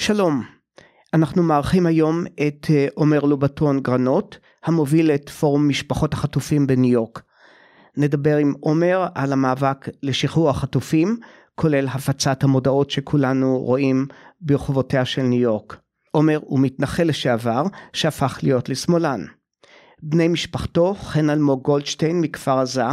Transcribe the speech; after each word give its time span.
שלום, 0.00 0.42
אנחנו 1.14 1.42
מארחים 1.42 1.86
היום 1.86 2.24
את 2.46 2.66
אה, 2.70 2.86
עומר 2.94 3.20
לובטון 3.20 3.80
גרנות, 3.80 4.38
המוביל 4.64 5.10
את 5.10 5.28
פורום 5.28 5.68
משפחות 5.68 6.12
החטופים 6.12 6.66
בניו 6.66 6.92
יורק. 6.92 7.22
נדבר 7.96 8.36
עם 8.36 8.54
עומר 8.60 9.06
על 9.14 9.32
המאבק 9.32 9.88
לשחרור 10.02 10.50
החטופים, 10.50 11.16
כולל 11.54 11.88
הפצת 11.88 12.44
המודעות 12.44 12.90
שכולנו 12.90 13.58
רואים 13.58 14.06
ברחובותיה 14.40 15.04
של 15.04 15.22
ניו 15.22 15.40
יורק. 15.40 15.76
עומר 16.10 16.38
הוא 16.42 16.60
מתנחל 16.60 17.04
לשעבר 17.04 17.62
שהפך 17.92 18.38
להיות 18.42 18.68
לשמאלן. 18.68 19.20
בני 20.02 20.28
משפחתו, 20.28 20.94
חן 20.94 21.30
אלמוג 21.30 21.62
גולדשטיין 21.62 22.20
מכפר 22.20 22.58
עזה 22.58 22.84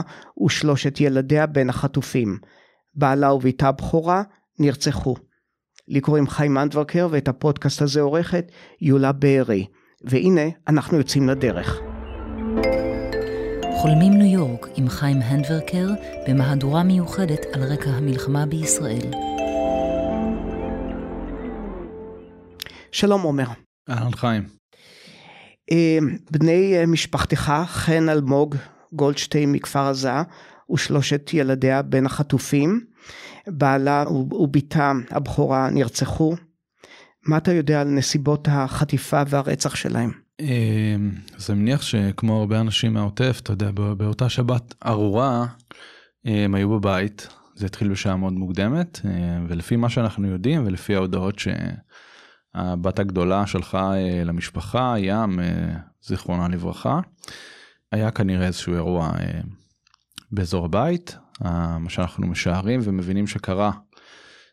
ושלושת 0.45 1.01
ילדיה 1.01 1.45
בין 1.45 1.69
החטופים. 1.69 2.37
בעלה 2.95 3.33
ובתה 3.33 3.67
הבכורה 3.67 4.23
נרצחו. 4.59 5.15
לי 5.87 6.01
קוראים 6.01 6.27
חיים 6.27 6.57
אנדברקר 6.57 7.07
ואת 7.11 7.27
הפודקאסט 7.27 7.81
הזה 7.81 8.01
עורכת 8.01 8.51
יולה 8.81 9.11
בארי. 9.11 9.65
והנה 10.03 10.41
אנחנו 10.67 10.97
יוצאים 10.97 11.29
לדרך. 11.29 11.79
חולמים 13.81 14.13
ניו 14.13 14.33
יורק 14.33 14.67
עם 14.75 14.89
חיים 14.89 15.21
הנדברקר 15.21 15.87
במהדורה 16.27 16.83
מיוחדת 16.83 17.45
על 17.53 17.63
רקע 17.63 17.89
המלחמה 17.89 18.45
בישראל. 18.45 19.11
שלום 22.91 23.21
עומר. 23.21 23.47
אהלן 23.89 24.11
חיים. 24.11 24.43
אה, 25.71 25.97
בני 26.31 26.77
אה, 26.77 26.85
משפחתך 26.85 27.53
חן 27.65 28.09
אלמוג 28.09 28.55
גולדשטיין 28.93 29.51
מכפר 29.51 29.87
עזה 29.87 30.11
ושלושת 30.73 31.29
ילדיה 31.33 31.81
בין 31.81 32.05
החטופים, 32.05 32.85
בעלה 33.47 34.03
ובתה 34.09 34.91
הבכורה 35.09 35.69
נרצחו. 35.69 36.35
מה 37.27 37.37
אתה 37.37 37.53
יודע 37.53 37.81
על 37.81 37.87
נסיבות 37.87 38.47
החטיפה 38.51 39.21
והרצח 39.27 39.75
שלהם? 39.75 40.11
אה, 40.41 40.95
אז 41.37 41.51
אני 41.51 41.59
מניח 41.59 41.81
שכמו 41.81 42.39
הרבה 42.39 42.59
אנשים 42.59 42.93
מהעוטף, 42.93 43.39
אתה 43.43 43.53
יודע, 43.53 43.71
באותה 43.71 44.29
שבת 44.29 44.73
ארורה, 44.85 45.45
הם 46.25 46.55
היו 46.55 46.69
בבית, 46.69 47.27
זה 47.55 47.65
התחיל 47.65 47.89
בשעה 47.89 48.15
מאוד 48.15 48.33
מוקדמת, 48.33 48.99
ולפי 49.49 49.75
מה 49.75 49.89
שאנחנו 49.89 50.27
יודעים 50.27 50.65
ולפי 50.65 50.95
ההודעות 50.95 51.39
ש... 51.39 51.47
הבת 52.55 52.99
הגדולה 52.99 53.47
שלחה 53.47 53.93
אה, 53.95 54.23
למשפחה, 54.23 54.95
ים, 54.97 55.39
אה, 55.39 55.75
זיכרונה 56.03 56.47
לברכה. 56.47 56.99
היה 57.91 58.11
כנראה 58.11 58.47
איזשהו 58.47 58.73
אירוע 58.73 59.11
אה, 59.19 59.41
באזור 60.31 60.65
הבית, 60.65 61.17
מה 61.43 61.89
שאנחנו 61.89 62.27
משערים 62.27 62.79
ומבינים 62.83 63.27
שקרה 63.27 63.71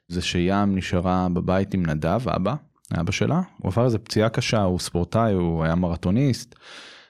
זה 0.08 0.22
שים 0.22 0.77
נשארה 0.77 1.28
בבית 1.33 1.74
עם 1.74 1.86
נדב, 1.86 2.28
אבא, 2.28 2.55
אבא 3.00 3.12
שלה, 3.12 3.41
הוא 3.58 3.72
עבר 3.72 3.84
איזה 3.84 3.98
פציעה 3.98 4.28
קשה, 4.28 4.62
הוא 4.62 4.78
ספורטאי, 4.78 5.33
הוא 5.33 5.64
היה 5.64 5.74
מרתוניסט, 5.74 6.55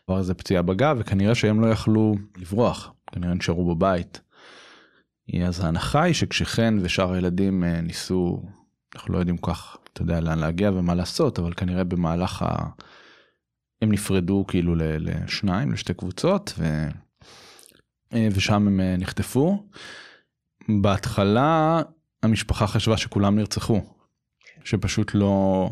עבר 0.09 0.19
איזה 0.19 0.35
פציעה 0.35 0.63
בגב 0.63 0.97
וכנראה 1.01 1.35
שהם 1.35 1.61
לא 1.61 1.67
יכלו 1.67 2.15
לברוח, 2.37 2.93
כנראה 3.13 3.35
נשארו 3.35 3.75
בבית. 3.75 4.21
אז 5.47 5.65
ההנחה 5.65 6.03
היא 6.03 6.15
שכשחן 6.15 6.79
ושאר 6.83 7.13
הילדים 7.13 7.65
ניסו, 7.65 8.43
אנחנו 8.95 9.15
לא 9.15 9.19
יודעים 9.19 9.37
כך 9.37 9.77
אתה 9.93 10.03
יודע 10.03 10.21
לאן 10.21 10.39
להגיע 10.39 10.71
ומה 10.71 10.95
לעשות 10.95 11.39
אבל 11.39 11.53
כנראה 11.53 11.85
במהלך 11.85 12.43
ה... 12.43 12.69
הם 13.83 13.93
נפרדו 13.93 14.45
כאילו 14.49 14.75
לשניים 14.77 15.73
לשתי 15.73 15.95
קבוצות 15.95 16.55
ו... 16.59 16.89
אה, 18.15 18.29
ושם 18.33 18.55
הם 18.55 18.81
אה, 18.81 18.97
נחטפו. 18.99 19.67
בהתחלה 20.69 21.83
המשפחה 22.23 22.67
חשבה 22.67 22.97
שכולם 22.97 23.37
נרצחו 23.37 23.81
שפשוט 24.65 25.15
לא 25.15 25.69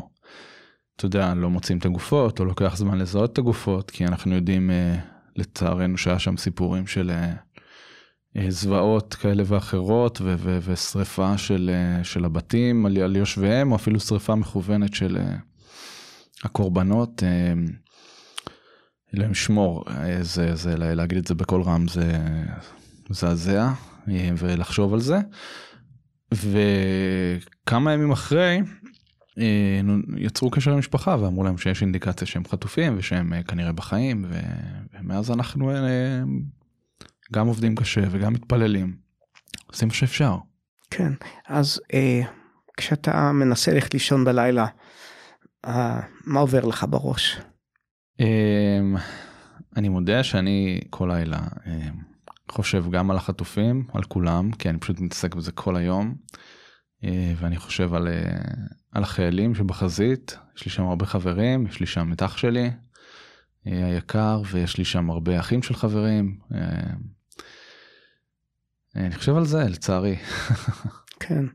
אתה 0.95 1.05
יודע 1.05 1.33
לא 1.33 1.49
מוצאים 1.49 1.77
את 1.77 1.85
הגופות 1.85 2.39
או 2.39 2.45
לוקח 2.45 2.75
זמן 2.77 2.97
לזהות 2.97 3.33
את 3.33 3.37
הגופות 3.37 3.91
כי 3.91 4.05
אנחנו 4.05 4.35
יודעים 4.35 4.71
אה, 4.71 4.95
לצערנו 5.35 5.97
שהיה 5.97 6.19
שם 6.19 6.37
סיפורים 6.37 6.87
של 6.87 7.11
זוועות 8.49 9.13
כאלה 9.13 9.43
ואחרות 9.45 10.21
ו- 10.21 10.35
ו- 10.37 10.59
ושריפה 10.63 11.37
של, 11.37 11.71
של 12.03 12.25
הבתים 12.25 12.85
על, 12.85 12.97
על 12.97 13.15
יושביהם 13.15 13.71
או 13.71 13.75
אפילו 13.75 13.99
שריפה 13.99 14.35
מכוונת 14.35 14.93
של 14.93 15.17
הקורבנות. 16.43 17.23
אלוהים 19.15 19.33
שמור, 19.33 19.83
זה, 20.21 20.55
זה, 20.55 20.75
להגיד 20.77 21.17
את 21.17 21.27
זה 21.27 21.35
בקול 21.35 21.61
רם 21.61 21.87
זה 21.87 22.17
מזעזע 23.09 23.71
ולחשוב 24.37 24.93
על 24.93 24.99
זה. 24.99 25.19
וכמה 26.33 27.93
ימים 27.93 28.11
אחרי 28.11 28.61
יצרו 30.17 30.49
קשר 30.49 30.71
למשפחה 30.71 31.15
ואמרו 31.19 31.43
להם 31.43 31.57
שיש 31.57 31.81
אינדיקציה 31.81 32.27
שהם 32.27 32.45
חטופים 32.45 32.95
ושהם 32.97 33.33
כנראה 33.47 33.71
בחיים 33.71 34.25
ומאז 34.93 35.31
אנחנו 35.31 35.71
גם 37.33 37.47
עובדים 37.47 37.75
קשה 37.75 38.01
וגם 38.11 38.33
מתפללים. 38.33 38.95
עושים 39.67 39.87
מה 39.87 39.93
שאפשר. 39.93 40.35
כן, 40.91 41.13
אז 41.47 41.81
אה, 41.93 42.21
כשאתה 42.77 43.31
מנסה 43.31 43.73
ללכת 43.73 43.93
לישון 43.93 44.25
בלילה, 44.25 44.65
אה, 45.65 45.99
מה 46.25 46.39
עובר 46.39 46.65
לך 46.65 46.85
בראש? 46.89 47.37
אה, 48.19 48.79
אני 49.77 49.89
מודה 49.89 50.23
שאני 50.23 50.79
כל 50.89 51.09
לילה 51.13 51.39
אה, 51.67 51.89
חושב 52.51 52.85
גם 52.91 53.11
על 53.11 53.17
החטופים, 53.17 53.87
על 53.93 54.03
כולם, 54.03 54.51
כי 54.51 54.69
אני 54.69 54.77
פשוט 54.79 54.99
מתעסק 54.99 55.35
בזה 55.35 55.51
כל 55.51 55.75
היום. 55.75 56.15
אה, 57.03 57.33
ואני 57.37 57.57
חושב 57.57 57.93
על, 57.93 58.07
אה, 58.07 58.41
על 58.91 59.03
החיילים 59.03 59.55
שבחזית, 59.55 60.37
יש 60.57 60.65
לי 60.65 60.71
שם 60.71 60.83
הרבה 60.83 61.05
חברים, 61.05 61.67
יש 61.67 61.79
לי 61.79 61.85
שם 61.85 62.13
את 62.13 62.23
אח 62.23 62.37
שלי 62.37 62.71
אה, 63.67 63.85
היקר, 63.85 64.41
ויש 64.51 64.77
לי 64.77 64.85
שם 64.85 65.09
הרבה 65.09 65.39
אחים 65.39 65.63
של 65.63 65.73
חברים. 65.73 66.39
אני 68.95 69.15
חושב 69.15 69.35
על 69.35 69.45
זה 69.45 69.63
לצערי. 69.63 70.15
כן. 71.19 71.45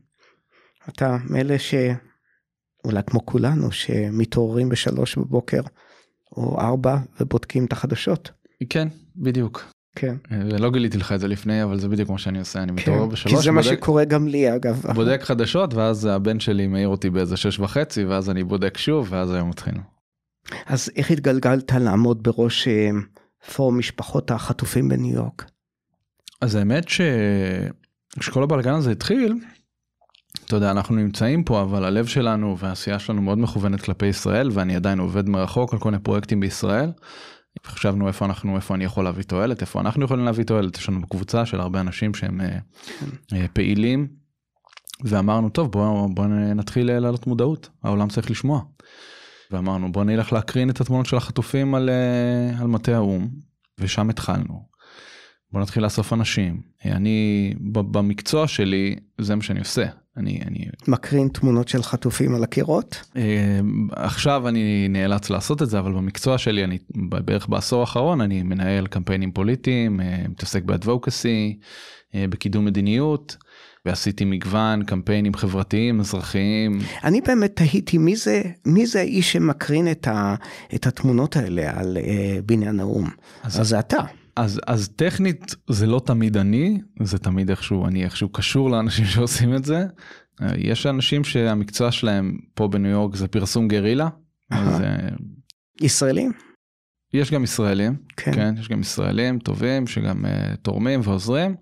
אתה 0.89 1.17
מאלה 1.29 1.55
שאולי 1.59 3.03
כמו 3.07 3.25
כולנו 3.25 3.71
שמתעוררים 3.71 4.69
בשלוש 4.69 5.17
בבוקר 5.17 5.61
או 6.37 6.59
ארבע 6.59 6.97
ובודקים 7.19 7.65
את 7.65 7.73
החדשות. 7.73 8.31
כן 8.69 8.87
בדיוק. 9.15 9.75
כן. 9.95 10.15
לא 10.59 10.71
גיליתי 10.71 10.97
לך 10.97 11.11
את 11.11 11.19
זה 11.19 11.27
לפני 11.27 11.63
אבל 11.63 11.79
זה 11.79 11.89
בדיוק 11.89 12.09
מה 12.09 12.17
שאני 12.17 12.39
עושה 12.39 12.63
אני 12.63 12.67
כן, 12.67 12.73
מתעורר 12.73 13.05
בשלוש. 13.05 13.35
כי 13.35 13.41
זה 13.41 13.51
בודק, 13.51 13.55
מה 13.55 13.63
שקורה 13.63 14.05
גם 14.05 14.27
לי 14.27 14.55
אגב. 14.55 14.81
בודק 14.95 15.21
חדשות 15.23 15.73
ואז 15.73 16.05
הבן 16.05 16.39
שלי 16.39 16.67
מעיר 16.67 16.87
אותי 16.87 17.09
באיזה 17.09 17.37
שש 17.37 17.59
וחצי 17.59 18.05
ואז 18.05 18.29
אני 18.29 18.43
בודק 18.43 18.77
שוב 18.77 19.07
ואז 19.09 19.31
היום 19.31 19.49
מתחיל. 19.49 19.73
אז 20.65 20.91
איך 20.95 21.11
התגלגלת 21.11 21.71
לעמוד 21.71 22.23
בראש 22.23 22.67
אה, 22.67 22.89
פורום 23.53 23.79
משפחות 23.79 24.31
החטופים 24.31 24.89
בניו 24.89 25.15
יורק? 25.15 25.45
אז 26.41 26.55
האמת 26.55 26.85
שכשכל 28.17 28.43
הבלגן 28.43 28.73
הזה 28.73 28.91
התחיל, 28.91 29.33
אתה 30.45 30.55
יודע, 30.55 30.71
אנחנו 30.71 30.95
נמצאים 30.95 31.43
פה, 31.43 31.61
אבל 31.61 31.85
הלב 31.85 32.05
שלנו 32.05 32.57
והעשייה 32.57 32.99
שלנו 32.99 33.21
מאוד 33.21 33.37
מכוונת 33.37 33.81
כלפי 33.81 34.05
ישראל, 34.05 34.49
ואני 34.53 34.75
עדיין 34.75 34.99
עובד 34.99 35.29
מרחוק 35.29 35.73
על 35.73 35.79
כל 35.79 35.91
מיני 35.91 36.03
פרויקטים 36.03 36.39
בישראל. 36.39 36.91
חשבנו 37.65 38.07
איפה 38.07 38.25
אנחנו, 38.25 38.55
איפה 38.55 38.75
אני 38.75 38.83
יכול 38.83 39.03
להביא 39.03 39.23
תועלת, 39.23 39.61
איפה 39.61 39.79
אנחנו 39.79 40.05
יכולים 40.05 40.25
להביא 40.25 40.43
תועלת, 40.43 40.77
יש 40.77 40.89
לנו 40.89 41.07
קבוצה 41.07 41.45
של 41.45 41.59
הרבה 41.59 41.79
אנשים 41.81 42.13
שהם 42.13 42.41
אה, 42.41 42.57
אה, 43.33 43.45
פעילים, 43.53 44.07
ואמרנו, 45.03 45.49
טוב, 45.49 45.71
בוא, 45.71 46.09
בוא 46.13 46.25
נתחיל 46.27 46.87
להעלות 46.99 47.27
מודעות, 47.27 47.69
העולם 47.83 48.09
צריך 48.09 48.31
לשמוע. 48.31 48.61
ואמרנו, 49.51 49.91
בוא 49.91 50.03
נלך 50.03 50.33
להקרין 50.33 50.69
את 50.69 50.81
התמונות 50.81 51.05
של 51.05 51.17
החטופים 51.17 51.75
על, 51.75 51.89
אה, 51.89 52.61
על 52.61 52.67
מטה 52.67 52.95
האו"ם, 52.95 53.27
ושם 53.79 54.09
התחלנו. 54.09 54.74
בוא 55.55 55.61
נתחיל 55.61 55.83
לאסוף 55.83 56.13
אנשים. 56.13 56.61
אני 56.85 57.53
במקצוע 57.63 58.47
שלי 58.47 58.95
זה 59.21 59.35
מה 59.35 59.41
שאני 59.41 59.59
עושה. 59.59 59.85
אני, 60.17 60.39
אני... 60.47 60.65
מקרין 60.87 61.27
תמונות 61.27 61.67
של 61.67 61.83
חטופים 61.83 62.35
על 62.35 62.43
הקירות? 62.43 63.01
אה, 63.15 63.59
עכשיו 63.91 64.47
אני 64.47 64.87
נאלץ 64.89 65.29
לעשות 65.29 65.61
את 65.61 65.69
זה 65.69 65.79
אבל 65.79 65.91
במקצוע 65.91 66.37
שלי 66.37 66.63
אני 66.63 66.77
בערך 66.95 67.49
בעשור 67.49 67.81
האחרון 67.81 68.21
אני 68.21 68.43
מנהל 68.43 68.87
קמפיינים 68.87 69.31
פוליטיים 69.31 70.01
אה, 70.01 70.25
מתעסק 70.29 70.63
באדבוקסי 70.63 71.57
אה, 72.15 72.25
בקידום 72.29 72.65
מדיניות. 72.65 73.37
ועשיתי 73.85 74.25
מגוון 74.25 74.83
קמפיינים 74.83 75.33
חברתיים 75.33 75.99
אזרחיים. 75.99 76.79
אני 77.03 77.21
באמת 77.21 77.55
תהיתי 77.55 77.97
מי 77.97 78.15
זה 78.15 78.41
מי 78.65 78.85
זה 78.85 78.99
האיש 78.99 79.31
שמקרין 79.31 79.91
את, 79.91 80.07
ה, 80.07 80.35
את 80.75 80.87
התמונות 80.87 81.35
האלה 81.35 81.79
על 81.79 81.97
uh, 81.97 82.41
בניין 82.45 82.79
האו"ם. 82.79 83.09
אז, 83.43 83.61
אז 83.61 83.67
זה 83.67 83.79
אתה. 83.79 84.01
אז 84.35 84.61
אז 84.67 84.89
טכנית 84.95 85.55
זה 85.69 85.87
לא 85.87 86.01
תמיד 86.05 86.37
אני 86.37 86.81
זה 87.03 87.17
תמיד 87.17 87.49
איכשהו 87.49 87.87
אני 87.87 88.03
איכשהו 88.03 88.29
קשור 88.29 88.69
לאנשים 88.69 89.05
שעושים 89.13 89.55
את 89.55 89.65
זה. 89.65 89.85
יש 90.57 90.85
אנשים 90.85 91.23
שהמקצוע 91.23 91.91
שלהם 91.91 92.37
פה 92.53 92.67
בניו 92.67 92.91
יורק 92.91 93.15
זה 93.15 93.27
פרסום 93.27 93.67
גרילה. 93.67 94.09
אז, 94.51 94.81
ישראלים? 95.81 96.31
יש 97.13 97.31
גם 97.31 97.43
ישראלים, 97.43 97.95
כן. 98.17 98.31
כן, 98.33 98.55
יש 98.59 98.69
גם 98.69 98.81
ישראלים 98.81 99.39
טובים 99.39 99.87
שגם 99.87 100.25
uh, 100.25 100.55
תורמים 100.61 100.99
ועוזרים, 101.03 101.55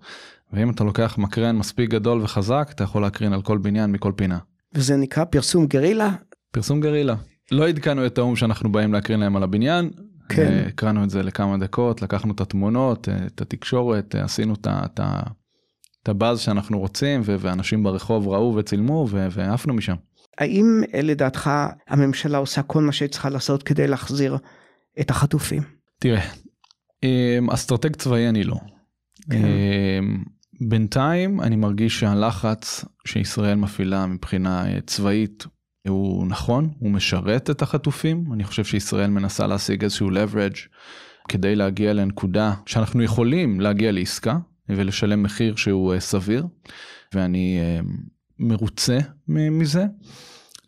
ואם 0.52 0.70
אתה 0.70 0.84
לוקח 0.84 1.18
מקרן 1.18 1.56
מספיק 1.56 1.90
גדול 1.90 2.22
וחזק, 2.22 2.68
אתה 2.70 2.84
יכול 2.84 3.02
להקרין 3.02 3.32
על 3.32 3.42
כל 3.42 3.58
בניין 3.58 3.92
מכל 3.92 4.12
פינה. 4.16 4.38
וזה 4.74 4.96
נקרא 4.96 5.24
פרסום 5.24 5.66
גרילה? 5.66 6.10
פרסום 6.50 6.80
גרילה. 6.80 7.14
לא 7.50 7.68
עדכנו 7.68 8.06
את 8.06 8.18
האו"ם 8.18 8.36
שאנחנו 8.36 8.72
באים 8.72 8.92
להקרין 8.92 9.20
להם 9.20 9.36
על 9.36 9.42
הבניין. 9.42 9.90
כן. 10.28 10.42
אה, 10.42 10.66
הקראנו 10.66 11.04
את 11.04 11.10
זה 11.10 11.22
לכמה 11.22 11.58
דקות, 11.58 12.02
לקחנו 12.02 12.32
את 12.32 12.40
התמונות, 12.40 13.08
אה, 13.08 13.26
את 13.26 13.40
התקשורת, 13.40 14.14
אה, 14.14 14.24
עשינו 14.24 14.54
את 14.54 14.66
את 14.66 15.00
את 16.02 16.08
הבאז 16.08 16.40
שאנחנו 16.40 16.78
רוצים, 16.78 17.20
ואנשים 17.24 17.82
ברחוב 17.82 18.28
ראו 18.28 18.54
וצילמו, 18.56 19.06
ועפנו 19.10 19.74
משם. 19.74 19.94
האם 20.38 20.82
לדעתך 21.02 21.50
הממשלה 21.88 22.38
עושה 22.38 22.62
כל 22.62 22.82
מה 22.82 22.92
שהיא 22.92 23.08
צריכה 23.08 23.30
לעשות 23.30 23.62
כדי 23.62 23.86
להחזיר 23.86 24.36
את 25.00 25.10
החטופים? 25.10 25.62
תראה, 25.98 26.20
אמ, 27.02 27.50
אסטרטג 27.50 27.96
צבאי 27.96 28.28
אני 28.28 28.44
לא. 28.44 28.56
כן. 29.30 29.44
אמ, 29.44 30.24
בינתיים 30.68 31.40
אני 31.40 31.56
מרגיש 31.56 32.00
שהלחץ 32.00 32.84
שישראל 33.06 33.54
מפעילה 33.54 34.06
מבחינה 34.06 34.64
צבאית 34.86 35.46
הוא 35.88 36.26
נכון, 36.26 36.70
הוא 36.78 36.90
משרת 36.90 37.50
את 37.50 37.62
החטופים. 37.62 38.24
אני 38.32 38.44
חושב 38.44 38.64
שישראל 38.64 39.10
מנסה 39.10 39.46
להשיג 39.46 39.82
איזשהו 39.82 40.10
leverage 40.10 40.68
כדי 41.28 41.56
להגיע 41.56 41.92
לנקודה 41.92 42.54
שאנחנו 42.66 43.02
יכולים 43.02 43.60
להגיע 43.60 43.92
לעסקה 43.92 44.38
ולשלם 44.68 45.22
מחיר 45.22 45.56
שהוא 45.56 45.94
אה, 45.94 46.00
סביר, 46.00 46.46
ואני 47.14 47.58
אה, 47.60 47.80
מרוצה 48.38 48.98
מזה. 49.28 49.84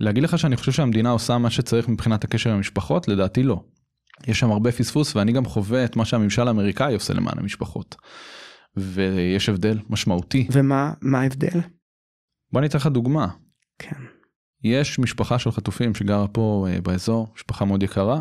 להגיד 0.00 0.22
לך 0.22 0.38
שאני 0.38 0.56
חושב 0.56 0.72
שהמדינה 0.72 1.10
עושה 1.10 1.38
מה 1.38 1.50
שצריך 1.50 1.88
מבחינת 1.88 2.24
הקשר 2.24 2.50
עם 2.50 2.56
המשפחות? 2.56 3.08
לדעתי 3.08 3.42
לא. 3.42 3.62
יש 4.26 4.38
שם 4.38 4.50
הרבה 4.50 4.72
פספוס 4.72 5.16
ואני 5.16 5.32
גם 5.32 5.44
חווה 5.44 5.84
את 5.84 5.96
מה 5.96 6.04
שהממשל 6.04 6.48
האמריקאי 6.48 6.94
עושה 6.94 7.14
למען 7.14 7.38
המשפחות. 7.38 7.96
ויש 8.76 9.48
הבדל 9.48 9.78
משמעותי. 9.90 10.48
ומה 10.52 10.92
מה 11.02 11.20
ההבדל? 11.20 11.60
בוא 12.52 12.60
אני 12.60 12.68
אתן 12.68 12.78
לך 12.78 12.86
דוגמה. 12.86 13.28
כן. 13.78 14.15
יש 14.66 14.98
משפחה 14.98 15.38
של 15.38 15.50
חטופים 15.50 15.94
שגרה 15.94 16.28
פה 16.28 16.66
אה, 16.68 16.80
באזור, 16.80 17.26
משפחה 17.36 17.64
מאוד 17.64 17.82
יקרה, 17.82 18.20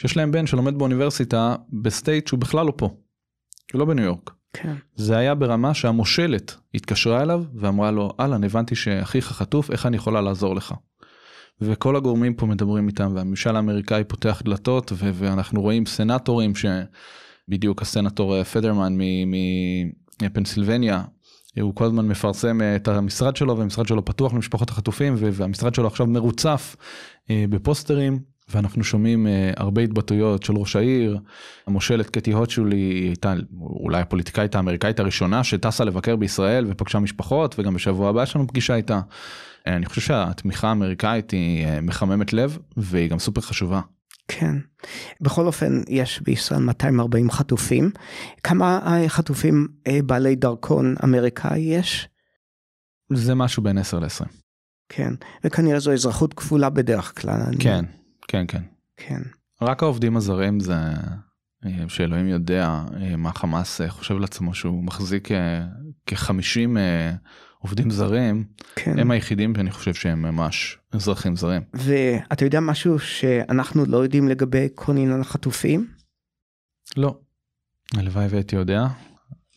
שיש 0.00 0.16
להם 0.16 0.32
בן 0.32 0.46
שלומד 0.46 0.78
באוניברסיטה 0.78 1.54
ב 1.82 1.89
state 1.89 2.26
שהוא 2.26 2.40
בכלל 2.40 2.66
לא 2.66 2.72
פה. 2.76 2.86
הוא 3.72 3.78
לא 3.78 3.84
בניו 3.84 4.04
יורק. 4.04 4.30
כן. 4.52 4.74
זה 4.94 5.16
היה 5.16 5.34
ברמה 5.34 5.74
שהמושלת 5.74 6.56
התקשרה 6.74 7.22
אליו 7.22 7.44
ואמרה 7.54 7.90
לו, 7.90 8.12
אהלן, 8.20 8.44
הבנתי 8.44 8.74
שאחיך 8.74 9.26
חטוף, 9.26 9.70
איך 9.70 9.86
אני 9.86 9.96
יכולה 9.96 10.20
לעזור 10.20 10.54
לך? 10.54 10.74
וכל 11.60 11.96
הגורמים 11.96 12.34
פה 12.34 12.46
מדברים 12.46 12.88
איתם, 12.88 13.12
והממשל 13.14 13.56
האמריקאי 13.56 14.04
פותח 14.04 14.42
דלתות, 14.44 14.92
ו- 14.94 15.10
ואנחנו 15.14 15.62
רואים 15.62 15.86
סנטורים 15.86 16.52
שבדיוק 16.54 17.82
הסנטור 17.82 18.36
אה, 18.36 18.44
פטרמן 18.44 18.98
מפנסילבניה, 20.22 21.02
הוא 21.60 21.74
כל 21.74 21.84
הזמן 21.84 22.08
מפרסם 22.08 22.60
אה, 22.60 22.76
את 22.76 22.88
המשרד 22.88 23.36
שלו, 23.36 23.58
והמשרד 23.58 23.86
שלו 23.86 24.04
פתוח 24.04 24.34
למשפחות 24.34 24.70
החטופים, 24.70 25.14
והמשרד 25.18 25.74
שלו 25.74 25.86
עכשיו 25.86 26.06
מרוצף 26.06 26.76
אה, 27.30 27.44
בפוסטרים, 27.48 28.18
ואנחנו 28.48 28.84
שומעים 28.84 29.26
אה, 29.26 29.50
הרבה 29.56 29.82
התבטאויות 29.82 30.42
של 30.42 30.56
ראש 30.56 30.76
העיר, 30.76 31.18
המושלת 31.66 32.10
קטי 32.10 32.32
הוטשולי 32.32 32.76
היא 32.76 33.08
הייתה 33.08 33.34
אולי 33.60 34.00
הפוליטיקאית 34.00 34.54
האמריקאית 34.54 35.00
הראשונה 35.00 35.44
שטסה 35.44 35.84
לבקר 35.84 36.16
בישראל 36.16 36.66
ופגשה 36.68 36.98
משפחות, 36.98 37.54
וגם 37.58 37.74
בשבוע 37.74 38.08
הבא 38.08 38.22
יש 38.22 38.36
לנו 38.36 38.46
פגישה 38.46 38.74
איתה. 38.74 39.00
אני 39.66 39.86
חושב 39.86 40.00
שהתמיכה 40.00 40.68
האמריקאית 40.68 41.30
היא 41.30 41.66
מחממת 41.82 42.32
לב, 42.32 42.58
והיא 42.76 43.10
גם 43.10 43.18
סופר 43.18 43.40
חשובה. 43.40 43.80
כן. 44.28 44.56
בכל 45.20 45.46
אופן, 45.46 45.82
יש 45.88 46.20
בישראל 46.22 46.60
240 46.62 47.30
חטופים. 47.30 47.90
כמה 48.42 48.78
אה, 48.86 49.08
חטופים 49.08 49.68
אה, 49.86 49.98
בעלי 50.06 50.34
דרכון 50.36 50.94
אמריקאי 51.04 51.58
יש? 51.58 52.08
זה 53.12 53.34
משהו 53.34 53.62
בין 53.62 53.78
10 53.78 53.98
ל-20. 53.98 54.24
כן. 54.88 55.14
וכנראה 55.44 55.78
זו 55.80 55.92
אזרחות 55.92 56.34
כפולה 56.34 56.70
בדרך 56.70 57.20
כלל. 57.20 57.40
אני- 57.48 57.56
כן, 57.58 57.84
כן, 58.28 58.44
כן. 58.48 58.62
כן. 58.96 59.20
רק 59.62 59.82
העובדים 59.82 60.16
הזרים 60.16 60.60
זה 60.60 60.74
אה, 61.66 61.88
שאלוהים 61.88 62.28
יודע 62.28 62.82
מה 63.16 63.32
חמאס 63.32 63.80
חושב 63.88 64.14
לעצמו 64.18 64.54
שהוא 64.54 64.84
מחזיק 64.84 65.32
אה, 65.32 65.64
כ-50 66.06 66.76
עובדים 67.62 67.90
זרים, 67.90 68.44
כן. 68.76 68.98
הם 68.98 69.10
היחידים 69.10 69.52
שאני 69.56 69.70
חושב 69.70 69.94
שהם 69.94 70.22
ממש 70.22 70.78
אזרחים 70.92 71.36
זרים. 71.36 71.62
ואתה 71.74 72.44
יודע 72.44 72.60
משהו 72.60 72.98
שאנחנו 72.98 73.84
לא 73.86 73.96
יודעים 73.96 74.28
לגבי 74.28 74.68
כל 74.74 74.92
עניין 74.92 75.20
החטופים? 75.20 75.86
לא. 76.96 77.18
הלוואי 77.96 78.26
והייתי 78.26 78.56
יודע. 78.56 78.86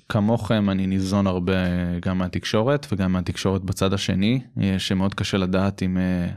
כמוכם 0.10 0.70
אני 0.70 0.88
ניזון 0.88 1.28
הרבה 1.28 1.54
גם 2.02 2.18
מהתקשורת 2.18 2.88
וגם 2.92 3.12
מהתקשורת 3.12 3.64
בצד 3.64 3.94
השני 3.94 4.42
אה, 4.62 4.80
שמאוד 4.80 5.14
קשה 5.14 5.38
לדעת 5.38 5.84
אם 5.84 5.98
אה, 5.98 6.28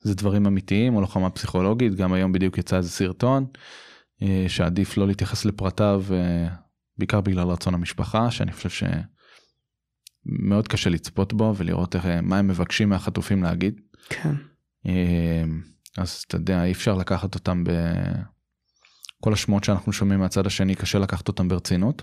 זה 0.00 0.14
דברים 0.14 0.46
אמיתיים 0.46 0.96
או 0.96 1.00
לוחמה 1.00 1.30
פסיכולוגית 1.30 1.94
גם 1.94 2.12
היום 2.12 2.32
בדיוק 2.32 2.58
יצא 2.58 2.76
איזה 2.76 2.90
סרטון 2.90 3.46
אה, 4.22 4.44
שעדיף 4.48 4.96
לא 4.96 5.06
להתייחס 5.06 5.44
לפרטיו 5.44 6.04
בעיקר 6.98 7.20
בגלל 7.20 7.48
רצון 7.48 7.74
המשפחה 7.74 8.30
שאני 8.30 8.52
חושב 8.52 8.68
שמאוד 10.26 10.68
קשה 10.68 10.90
לצפות 10.90 11.32
בו 11.32 11.54
ולראות 11.56 11.96
איך, 11.96 12.06
מה 12.22 12.38
הם 12.38 12.48
מבקשים 12.48 12.88
מהחטופים 12.88 13.42
להגיד. 13.42 13.80
כן. 14.08 14.34
אה, 14.86 15.44
אז 15.98 16.24
אתה 16.28 16.36
יודע 16.36 16.64
אי 16.64 16.72
אפשר 16.72 16.94
לקחת 16.94 17.34
אותם 17.34 17.64
ב... 17.64 17.70
כל 19.20 19.32
השמועות 19.32 19.64
שאנחנו 19.64 19.92
שומעים 19.92 20.20
מהצד 20.20 20.46
השני 20.46 20.74
קשה 20.74 20.98
לקחת 20.98 21.28
אותם 21.28 21.48
ברצינות. 21.48 22.02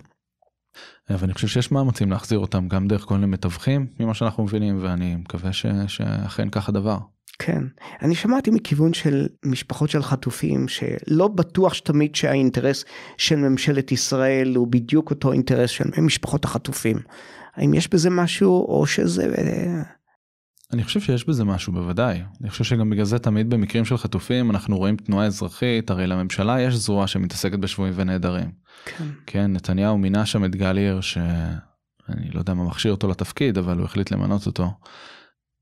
אבל 1.09 1.23
אני 1.23 1.33
חושב 1.33 1.47
שיש 1.47 1.71
מאמצים 1.71 2.11
להחזיר 2.11 2.39
אותם 2.39 2.67
גם 2.67 2.87
דרך 2.87 3.01
כל 3.01 3.13
מיני 3.13 3.27
מתווכים 3.27 3.87
ממה 3.99 4.13
שאנחנו 4.13 4.43
מבינים 4.43 4.77
ואני 4.81 5.15
מקווה 5.15 5.53
ש... 5.53 5.65
שאכן 5.87 6.49
כך 6.49 6.69
הדבר. 6.69 6.97
כן. 7.39 7.63
אני 8.01 8.15
שמעתי 8.15 8.51
מכיוון 8.51 8.93
של 8.93 9.27
משפחות 9.45 9.89
של 9.89 10.03
חטופים 10.03 10.67
שלא 10.67 11.27
בטוח 11.27 11.73
שתמיד 11.73 12.15
שהאינטרס 12.15 12.85
של 13.17 13.35
ממשלת 13.35 13.91
ישראל 13.91 14.55
הוא 14.55 14.67
בדיוק 14.67 15.09
אותו 15.09 15.31
אינטרס 15.31 15.69
של 15.69 15.83
משפחות 16.01 16.45
החטופים. 16.45 16.97
האם 17.55 17.73
יש 17.73 17.87
בזה 17.87 18.09
משהו 18.09 18.65
או 18.65 18.85
שזה... 18.85 19.33
אה, 19.37 19.81
אני 20.73 20.83
חושב 20.83 20.99
שיש 20.99 21.27
בזה 21.27 21.43
משהו 21.43 21.73
בוודאי 21.73 22.23
אני 22.41 22.49
חושב 22.49 22.63
שגם 22.63 22.89
בגלל 22.89 23.05
זה 23.05 23.19
תמיד 23.19 23.49
במקרים 23.49 23.85
של 23.85 23.97
חטופים 23.97 24.51
אנחנו 24.51 24.77
רואים 24.77 24.95
תנועה 24.95 25.25
אזרחית 25.25 25.89
הרי 25.89 26.07
לממשלה 26.07 26.61
יש 26.61 26.75
זרוע 26.75 27.07
שמתעסקת 27.07 27.59
בשבויים 27.59 27.93
ונעדרים. 27.97 28.51
כן. 28.85 29.07
כן 29.25 29.53
נתניהו 29.53 29.97
מינה 29.97 30.25
שם 30.25 30.45
את 30.45 30.55
גל 30.55 30.77
הירש 30.77 31.13
שאני 31.13 32.31
לא 32.31 32.39
יודע 32.39 32.53
מה 32.53 32.63
מכשיר 32.63 32.91
אותו 32.91 33.07
לתפקיד 33.07 33.57
אבל 33.57 33.77
הוא 33.77 33.85
החליט 33.85 34.11
למנות 34.11 34.45
אותו. 34.45 34.71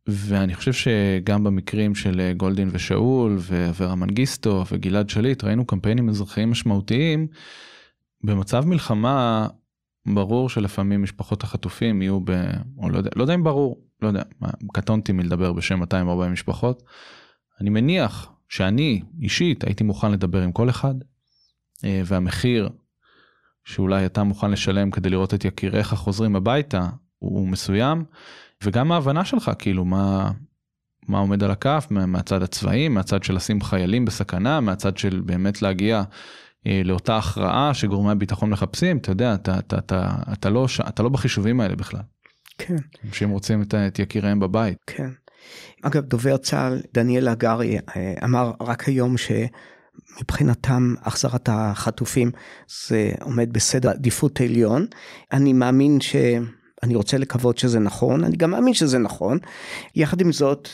ואני 0.07 0.55
חושב 0.55 0.73
שגם 0.73 1.43
במקרים 1.43 1.95
של 1.95 2.31
גולדין 2.37 2.69
ושאול 2.71 3.37
ואברה 3.41 3.95
מנגיסטו 3.95 4.65
וגלעד 4.71 5.09
שליט 5.09 5.43
ראינו 5.43 5.65
קמפיינים 5.65 6.09
אזרחיים 6.09 6.51
משמעותיים. 6.51 7.27
במצב 8.23 8.65
מלחמה 8.65 9.47
ברור 10.15 10.49
שלפעמים 10.49 11.03
משפחות 11.03 11.43
החטופים 11.43 12.01
יהיו 12.01 12.19
ב... 12.23 12.31
או 12.77 12.89
לא 12.89 12.97
יודע, 12.97 13.09
לא 13.15 13.21
יודע 13.23 13.33
אם 13.33 13.43
ברור, 13.43 13.81
לא 14.01 14.07
יודע, 14.07 14.21
קטונתי 14.73 15.11
מלדבר 15.11 15.53
בשם 15.53 15.79
240 15.79 16.31
משפחות. 16.31 16.83
אני 17.61 17.69
מניח 17.69 18.31
שאני 18.49 19.01
אישית 19.21 19.63
הייתי 19.63 19.83
מוכן 19.83 20.11
לדבר 20.11 20.41
עם 20.41 20.51
כל 20.51 20.69
אחד 20.69 20.93
אה, 21.83 22.01
והמחיר 22.05 22.69
שאולי 23.63 24.05
אתה 24.05 24.23
מוכן 24.23 24.51
לשלם 24.51 24.91
כדי 24.91 25.09
לראות 25.09 25.33
את 25.33 25.45
יקיריך 25.45 25.93
חוזרים 25.93 26.35
הביתה 26.35 26.89
הוא 27.19 27.47
מסוים 27.47 28.05
וגם 28.63 28.91
ההבנה 28.91 29.25
שלך 29.25 29.51
כאילו 29.59 29.85
מה 29.85 30.31
מה 31.07 31.19
עומד 31.19 31.43
על 31.43 31.51
הכף 31.51 31.87
מה- 31.89 32.05
מהצד 32.05 32.43
הצבאי 32.43 32.87
מהצד 32.87 33.23
של 33.23 33.35
לשים 33.35 33.61
חיילים 33.61 34.05
בסכנה 34.05 34.59
מהצד 34.59 34.97
של 34.97 35.21
באמת 35.25 35.61
להגיע 35.61 36.03
לאותה 36.65 37.17
הכרעה 37.17 37.73
שגורמי 37.73 38.11
הביטחון 38.11 38.49
מחפשים 38.49 38.97
אתה 38.97 39.11
יודע 39.11 39.33
אתה 39.33 39.59
אתה 39.59 39.77
אתה 39.77 40.09
אתה 40.33 40.49
לא 40.49 40.65
אתה 40.87 41.03
לא 41.03 41.09
בחישובים 41.09 41.59
האלה 41.59 41.75
בכלל 41.75 42.01
כן. 42.57 42.75
אנשים 43.07 43.29
רוצים 43.29 43.61
את, 43.61 43.73
את 43.75 43.99
יקיריהם 43.99 44.39
בבית 44.39 44.77
כן. 44.87 45.09
אגב 45.81 46.03
דובר 46.03 46.37
צה"ל 46.37 46.81
דניאל 46.93 47.27
הגרי 47.27 47.77
אה, 47.77 48.13
אמר 48.23 48.51
רק 48.61 48.87
היום 48.87 49.15
שמבחינתם 49.17 50.93
החזרת 51.01 51.49
החטופים 51.51 52.31
זה 52.87 53.11
עומד 53.21 53.53
בסדר 53.53 53.89
עדיפות 53.89 54.41
עליון. 54.41 54.85
אני 55.33 55.53
מאמין 55.53 56.01
ש... 56.01 56.15
אני 56.83 56.95
רוצה 56.95 57.17
לקוות 57.17 57.57
שזה 57.57 57.79
נכון, 57.79 58.23
אני 58.23 58.37
גם 58.37 58.51
מאמין 58.51 58.73
שזה 58.73 58.97
נכון. 58.97 59.37
יחד 59.95 60.21
עם 60.21 60.31
זאת, 60.31 60.69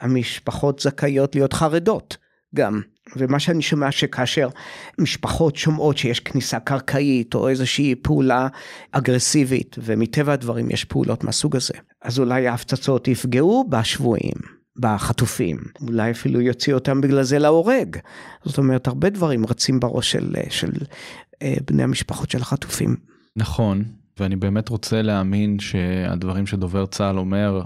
המשפחות 0.00 0.80
זכאיות 0.80 1.34
להיות 1.34 1.52
חרדות 1.52 2.16
גם. 2.54 2.80
ומה 3.16 3.38
שאני 3.38 3.62
שומע 3.62 3.90
שכאשר 3.90 4.48
משפחות 4.98 5.56
שומעות 5.56 5.98
שיש 5.98 6.20
כניסה 6.20 6.60
קרקעית 6.60 7.34
או 7.34 7.48
איזושהי 7.48 7.94
פעולה 7.94 8.48
אגרסיבית 8.92 9.76
ומטבע 9.82 10.32
הדברים 10.32 10.70
יש 10.70 10.84
פעולות 10.84 11.24
מהסוג 11.24 11.56
הזה 11.56 11.74
אז 12.02 12.18
אולי 12.18 12.48
ההפצצות 12.48 13.08
יפגעו 13.08 13.66
בשבויים 13.68 14.36
בחטופים. 14.76 15.56
אולי 15.80 16.10
אפילו 16.10 16.40
יוציאו 16.40 16.78
אותם 16.78 17.00
בגלל 17.00 17.22
זה 17.22 17.38
להורג. 17.38 17.96
זאת 18.44 18.58
אומרת 18.58 18.86
הרבה 18.86 19.10
דברים 19.10 19.46
רצים 19.46 19.80
בראש 19.80 20.12
של, 20.12 20.34
של 20.50 20.72
אה, 21.42 21.54
בני 21.66 21.82
המשפחות 21.82 22.30
של 22.30 22.38
החטופים. 22.38 22.96
נכון 23.36 23.84
ואני 24.20 24.36
באמת 24.36 24.68
רוצה 24.68 25.02
להאמין 25.02 25.58
שהדברים 25.58 26.46
שדובר 26.46 26.86
צה"ל 26.86 27.18
אומר 27.18 27.62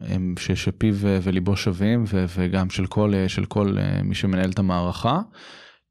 הם 0.00 0.34
שפיו 0.54 0.94
וליבו 0.98 1.56
שווים 1.56 2.04
וגם 2.08 2.70
של 2.70 2.86
כל, 2.86 3.12
של 3.28 3.44
כל 3.44 3.76
מי 4.04 4.14
שמנהל 4.14 4.50
את 4.50 4.58
המערכה. 4.58 5.20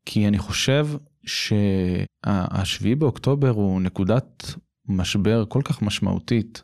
כי 0.05 0.27
אני 0.27 0.37
חושב 0.37 0.87
שהשביעי 1.25 2.95
באוקטובר 2.95 3.49
הוא 3.49 3.81
נקודת 3.81 4.53
משבר 4.87 5.45
כל 5.49 5.61
כך 5.63 5.81
משמעותית 5.81 6.63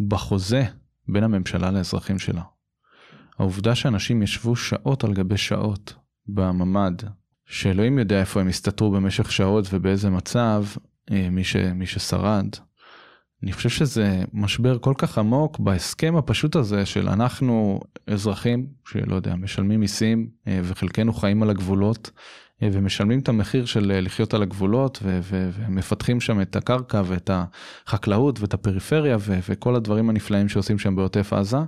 בחוזה 0.00 0.64
בין 1.08 1.24
הממשלה 1.24 1.70
לאזרחים 1.70 2.18
שלה. 2.18 2.42
העובדה 3.38 3.74
שאנשים 3.74 4.22
ישבו 4.22 4.56
שעות 4.56 5.04
על 5.04 5.14
גבי 5.14 5.36
שעות 5.36 5.94
בממ"ד, 6.26 7.02
שאלוהים 7.46 7.98
יודע 7.98 8.20
איפה 8.20 8.40
הם 8.40 8.48
הסתתרו 8.48 8.90
במשך 8.90 9.32
שעות 9.32 9.66
ובאיזה 9.72 10.10
מצב, 10.10 10.64
אה, 11.10 11.30
מי, 11.30 11.44
ש, 11.44 11.56
מי 11.56 11.86
ששרד, 11.86 12.46
אני 13.46 13.52
חושב 13.52 13.68
שזה 13.68 14.24
משבר 14.32 14.78
כל 14.78 14.94
כך 14.98 15.18
עמוק 15.18 15.58
בהסכם 15.58 16.16
הפשוט 16.16 16.56
הזה 16.56 16.86
של 16.86 17.08
אנחנו 17.08 17.80
אזרחים 18.06 18.66
שלא 18.88 19.14
יודע 19.14 19.34
משלמים 19.34 19.80
מיסים 19.80 20.30
אה, 20.48 20.60
וחלקנו 20.64 21.12
חיים 21.12 21.42
על 21.42 21.50
הגבולות 21.50 22.10
אה, 22.62 22.68
ומשלמים 22.72 23.18
את 23.18 23.28
המחיר 23.28 23.64
של 23.64 23.92
אה, 23.92 24.00
לחיות 24.00 24.34
על 24.34 24.42
הגבולות 24.42 24.98
ו- 25.02 25.18
ו- 25.22 25.50
ומפתחים 25.52 26.20
שם 26.20 26.40
את 26.40 26.56
הקרקע 26.56 27.02
ואת 27.06 27.30
החקלאות 27.86 28.40
ואת 28.40 28.54
הפריפריה 28.54 29.16
ו- 29.20 29.38
וכל 29.48 29.74
הדברים 29.74 30.10
הנפלאים 30.10 30.48
שעושים 30.48 30.78
שם 30.78 30.96
בעוטף 30.96 31.32
עזה. 31.32 31.58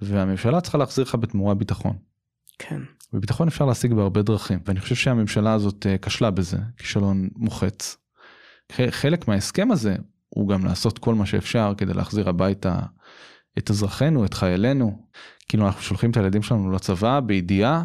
והממשלה 0.00 0.60
צריכה 0.60 0.78
להחזיר 0.78 1.04
לך 1.04 1.14
בתמורה 1.14 1.54
ביטחון. 1.54 1.96
כן. 2.58 2.80
וביטחון 3.12 3.48
אפשר 3.48 3.64
להשיג 3.64 3.94
בהרבה 3.94 4.22
דרכים 4.22 4.58
ואני 4.66 4.80
חושב 4.80 4.94
שהממשלה 4.94 5.52
הזאת 5.52 5.86
כשלה 6.02 6.30
בזה 6.30 6.58
כישלון 6.76 7.28
מוחץ. 7.36 7.96
חלק 8.90 9.28
מההסכם 9.28 9.70
הזה 9.70 9.96
הוא 10.34 10.48
גם 10.48 10.64
לעשות 10.64 10.98
כל 10.98 11.14
מה 11.14 11.26
שאפשר 11.26 11.72
כדי 11.76 11.94
להחזיר 11.94 12.28
הביתה 12.28 12.78
את 13.58 13.70
אזרחינו, 13.70 14.24
את 14.24 14.34
חיילינו. 14.34 15.06
כאילו 15.48 15.66
אנחנו 15.66 15.82
שולחים 15.82 16.10
את 16.10 16.16
הילדים 16.16 16.42
שלנו 16.42 16.72
לצבא 16.72 17.20
בידיעה 17.20 17.84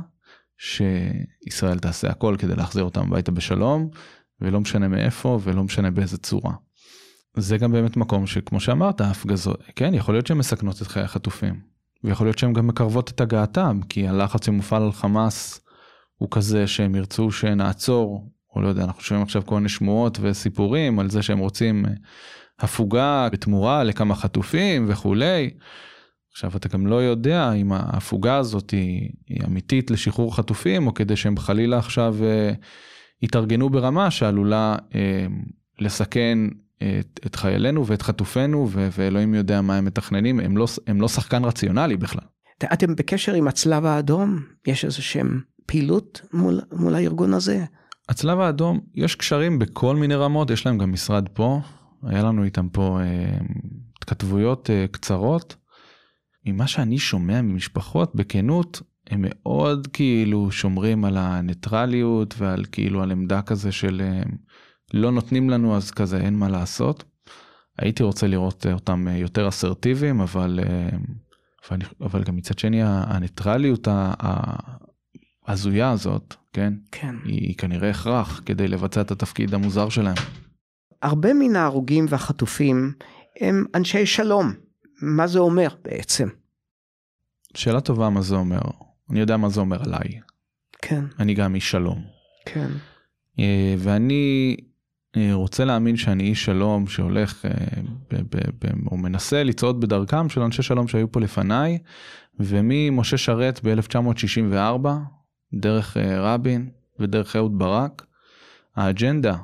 שישראל 0.57 1.79
תעשה 1.79 2.09
הכל 2.09 2.35
כדי 2.39 2.55
להחזיר 2.55 2.83
אותם 2.83 3.01
הביתה 3.01 3.31
בשלום, 3.31 3.89
ולא 4.41 4.59
משנה 4.59 4.87
מאיפה 4.87 5.39
ולא 5.43 5.63
משנה 5.63 5.91
באיזה 5.91 6.17
צורה. 6.17 6.53
זה 7.37 7.57
גם 7.57 7.71
באמת 7.71 7.97
מקום 7.97 8.27
שכמו 8.27 8.59
שאמרת, 8.59 9.01
ההפגזות, 9.01 9.63
כן, 9.75 9.93
יכול 9.93 10.15
להיות 10.15 10.27
שהן 10.27 10.37
מסכנות 10.37 10.81
את 10.81 10.87
חיי 10.87 11.03
החטופים. 11.03 11.61
ויכול 12.03 12.27
להיות 12.27 12.37
שהן 12.37 12.53
גם 12.53 12.67
מקרבות 12.67 13.11
את 13.11 13.21
הגעתם, 13.21 13.79
כי 13.89 14.07
הלחץ 14.07 14.45
שמופעל 14.45 14.83
על 14.83 14.91
חמאס 14.91 15.61
הוא 16.15 16.29
כזה 16.31 16.67
שהם 16.67 16.95
ירצו 16.95 17.31
שנעצור 17.31 18.31
או 18.57 18.61
לא 18.61 18.67
יודע, 18.67 18.83
אנחנו 18.83 19.01
שומעים 19.01 19.23
עכשיו 19.23 19.45
כל 19.45 19.55
מיני 19.55 19.69
שמועות 19.69 20.17
וסיפורים 20.21 20.99
על 20.99 21.09
זה 21.09 21.21
שהם 21.21 21.39
רוצים 21.39 21.85
אה, 21.85 21.91
הפוגה 22.59 23.29
בתמורה 23.31 23.83
לכמה 23.83 24.15
חטופים 24.15 24.85
וכולי. 24.89 25.49
עכשיו 26.31 26.51
אתה 26.55 26.69
גם 26.69 26.87
לא 26.87 26.95
יודע 26.95 27.51
אם 27.53 27.71
ההפוגה 27.73 28.37
הזאת 28.37 28.71
היא, 28.71 29.09
היא 29.27 29.43
אמיתית 29.45 29.91
לשחרור 29.91 30.35
חטופים 30.35 30.87
או 30.87 30.93
כדי 30.93 31.15
שהם 31.15 31.37
חלילה 31.37 31.77
עכשיו 31.77 32.15
אה, 32.23 32.51
יתארגנו 33.21 33.69
ברמה 33.69 34.11
שעלולה 34.11 34.75
אה, 34.95 35.25
לסכן 35.79 36.39
את, 36.77 37.19
את 37.25 37.35
חיילינו 37.35 37.87
ואת 37.87 38.01
חטופינו 38.01 38.67
ו, 38.71 38.89
ואלוהים 38.97 39.33
יודע 39.33 39.61
מה 39.61 39.77
הם 39.77 39.85
מתכננים 39.85 40.39
הם 40.39 40.57
לא, 40.57 40.65
הם 40.87 41.01
לא 41.01 41.07
שחקן 41.07 41.45
רציונלי 41.45 41.97
בכלל. 41.97 42.25
אתם 42.73 42.95
בקשר 42.95 43.33
עם 43.33 43.47
הצלב 43.47 43.85
האדום 43.85 44.39
יש 44.67 44.85
איזה 44.85 45.01
שהם 45.01 45.41
פעילות 45.65 46.21
מול, 46.33 46.61
מול 46.71 46.95
הארגון 46.95 47.33
הזה? 47.33 47.65
הצלב 48.09 48.39
האדום 48.39 48.79
יש 48.95 49.15
קשרים 49.15 49.59
בכל 49.59 49.95
מיני 49.95 50.15
רמות 50.15 50.49
יש 50.49 50.65
להם 50.65 50.77
גם 50.77 50.91
משרד 50.91 51.29
פה 51.33 51.59
היה 52.03 52.23
לנו 52.23 52.43
איתם 52.43 52.69
פה 52.69 52.99
אה, 53.01 53.37
התכתבויות 53.97 54.69
אה, 54.69 54.85
קצרות. 54.91 55.55
ממה 56.45 56.67
שאני 56.67 56.97
שומע 56.97 57.41
ממשפחות 57.41 58.15
בכנות 58.15 58.81
הם 59.07 59.25
מאוד 59.27 59.87
כאילו 59.93 60.51
שומרים 60.51 61.05
על 61.05 61.17
הניטרליות 61.17 62.35
ועל 62.37 62.65
כאילו 62.71 63.03
על 63.03 63.11
עמדה 63.11 63.41
כזה 63.41 63.71
של 63.71 64.01
אה, 64.01 64.23
לא 64.93 65.11
נותנים 65.11 65.49
לנו 65.49 65.75
אז 65.75 65.91
כזה 65.91 66.17
אין 66.17 66.35
מה 66.35 66.49
לעשות. 66.49 67.03
הייתי 67.77 68.03
רוצה 68.03 68.27
לראות 68.27 68.65
אה, 68.65 68.73
אותם 68.73 69.07
אה, 69.07 69.17
יותר 69.17 69.47
אסרטיביים 69.47 70.21
אבל 70.21 70.59
אה, 70.63 70.89
אבל, 71.69 71.79
אבל 72.01 72.23
גם 72.23 72.35
מצד 72.35 72.59
שני 72.59 72.79
הניטרליות 72.83 73.87
ההזויה 75.47 75.91
הזאת 75.91 76.35
כן? 76.57 76.73
כן. 76.91 77.15
היא 77.25 77.57
כנראה 77.57 77.89
הכרח 77.89 78.41
כדי 78.45 78.67
לבצע 78.67 79.01
את 79.01 79.11
התפקיד 79.11 79.53
המוזר 79.53 79.89
שלהם. 79.89 80.15
הרבה 81.01 81.33
מן 81.33 81.55
ההרוגים 81.55 82.05
והחטופים 82.09 82.93
הם 83.41 83.65
אנשי 83.75 84.05
שלום. 84.05 84.53
מה 85.01 85.27
זה 85.27 85.39
אומר 85.39 85.67
בעצם? 85.83 86.27
שאלה 87.53 87.81
טובה 87.81 88.09
מה 88.09 88.21
זה 88.21 88.35
אומר. 88.35 88.59
אני 89.09 89.19
יודע 89.19 89.37
מה 89.37 89.49
זה 89.49 89.59
אומר 89.59 89.83
עליי. 89.83 90.19
כן. 90.81 91.05
אני 91.19 91.33
גם 91.33 91.55
איש 91.55 91.71
שלום. 91.71 92.03
כן. 92.45 92.67
אה, 93.39 93.75
ואני 93.77 94.55
אה, 95.17 95.33
רוצה 95.33 95.65
להאמין 95.65 95.97
שאני 95.97 96.23
איש 96.23 96.45
שלום 96.45 96.87
שהולך 96.87 97.45
אה, 97.45 98.19
או 98.91 98.97
מנסה 98.97 99.43
לצעוד 99.43 99.81
בדרכם 99.81 100.29
של 100.29 100.41
אנשי 100.41 100.61
שלום 100.61 100.87
שהיו 100.87 101.11
פה 101.11 101.19
לפניי 101.19 101.77
וממשה 102.39 103.17
שרת 103.17 103.59
ב-1964 103.63 104.87
דרך 105.53 105.97
אה, 105.97 106.33
רבין 106.33 106.69
ודרך 106.99 107.35
אהוד 107.35 107.59
ברק, 107.59 108.05
האג'נדה 108.75 109.37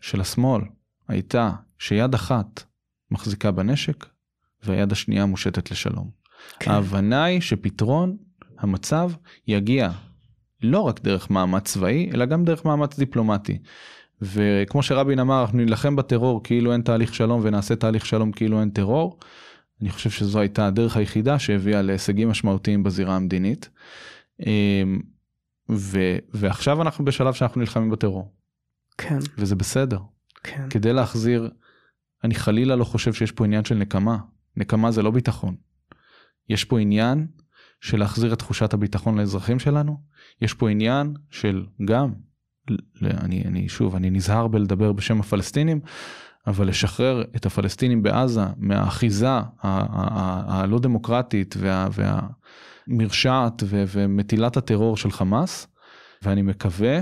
של 0.00 0.20
השמאל 0.20 0.62
הייתה 1.08 1.50
שיד 1.78 2.14
אחת 2.14 2.62
מחזיקה 3.10 3.50
בנשק 3.50 4.06
והיד 4.62 4.92
השנייה 4.92 5.26
מושטת 5.26 5.70
לשלום. 5.70 6.10
כן. 6.58 6.70
ההבנה 6.70 7.24
היא 7.24 7.40
שפתרון 7.40 8.16
המצב 8.58 9.12
יגיע 9.46 9.90
לא 10.62 10.80
רק 10.80 11.00
דרך 11.00 11.30
מאמץ 11.30 11.64
צבאי 11.64 12.10
אלא 12.14 12.24
גם 12.24 12.44
דרך 12.44 12.64
מאמץ 12.64 12.98
דיפלומטי. 12.98 13.58
וכמו 14.22 14.82
שרבין 14.82 15.18
אמר 15.18 15.42
אנחנו 15.42 15.58
נילחם 15.58 15.96
בטרור 15.96 16.42
כאילו 16.42 16.72
אין 16.72 16.82
תהליך 16.82 17.14
שלום 17.14 17.40
ונעשה 17.44 17.76
תהליך 17.76 18.06
שלום 18.06 18.32
כאילו 18.32 18.60
אין 18.60 18.70
טרור. 18.70 19.18
אני 19.82 19.90
חושב 19.90 20.10
שזו 20.10 20.40
הייתה 20.40 20.66
הדרך 20.66 20.96
היחידה 20.96 21.38
שהביאה 21.38 21.82
להישגים 21.82 22.28
משמעותיים 22.28 22.82
בזירה 22.82 23.16
המדינית. 23.16 23.68
ו, 25.76 25.98
ועכשיו 26.34 26.82
אנחנו 26.82 27.04
בשלב 27.04 27.34
שאנחנו 27.34 27.60
נלחמים 27.60 27.90
בטרור. 27.90 28.32
כן. 28.98 29.18
וזה 29.38 29.56
בסדר. 29.56 29.98
כן. 30.42 30.66
כדי 30.70 30.92
להחזיר, 30.92 31.50
אני 32.24 32.34
חלילה 32.34 32.76
לא 32.76 32.84
חושב 32.84 33.12
שיש 33.12 33.32
פה 33.32 33.44
עניין 33.44 33.64
של 33.64 33.74
נקמה. 33.74 34.18
נקמה 34.56 34.90
זה 34.90 35.02
לא 35.02 35.10
ביטחון. 35.10 35.56
יש 36.48 36.64
פה 36.64 36.80
עניין 36.80 37.26
של 37.80 37.98
להחזיר 37.98 38.32
את 38.32 38.38
תחושת 38.38 38.72
הביטחון 38.72 39.18
לאזרחים 39.18 39.58
שלנו. 39.58 40.02
יש 40.40 40.54
פה 40.54 40.70
עניין 40.70 41.14
של 41.30 41.66
גם, 41.84 42.12
אני, 43.02 43.42
אני 43.44 43.68
שוב, 43.68 43.94
אני 43.94 44.10
נזהר 44.10 44.48
בלדבר 44.48 44.92
בשם 44.92 45.20
הפלסטינים, 45.20 45.80
אבל 46.46 46.68
לשחרר 46.68 47.22
את 47.36 47.46
הפלסטינים 47.46 48.02
בעזה 48.02 48.44
מהאחיזה 48.56 49.28
הלא 49.62 50.78
דמוקרטית 50.78 51.54
וה, 51.58 51.88
וה, 51.92 52.20
מרשעת 52.86 53.62
ו- 53.64 53.84
ומטילת 53.88 54.56
הטרור 54.56 54.96
של 54.96 55.10
חמאס, 55.10 55.66
ואני 56.22 56.42
מקווה 56.42 56.98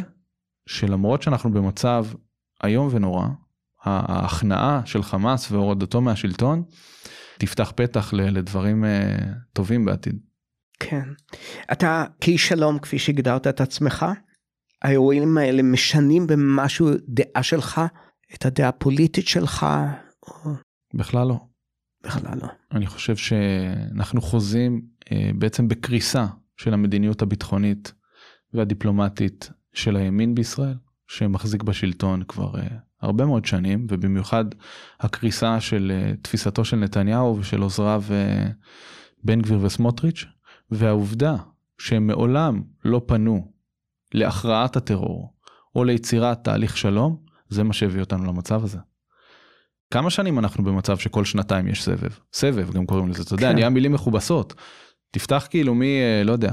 שלמרות 0.66 1.22
שאנחנו 1.22 1.52
במצב 1.52 2.06
איום 2.64 2.88
ונורא, 2.90 3.26
ההכנעה 3.84 4.82
של 4.84 5.02
חמאס 5.02 5.52
והורדתו 5.52 6.00
מהשלטון 6.00 6.62
תפתח 7.38 7.72
פתח 7.76 8.12
לדברים 8.12 8.84
אה, 8.84 9.16
טובים 9.52 9.84
בעתיד. 9.84 10.18
כן. 10.80 11.02
אתה 11.72 12.04
כאיש 12.20 12.48
שלום 12.48 12.78
כפי 12.78 12.98
שהגדרת 12.98 13.46
את 13.46 13.60
עצמך, 13.60 14.06
האירועים 14.82 15.38
האלה 15.38 15.62
משנים 15.62 16.26
במשהו 16.26 16.88
דעה 17.08 17.42
שלך, 17.42 17.80
את 18.34 18.46
הדעה 18.46 18.68
הפוליטית 18.68 19.28
שלך? 19.28 19.66
או... 20.22 20.50
בכלל 20.94 21.26
לא. 21.26 21.38
בכלל 22.04 22.38
לא. 22.42 22.48
אני 22.72 22.86
חושב 22.86 23.16
שאנחנו 23.16 24.20
חוזים 24.20 24.82
אה, 25.12 25.30
בעצם 25.38 25.68
בקריסה 25.68 26.26
של 26.56 26.74
המדיניות 26.74 27.22
הביטחונית 27.22 27.92
והדיפלומטית 28.54 29.50
של 29.72 29.96
הימין 29.96 30.34
בישראל, 30.34 30.74
שמחזיק 31.08 31.62
בשלטון 31.62 32.22
כבר 32.22 32.58
אה, 32.58 32.66
הרבה 33.02 33.26
מאוד 33.26 33.44
שנים, 33.44 33.86
ובמיוחד 33.88 34.44
הקריסה 35.00 35.60
של 35.60 35.92
אה, 35.94 36.12
תפיסתו 36.22 36.64
של 36.64 36.76
נתניהו 36.76 37.36
ושל 37.38 37.60
עוזריו 37.60 38.02
בן 39.24 39.40
גביר 39.40 39.58
וסמוטריץ', 39.62 40.24
והעובדה 40.70 41.36
שהם 41.78 42.06
מעולם 42.06 42.62
לא 42.84 43.02
פנו 43.06 43.52
להכרעת 44.14 44.76
הטרור 44.76 45.34
או 45.74 45.84
ליצירת 45.84 46.44
תהליך 46.44 46.76
שלום, 46.76 47.16
זה 47.48 47.62
מה 47.62 47.72
שהביא 47.72 48.00
אותנו 48.00 48.24
למצב 48.24 48.64
הזה. 48.64 48.78
כמה 49.90 50.10
שנים 50.10 50.38
אנחנו 50.38 50.64
במצב 50.64 50.98
שכל 50.98 51.24
שנתיים 51.24 51.68
יש 51.68 51.82
סבב 51.82 52.10
סבב 52.32 52.72
גם 52.72 52.86
קוראים 52.86 53.08
לזה 53.08 53.22
אתה 53.22 53.34
יודע 53.34 53.48
כן. 53.48 53.54
נהיה 53.54 53.70
מילים 53.70 53.92
מכובסות 53.92 54.54
תפתח 55.10 55.46
כאילו 55.50 55.74
מי 55.74 56.00
אה, 56.00 56.24
לא 56.24 56.32
יודע 56.32 56.52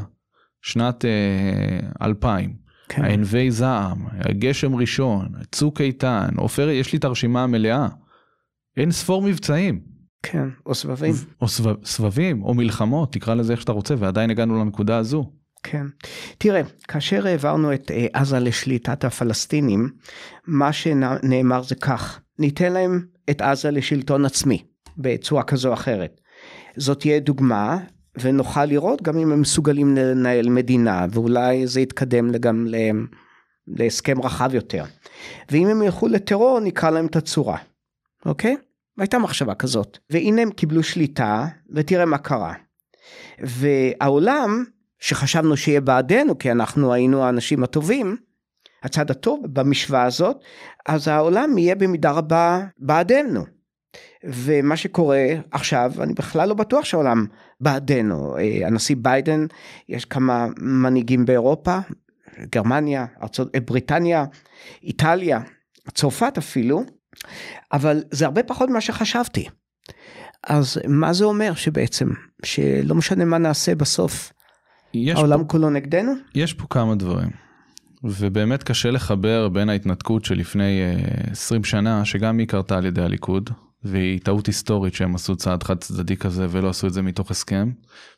שנת 0.61 1.05
אה, 1.05 2.05
2000 2.07 2.53
כן. 2.89 3.03
הענבי 3.03 3.51
זעם 3.51 4.05
גשם 4.31 4.75
ראשון 4.75 5.27
צוק 5.51 5.81
איתן 5.81 6.27
עופר 6.37 6.69
יש 6.69 6.93
לי 6.93 6.99
את 6.99 7.03
הרשימה 7.03 7.43
המלאה 7.43 7.87
אין 8.77 8.91
ספור 8.91 9.21
מבצעים 9.21 9.97
כן, 10.23 10.47
או 10.65 10.75
סבבים. 10.75 11.13
או 11.41 11.47
סבב, 11.47 11.75
סבבים, 11.85 12.43
או 12.43 12.53
מלחמות, 12.53 13.13
תקרא 13.13 13.33
לזה 13.33 13.53
איך 13.53 13.61
שאתה 13.61 13.71
רוצה, 13.71 13.95
ועדיין 13.99 14.29
הגענו 14.29 14.59
לנקודה 14.59 14.97
הזו. 14.97 15.31
כן. 15.63 15.85
תראה, 16.37 16.61
כאשר 16.87 17.27
העברנו 17.27 17.73
את 17.73 17.91
אה, 17.91 18.07
עזה 18.13 18.39
לשליטת 18.39 19.05
הפלסטינים, 19.05 19.89
מה 20.47 20.73
שנאמר 20.73 21.63
זה 21.63 21.75
כך, 21.75 22.19
ניתן 22.39 22.73
להם 22.73 23.05
את 23.29 23.41
עזה 23.41 23.71
לשלטון 23.71 24.25
עצמי, 24.25 24.63
בצורה 24.97 25.43
כזו 25.43 25.69
או 25.69 25.73
אחרת. 25.73 26.21
זאת 26.75 26.99
תהיה 26.99 27.19
דוגמה, 27.19 27.77
ונוכל 28.21 28.65
לראות 28.65 29.01
גם 29.01 29.17
אם 29.17 29.31
הם 29.31 29.41
מסוגלים 29.41 29.97
לנהל 29.97 30.49
מדינה, 30.49 31.05
ואולי 31.11 31.67
זה 31.67 31.81
יתקדם 31.81 32.31
גם 32.31 32.67
להסכם 33.67 34.21
רחב 34.21 34.53
יותר. 34.53 34.83
ואם 35.51 35.67
הם 35.67 35.81
ילכו 35.81 36.07
לטרור, 36.07 36.59
נקרא 36.59 36.89
להם 36.89 37.05
את 37.05 37.15
הצורה, 37.15 37.57
אוקיי? 38.25 38.57
והייתה 38.97 39.19
מחשבה 39.19 39.55
כזאת. 39.55 39.97
והנה 40.09 40.41
הם 40.41 40.51
קיבלו 40.51 40.83
שליטה, 40.83 41.47
ותראה 41.75 42.05
מה 42.05 42.17
קרה. 42.17 42.53
והעולם, 43.39 44.63
שחשבנו 44.99 45.57
שיהיה 45.57 45.81
בעדנו, 45.81 46.37
כי 46.37 46.51
אנחנו 46.51 46.93
היינו 46.93 47.23
האנשים 47.23 47.63
הטובים, 47.63 48.17
הצד 48.83 49.11
הטוב 49.11 49.41
במשוואה 49.53 50.03
הזאת, 50.03 50.37
אז 50.85 51.07
העולם 51.07 51.57
יהיה 51.57 51.75
במידה 51.75 52.11
רבה 52.11 52.61
בעדנו. 52.79 53.45
ומה 54.23 54.77
שקורה 54.77 55.25
עכשיו, 55.51 55.91
אני 55.99 56.13
בכלל 56.13 56.49
לא 56.49 56.55
בטוח 56.55 56.85
שהעולם 56.85 57.25
בעדנו. 57.61 58.37
אה, 58.37 58.67
הנשיא 58.67 58.95
ביידן, 58.99 59.45
יש 59.89 60.05
כמה 60.05 60.47
מנהיגים 60.59 61.25
באירופה, 61.25 61.77
גרמניה, 62.51 63.05
ארצות, 63.23 63.55
בריטניה, 63.65 64.25
איטליה, 64.83 65.39
צרפת 65.93 66.37
אפילו, 66.37 66.83
אבל 67.73 68.03
זה 68.11 68.25
הרבה 68.25 68.43
פחות 68.43 68.69
ממה 68.69 68.81
שחשבתי. 68.81 69.47
אז 70.43 70.77
מה 70.87 71.13
זה 71.13 71.25
אומר 71.25 71.53
שבעצם, 71.53 72.09
שלא 72.45 72.95
משנה 72.95 73.25
מה 73.25 73.37
נעשה 73.37 73.75
בסוף, 73.75 74.33
העולם 75.15 75.39
פה, 75.39 75.45
כולו 75.47 75.69
נגדנו? 75.69 76.13
יש 76.35 76.53
פה 76.53 76.65
כמה 76.69 76.95
דברים. 76.95 77.46
ובאמת 78.07 78.63
קשה 78.63 78.91
לחבר 78.91 79.49
בין 79.49 79.69
ההתנתקות 79.69 80.25
שלפני 80.25 80.81
20 81.31 81.61
אה, 81.61 81.67
שנה, 81.67 82.05
שגם 82.05 82.37
היא 82.37 82.47
קרתה 82.47 82.77
על 82.77 82.85
ידי 82.85 83.01
הליכוד, 83.01 83.49
והיא 83.83 84.19
טעות 84.19 84.47
היסטורית 84.47 84.93
שהם 84.93 85.15
עשו 85.15 85.35
צעד 85.35 85.63
חד 85.63 85.77
צדדי 85.77 86.17
כזה 86.17 86.47
ולא 86.49 86.69
עשו 86.69 86.87
את 86.87 86.93
זה 86.93 87.01
מתוך 87.01 87.31
הסכם, 87.31 87.71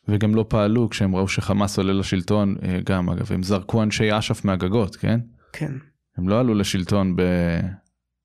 וגם 0.08 0.34
לא 0.34 0.44
פעלו 0.48 0.90
כשהם 0.90 1.16
ראו 1.16 1.28
שחמאס 1.28 1.78
עולה 1.78 1.92
לשלטון, 1.92 2.56
אה, 2.62 2.78
גם 2.86 3.10
אגב, 3.10 3.32
הם 3.32 3.42
זרקו 3.42 3.82
אנשי 3.82 4.18
אש"ף 4.18 4.44
מהגגות, 4.44 4.96
כן? 4.96 5.20
כן. 5.52 5.72
הם 6.16 6.28
לא 6.28 6.40
עלו 6.40 6.54
לשלטון 6.54 7.16
ב... 7.16 7.22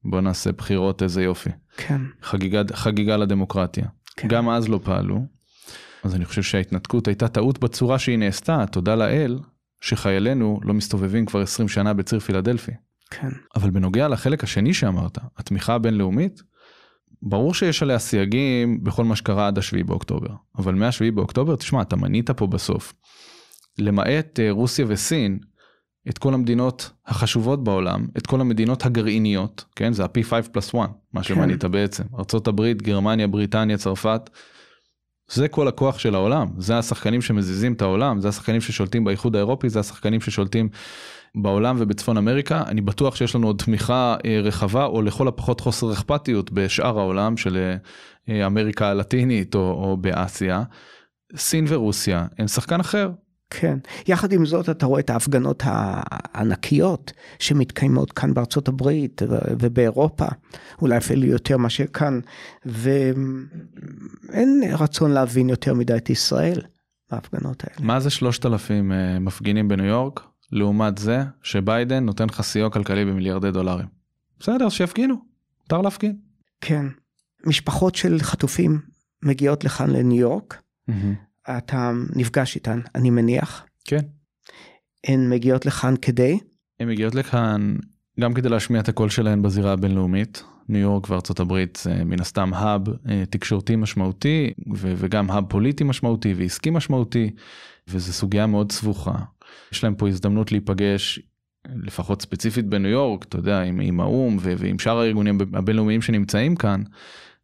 בוא 0.04 0.22
נעשה 0.22 0.52
בחירות 0.52 1.04
איזה 1.04 1.24
יופי. 1.24 1.50
כן. 1.78 2.02
חגיגה, 2.22 2.62
חגיגה 2.74 3.18
לדמוקרטיה. 3.18 3.86
כן. 4.18 4.28
גם 4.28 4.50
אז 4.50 4.70
לא 4.70 4.80
פעלו. 4.84 5.20
אז 6.04 6.16
אני 6.16 6.26
חושב 6.26 6.44
שההתנתקות 6.44 7.08
הייתה 7.08 7.28
טעות 7.28 7.60
בצורה 7.60 8.00
שהיא 8.00 8.18
נעשתה, 8.18 8.66
תודה 8.72 8.96
לאל, 8.96 9.40
שחיילינו 9.82 10.60
לא 10.64 10.74
מסתובבים 10.74 11.26
כבר 11.26 11.42
20 11.42 11.70
שנה 11.70 11.94
בציר 11.94 12.20
פילדלפי. 12.20 12.72
כן. 13.10 13.30
אבל 13.56 13.70
בנוגע 13.70 14.08
לחלק 14.08 14.44
השני 14.44 14.74
שאמרת, 14.74 15.18
התמיכה 15.38 15.74
הבינלאומית, 15.74 16.44
ברור 17.22 17.54
שיש 17.54 17.84
עליה 17.84 18.00
סייגים 18.00 18.84
בכל 18.84 19.06
מה 19.06 19.16
שקרה 19.16 19.48
עד 19.48 19.58
השביעי 19.58 19.84
באוקטובר. 19.84 20.30
אבל 20.58 20.76
מהשביעי 20.76 21.12
באוקטובר, 21.12 21.56
תשמע, 21.56 21.82
אתה 21.82 21.96
מנית 21.96 22.32
פה 22.32 22.48
בסוף. 22.48 22.94
למעט 23.80 24.40
אה, 24.40 24.52
רוסיה 24.52 24.86
וסין, 24.88 25.40
את 26.10 26.18
כל 26.18 26.34
המדינות 26.34 26.92
החשובות 27.06 27.64
בעולם, 27.64 28.08
את 28.18 28.28
כל 28.28 28.42
המדינות 28.42 28.86
הגרעיניות, 28.86 29.66
כן? 29.76 29.94
זה 29.94 30.04
ה-P5 30.04 30.50
פלוס 30.52 30.76
1, 30.76 30.90
מה 31.14 31.24
כן. 31.24 31.28
שמנית 31.28 31.66
בעצם. 31.66 32.04
ארה"ב, 32.14 32.62
גרמניה, 32.62 33.28
בריטניה, 33.28 33.78
צרפת. 33.78 34.30
זה 35.28 35.48
כל 35.48 35.68
הכוח 35.68 36.00
של 36.00 36.16
העולם, 36.16 36.48
זה 36.58 36.78
השחקנים 36.78 37.22
שמזיזים 37.22 37.74
את 37.74 37.82
העולם, 37.82 38.22
זה 38.22 38.28
השחקנים 38.28 38.62
ששולטים 38.62 39.04
באיחוד 39.04 39.36
האירופי, 39.36 39.70
זה 39.70 39.80
השחקנים 39.80 40.22
ששולטים 40.22 40.70
בעולם 41.36 41.76
ובצפון 41.80 42.18
אמריקה. 42.18 42.64
אני 42.68 42.82
בטוח 42.82 43.16
שיש 43.16 43.36
לנו 43.36 43.48
עוד 43.48 43.62
תמיכה 43.66 44.16
אה, 44.26 44.40
רחבה, 44.44 44.86
או 44.86 45.02
לכל 45.02 45.28
הפחות 45.28 45.60
חוסר 45.60 45.94
אכפתיות 45.94 46.52
בשאר 46.52 47.00
העולם 47.00 47.38
של 47.38 47.76
אה, 48.30 48.46
אמריקה 48.46 48.88
הלטינית 48.88 49.56
או, 49.56 49.60
או 49.60 49.98
באסיה. 49.98 50.64
סין 51.36 51.66
ורוסיה 51.68 52.26
הם 52.38 52.48
שחקן 52.48 52.80
אחר, 52.80 53.10
כן, 53.60 53.78
יחד 54.08 54.32
עם 54.32 54.46
זאת 54.46 54.70
אתה 54.70 54.86
רואה 54.86 55.00
את 55.00 55.10
ההפגנות 55.10 55.64
הענקיות 55.66 57.14
שמתקיימות 57.40 58.12
כאן 58.12 58.34
בארצות 58.34 58.68
הברית 58.68 59.22
ובאירופה, 59.60 60.26
אולי 60.82 60.98
אפילו 60.98 61.26
יותר 61.26 61.58
מאשר 61.58 61.86
כאן, 61.88 62.20
ואין 62.66 64.64
רצון 64.72 65.12
להבין 65.12 65.50
יותר 65.50 65.74
מדי 65.74 65.98
את 65.98 66.10
ישראל 66.10 66.62
בהפגנות 67.12 67.64
האלה. 67.64 67.88
מה 67.88 68.00
זה 68.00 68.10
שלושת 68.10 68.46
אלפים 68.46 68.92
אה, 68.92 69.20
מפגינים 69.20 69.68
בניו 69.68 69.86
יורק, 69.86 70.22
לעומת 70.52 70.98
זה 70.98 71.24
שביידן 71.44 72.06
נותן 72.06 72.26
לך 72.26 72.42
סיוע 72.42 72.70
כלכלי 72.70 73.06
במיליארדי 73.06 73.52
דולרים? 73.52 73.88
בסדר, 74.40 74.70
שיפגינו, 74.70 75.16
מותר 75.62 75.82
להפגין. 75.82 76.18
כן, 76.62 76.86
משפחות 77.46 77.96
של 77.96 78.20
חטופים 78.20 78.80
מגיעות 79.24 79.64
לכאן 79.64 79.90
לניו 79.90 80.20
יורק. 80.20 80.62
Mm-hmm. 80.90 80.94
אתה 81.50 81.92
נפגש 82.16 82.56
איתן, 82.56 82.80
אני 82.96 83.10
מניח. 83.10 83.66
כן. 83.86 84.02
הן 85.08 85.30
מגיעות 85.30 85.66
לכאן 85.66 85.94
כדי? 86.02 86.40
הן 86.80 86.90
מגיעות 86.90 87.16
לכאן 87.16 87.76
גם 88.20 88.34
כדי 88.34 88.50
להשמיע 88.50 88.82
את 88.82 88.90
הקול 88.90 89.10
שלהן 89.10 89.42
בזירה 89.42 89.74
הבינלאומית. 89.74 90.44
ניו 90.70 90.82
יורק 90.82 91.10
וארצות 91.10 91.40
הברית 91.40 91.80
זה 91.84 92.04
מן 92.04 92.22
הסתם 92.22 92.54
האב 92.54 92.82
אה, 93.10 93.24
תקשורתי 93.30 93.76
משמעותי 93.76 94.54
ו- 94.76 94.94
וגם 94.98 95.32
האב 95.32 95.44
פוליטי 95.50 95.84
משמעותי 95.84 96.34
ועסקי 96.34 96.70
משמעותי 96.70 97.32
וזו 97.88 98.14
סוגיה 98.14 98.48
מאוד 98.48 98.72
סבוכה. 98.72 99.16
יש 99.72 99.84
להם 99.84 99.96
פה 99.96 100.08
הזדמנות 100.08 100.52
להיפגש 100.52 101.20
לפחות 101.68 102.22
ספציפית 102.22 102.66
בניו 102.66 102.92
יורק 102.92 103.24
אתה 103.24 103.38
יודע 103.38 103.62
עם, 103.62 103.80
עם 103.80 104.00
האו"ם 104.00 104.38
ו- 104.42 104.54
ועם 104.58 104.80
שאר 104.80 105.00
הארגונים 105.00 105.38
הבינלאומיים 105.54 106.02
שנמצאים 106.02 106.56
כאן. 106.56 106.84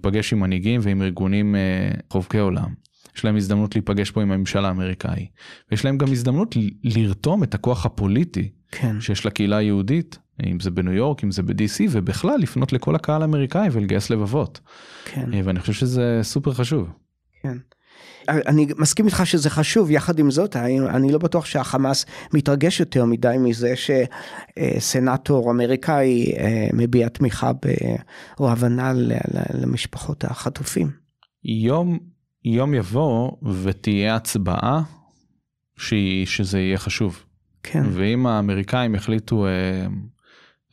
להיפגש 0.03 0.33
עם 0.33 0.39
מנהיגים 0.39 0.81
ועם 0.83 1.01
ארגונים 1.01 1.55
אה, 1.55 1.91
חובקי 2.09 2.37
עולם. 2.37 2.73
יש 3.15 3.25
להם 3.25 3.35
הזדמנות 3.35 3.75
להיפגש 3.75 4.11
פה 4.11 4.21
עם 4.21 4.31
הממשל 4.31 4.65
האמריקאי. 4.65 5.27
ויש 5.71 5.85
להם 5.85 5.97
גם 5.97 6.11
הזדמנות 6.11 6.55
לרתום 6.83 7.43
את 7.43 7.53
הכוח 7.53 7.85
הפוליטי 7.85 8.49
כן. 8.71 9.01
שיש 9.01 9.25
לקהילה 9.25 9.57
היהודית, 9.57 10.19
אם 10.45 10.59
זה 10.59 10.71
בניו 10.71 10.93
יורק, 10.93 11.23
אם 11.23 11.31
זה 11.31 11.43
ב-DC, 11.43 11.87
ובכלל 11.89 12.39
לפנות 12.39 12.73
לכל 12.73 12.95
הקהל 12.95 13.21
האמריקאי 13.21 13.67
ולגייס 13.71 14.09
לבבות. 14.09 14.59
כן. 15.05 15.33
אה, 15.33 15.41
ואני 15.43 15.59
חושב 15.59 15.73
שזה 15.73 16.19
סופר 16.23 16.53
חשוב. 16.53 16.89
כן. 17.43 17.57
אני 18.27 18.67
מסכים 18.77 19.05
איתך 19.05 19.21
שזה 19.25 19.49
חשוב, 19.49 19.91
יחד 19.91 20.19
עם 20.19 20.31
זאת, 20.31 20.55
אני 20.55 21.11
לא 21.11 21.17
בטוח 21.17 21.45
שהחמאס 21.45 22.05
מתרגש 22.33 22.79
יותר 22.79 23.05
מדי 23.05 23.35
מזה 23.39 23.73
שסנאטור 23.75 25.51
אמריקאי 25.51 26.33
אה, 26.37 26.67
מביע 26.73 27.09
תמיכה 27.09 27.51
או 28.39 28.51
הבנה 28.51 28.93
למשפחות 29.53 30.23
החטופים. 30.23 30.89
יום 31.43 31.99
יום 32.45 32.73
יבוא 32.73 33.31
ותהיה 33.63 34.15
הצבעה 34.15 34.81
שהיא, 35.77 36.25
שזה 36.25 36.59
יהיה 36.59 36.77
חשוב. 36.77 37.23
כן. 37.63 37.83
ואם 37.91 38.27
האמריקאים 38.27 38.95
יחליטו 38.95 39.45
אה, 39.45 39.85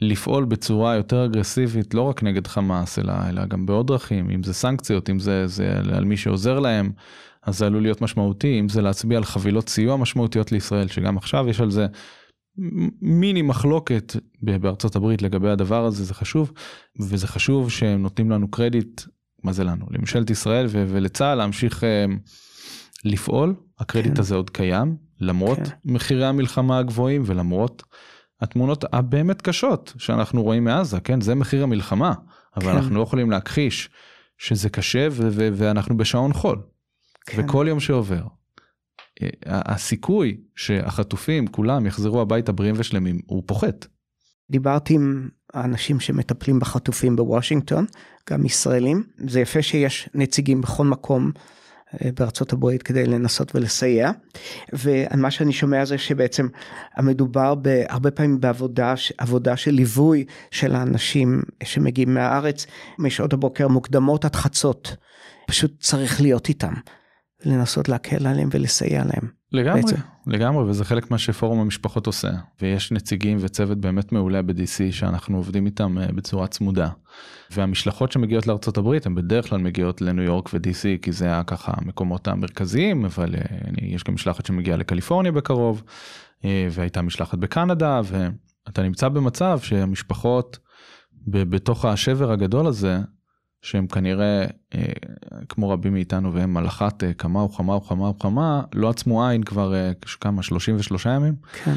לפעול 0.01 0.45
בצורה 0.45 0.95
יותר 0.95 1.25
אגרסיבית, 1.25 1.95
לא 1.95 2.03
רק 2.03 2.23
נגד 2.23 2.47
חמאס, 2.47 2.99
אלא, 2.99 3.13
אלא 3.29 3.47
גם 3.47 3.67
בעוד 3.67 3.87
דרכים, 3.87 4.31
אם 4.31 4.43
זה 4.43 4.55
סנקציות, 4.55 5.11
אם 5.11 5.19
זה, 5.19 5.47
זה 5.47 5.73
על 5.93 6.05
מי 6.05 6.17
שעוזר 6.17 6.61
להם, 6.61 6.93
אז 7.43 7.59
זה 7.59 7.67
עלול 7.67 7.83
להיות 7.83 8.01
משמעותי, 8.01 8.61
אם 8.61 8.69
זה 8.69 8.83
להצביע 8.83 9.19
על 9.19 9.25
חבילות 9.25 9.69
סיוע 9.69 9.97
משמעותיות 9.97 10.53
לישראל, 10.53 10.89
שגם 10.89 11.17
עכשיו 11.17 11.49
יש 11.49 11.61
על 11.61 11.71
זה 11.71 11.87
מיני 13.03 13.43
מחלוקת 13.43 14.17
בארצות 14.43 14.97
הברית 14.97 15.23
לגבי 15.23 15.51
הדבר 15.51 15.85
הזה, 15.85 16.05
זה 16.05 16.15
חשוב, 16.15 16.53
וזה 17.01 17.27
חשוב 17.27 17.71
שהם 17.71 18.03
נותנים 18.03 18.31
לנו 18.31 18.51
קרדיט 18.51 19.03
מה 19.43 19.53
זה 19.53 19.65
לנו? 19.65 19.87
לממשלת 19.91 20.31
ישראל 20.31 20.67
ו- 20.69 20.85
ולצה"ל 20.89 21.35
להמשיך 21.35 21.83
uh, 21.83 21.87
לפעול, 23.05 23.55
הקרדיט 23.79 24.15
כן. 24.15 24.21
הזה 24.21 24.35
עוד 24.35 24.51
קיים, 24.51 24.97
למרות 25.21 25.59
כן. 25.59 25.71
מחירי 25.85 26.27
המלחמה 26.27 26.79
הגבוהים 26.79 27.23
ולמרות 27.27 27.83
התמונות 28.41 28.85
הבאמת 28.93 29.43
קשות 29.43 29.95
שאנחנו 29.99 30.43
רואים 30.43 30.65
מעזה, 30.65 31.01
כן? 31.01 31.21
זה 31.21 31.35
מחיר 31.35 31.63
המלחמה, 31.63 32.15
אבל 32.57 32.73
כן. 32.73 32.77
אנחנו 32.77 32.97
לא 32.97 33.03
יכולים 33.03 33.31
להכחיש 33.31 33.91
שזה 34.39 34.71
קשה 34.71 35.09
ו- 35.11 35.29
ו- 35.33 35.49
ואנחנו 35.53 35.97
בשעון 35.97 36.33
חול. 36.33 36.63
כן. 37.27 37.45
וכל 37.45 37.67
יום 37.69 37.81
שעובר, 37.81 38.23
אה, 39.23 39.29
הסיכוי 39.47 40.41
שהחטופים 40.57 41.47
כולם 41.47 41.87
יחזרו 41.87 42.21
הביתה 42.21 42.53
בריאים 42.53 42.75
ושלמים 42.79 43.21
הוא 43.27 43.43
פוחת. 43.47 43.87
דיברתי 44.51 44.95
עם 44.95 45.29
האנשים 45.55 46.01
שמטפלים 46.01 46.59
בחטופים 46.59 47.17
בוושינגטון, 47.17 47.87
גם 48.31 48.47
ישראלים. 48.47 49.03
זה 49.29 49.41
יפה 49.41 49.63
שיש 49.63 50.09
נציגים 50.15 50.61
בכל 50.61 50.85
מקום 50.85 51.31
אה, 51.95 52.11
בארצות 52.19 52.53
הברית 52.53 52.83
כדי 52.83 53.07
לנסות 53.07 53.55
ולסייע. 53.55 54.11
ומה 54.73 55.31
שאני 55.31 55.53
שומע 55.53 55.85
זה 55.85 55.99
שבעצם 55.99 56.49
המדובר 56.97 57.55
בהרבה 57.55 58.11
פעמים 58.11 58.41
בעבודה 58.41 58.95
עבודה 59.19 59.57
של 59.57 59.71
ליווי 59.71 60.25
של 60.51 60.75
האנשים 60.75 61.43
שמגיעים 61.63 62.15
מהארץ 62.15 62.67
משעות 62.99 63.33
הבוקר 63.33 63.69
מוקדמות 63.69 64.25
עד 64.25 64.37
חצות. 64.37 64.97
פשוט 65.47 65.81
צריך 65.81 66.21
להיות 66.21 66.49
איתם. 66.49 66.75
לנסות 67.45 67.89
להקל 67.89 68.27
עליהם 68.27 68.49
ולסייע 68.53 69.05
להם. 69.05 69.38
לגמרי, 69.53 69.83
בעצם. 69.83 69.97
לגמרי, 70.27 70.65
וזה 70.65 70.85
חלק 70.85 71.11
מה 71.11 71.19
שפורום 71.19 71.61
המשפחות 71.61 72.07
עושה. 72.07 72.31
ויש 72.63 72.93
נציגים 72.93 73.39
וצוות 73.41 73.79
באמת 73.79 74.13
מעולה 74.13 74.43
ב-DC 74.43 74.93
שאנחנו 74.93 75.37
עובדים 75.37 75.67
איתם 75.67 75.99
אה, 75.99 76.07
בצורה 76.07 76.47
צמודה. 76.47 76.89
והמשלחות 77.51 78.13
שמגיעות 78.13 78.47
לארצות 78.47 78.79
הברית 78.79 79.07
הן 79.07 79.15
בדרך 79.15 79.49
כלל 79.49 79.59
מגיעות 79.59 80.01
לניו 80.01 80.25
יורק 80.25 80.51
ו-DC 80.55 81.03
כי 81.03 81.13
זה 81.13 81.25
היה 81.25 81.43
ככה 81.43 81.73
המקומות 81.77 82.29
המרכזיים, 82.29 83.05
אבל 83.05 83.35
אה, 83.35 83.41
יש 83.83 84.05
גם 84.05 84.15
משלחת 84.15 84.47
שמגיעה 84.47 84.77
לקליפורניה 84.77 85.33
בקרוב, 85.33 85.83
אה, 86.45 86.69
והייתה 86.71 87.03
משלחת 87.03 87.39
בקנדה, 87.39 88.01
ואתה 88.05 88.83
נמצא 88.83 89.09
במצב 89.09 89.59
שהמשפחות 89.63 90.59
בתוך 91.27 91.85
השבר 91.85 92.33
הגדול 92.33 92.67
הזה, 92.67 92.99
שהם 93.63 93.87
כנראה 93.87 94.45
אה, 94.75 94.83
כמו 95.49 95.71
רבים 95.71 95.93
מאיתנו 95.93 96.35
והם 96.35 96.57
על 96.57 96.67
אחת 96.67 97.05
אה, 97.05 97.13
כמה 97.13 97.45
וכמה 97.45 97.77
וכמה 97.77 98.09
וכמה 98.09 98.63
לא 98.75 98.91
עצמו 98.91 99.27
עין 99.27 99.43
כבר 99.43 99.75
אה, 99.75 99.93
כמה 100.21 100.43
33 100.43 101.07
ימים. 101.07 101.35
כן. 101.65 101.75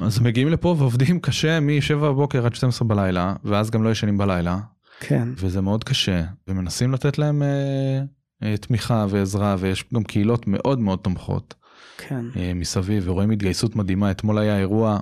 אז 0.00 0.20
מגיעים 0.20 0.48
לפה 0.48 0.74
ועובדים 0.78 1.20
קשה 1.20 1.60
מ-7 1.60 1.94
בבוקר 1.94 2.46
עד 2.46 2.54
12 2.54 2.88
בלילה 2.88 3.34
ואז 3.44 3.70
גם 3.70 3.82
לא 3.82 3.90
ישנים 3.90 4.18
בלילה. 4.18 4.58
כן. 5.00 5.28
וזה 5.36 5.60
מאוד 5.60 5.84
קשה 5.84 6.22
ומנסים 6.48 6.92
לתת 6.92 7.18
להם 7.18 7.42
אה, 7.42 8.00
אה, 8.42 8.56
תמיכה 8.56 9.06
ועזרה 9.08 9.56
ויש 9.58 9.84
גם 9.94 10.04
קהילות 10.04 10.46
מאוד 10.46 10.78
מאוד 10.78 10.98
תומכות. 10.98 11.54
כן. 11.98 12.24
אה, 12.36 12.52
מסביב 12.54 13.02
ורואים 13.06 13.30
התגייסות 13.30 13.76
מדהימה 13.76 14.10
אתמול 14.10 14.38
היה 14.38 14.58
אירוע 14.58 14.98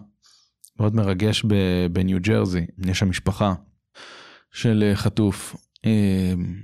מאוד 0.80 0.94
מרגש 0.94 1.44
בניו 1.92 2.18
ג'רזי 2.20 2.66
יש 2.86 2.98
שם 2.98 3.10
משפחה 3.10 3.54
של 4.52 4.84
אה, 4.86 4.96
חטוף 4.96 5.56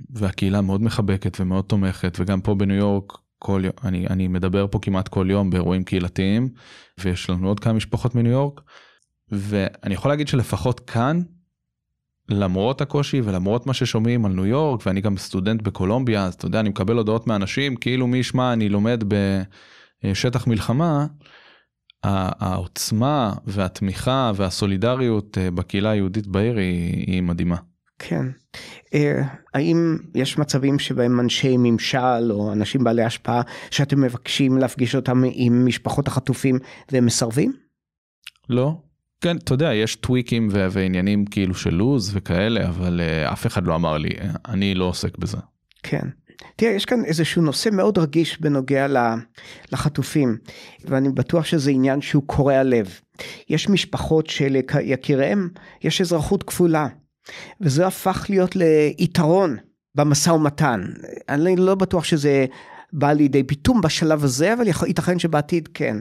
והקהילה 0.09 0.61
מאוד 0.61 0.81
מחבקת 0.81 1.37
ומאוד 1.39 1.65
תומכת 1.65 2.17
וגם 2.19 2.41
פה 2.41 2.55
בניו 2.55 2.75
יורק 2.77 3.17
כל 3.39 3.63
אני 3.83 4.07
אני 4.07 4.27
מדבר 4.27 4.67
פה 4.71 4.79
כמעט 4.81 5.07
כל 5.07 5.27
יום 5.29 5.49
באירועים 5.49 5.83
קהילתיים 5.83 6.49
ויש 6.99 7.29
לנו 7.29 7.47
עוד 7.47 7.59
כמה 7.59 7.73
משפחות 7.73 8.15
מניו 8.15 8.31
יורק 8.31 8.61
ואני 9.31 9.93
יכול 9.93 10.11
להגיד 10.11 10.27
שלפחות 10.27 10.79
כאן 10.79 11.21
למרות 12.29 12.81
הקושי 12.81 13.21
ולמרות 13.21 13.67
מה 13.67 13.73
ששומעים 13.73 14.25
על 14.25 14.31
ניו 14.31 14.45
יורק 14.45 14.81
ואני 14.85 15.01
גם 15.01 15.17
סטודנט 15.17 15.61
בקולומביה 15.61 16.25
אז 16.25 16.33
אתה 16.33 16.45
יודע 16.45 16.59
אני 16.59 16.69
מקבל 16.69 16.97
הודעות 16.97 17.27
מאנשים 17.27 17.75
כאילו 17.75 18.07
מי 18.07 18.17
ישמע 18.17 18.53
אני 18.53 18.69
לומד 18.69 19.03
בשטח 20.03 20.47
מלחמה. 20.47 21.05
העוצמה 22.03 23.33
והתמיכה 23.45 24.31
והסולידריות 24.35 25.37
אה, 25.37 25.51
בקהילה 25.51 25.89
היהודית 25.89 26.27
בעיר 26.27 26.57
היא, 26.57 27.05
היא 27.07 27.21
מדהימה. 27.21 27.55
כן. 27.99 28.25
אה, 28.93 29.21
האם 29.53 29.97
יש 30.15 30.37
מצבים 30.37 30.79
שבהם 30.79 31.19
אנשי 31.19 31.55
ממשל 31.57 32.31
או 32.31 32.53
אנשים 32.53 32.83
בעלי 32.83 33.03
השפעה 33.03 33.41
שאתם 33.71 34.01
מבקשים 34.01 34.57
להפגיש 34.57 34.95
אותם 34.95 35.23
עם 35.31 35.65
משפחות 35.65 36.07
החטופים 36.07 36.59
והם 36.91 37.05
מסרבים? 37.05 37.53
לא. 38.49 38.77
כן, 39.21 39.37
אתה 39.37 39.53
יודע, 39.53 39.73
יש 39.73 39.95
טוויקים 39.95 40.49
ו- 40.51 40.67
ועניינים 40.71 41.25
כאילו 41.25 41.55
של 41.55 41.73
לוז 41.73 42.11
וכאלה, 42.13 42.67
אבל 42.67 43.01
uh, 43.01 43.33
אף 43.33 43.47
אחד 43.47 43.67
לא 43.67 43.75
אמר 43.75 43.97
לי, 43.97 44.09
אני 44.47 44.75
לא 44.75 44.85
עוסק 44.85 45.17
בזה. 45.17 45.37
כן. 45.83 46.07
תראה, 46.55 46.71
יש 46.71 46.85
כאן 46.85 47.05
איזשהו 47.05 47.41
נושא 47.41 47.69
מאוד 47.73 47.97
רגיש 47.97 48.41
בנוגע 48.41 48.87
לחטופים, 49.71 50.37
ואני 50.85 51.09
בטוח 51.09 51.45
שזה 51.45 51.71
עניין 51.71 52.01
שהוא 52.01 52.23
קורע 52.25 52.63
לב. 52.63 52.99
יש 53.49 53.69
משפחות 53.69 54.27
שליקיריהם 54.27 55.49
יש 55.83 56.01
אזרחות 56.01 56.43
כפולה. 56.43 56.87
וזה 57.61 57.87
הפך 57.87 58.25
להיות 58.29 58.55
ליתרון 58.55 59.57
במשא 59.95 60.29
ומתן. 60.29 60.83
אני 61.29 61.55
לא 61.55 61.75
בטוח 61.75 62.03
שזה 62.03 62.45
בא 62.93 63.11
לידי 63.11 63.43
פיתום 63.43 63.81
בשלב 63.81 64.23
הזה, 64.23 64.53
אבל 64.53 64.67
ייתכן 64.87 65.19
שבעתיד 65.19 65.69
כן. 65.73 65.97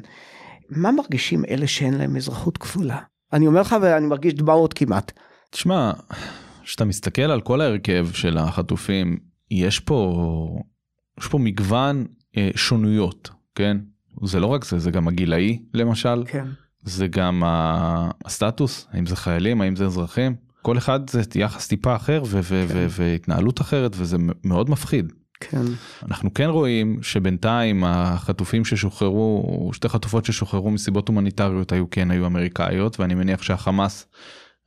מה 0.71 0.93
מרגישים 0.93 1.45
אלה 1.45 1.67
שאין 1.67 1.95
להם 1.95 2.17
אזרחות 2.17 2.59
כפולה? 2.59 2.99
אני 3.33 3.47
אומר 3.47 3.61
לך 3.61 3.77
ואני 3.83 4.07
מרגיש 4.07 4.35
דמעות 4.35 4.75
כמעט. 4.75 5.13
תשמע, 5.51 5.93
כשאתה 6.63 6.85
מסתכל 6.85 7.23
על 7.23 7.41
כל 7.41 7.61
ההרכב 7.61 8.09
של 8.13 8.39
החטופים, 8.39 9.19
יש 9.51 9.81
פה, 9.81 10.59
יש 11.21 11.27
פה 11.27 11.39
מגוון 11.39 12.07
אה, 12.37 12.51
שונויות, 12.57 13.31
כן? 13.55 13.77
זה 14.25 14.41
לא 14.41 14.47
רק 14.47 14.65
זה, 14.65 14.79
זה 14.79 14.91
גם 14.91 15.09
הגילאי 15.09 15.63
למשל. 15.75 16.25
כן. 16.27 16.47
זה 16.85 17.07
גם 17.07 17.43
הסטטוס, 18.25 18.89
האם 18.93 19.07
זה 19.07 19.17
חיילים, 19.17 19.61
האם 19.61 19.77
זה 19.77 19.85
אזרחים. 19.85 20.35
כל 20.63 20.79
אחד 20.79 21.11
זה 21.11 21.23
יחס 21.35 21.69
טיפה 21.69 21.97
אחר 21.97 22.23
ו- 22.27 22.41
ו- 22.43 22.65
כן. 22.69 22.75
ו- 22.77 22.87
והתנהלות 22.91 23.61
אחרת 23.61 23.93
וזה 23.97 24.17
מאוד 24.45 24.71
מפחיד. 24.71 25.13
כן. 25.41 25.63
אנחנו 26.09 26.35
כן 26.35 26.49
רואים 26.49 26.99
שבינתיים 27.03 27.85
החטופים 27.85 28.65
ששוחררו, 28.65 29.71
שתי 29.73 29.89
חטופות 29.89 30.25
ששוחררו 30.25 30.71
מסיבות 30.71 31.09
הומניטריות 31.09 31.73
היו 31.73 31.91
כן 31.91 32.11
היו 32.11 32.27
אמריקאיות 32.27 33.01
ואני 33.01 33.15
מניח 33.15 33.43
שהחמאס 33.43 34.07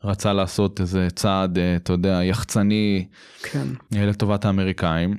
רצה 0.03 0.33
לעשות 0.33 0.81
איזה 0.81 1.07
צעד 1.15 1.57
אה, 1.57 1.75
אתה 1.75 1.93
יודע 1.93 2.19
יחצני 2.23 3.07
כן. 3.43 3.67
לטובת 3.91 4.45
האמריקאים. 4.45 5.15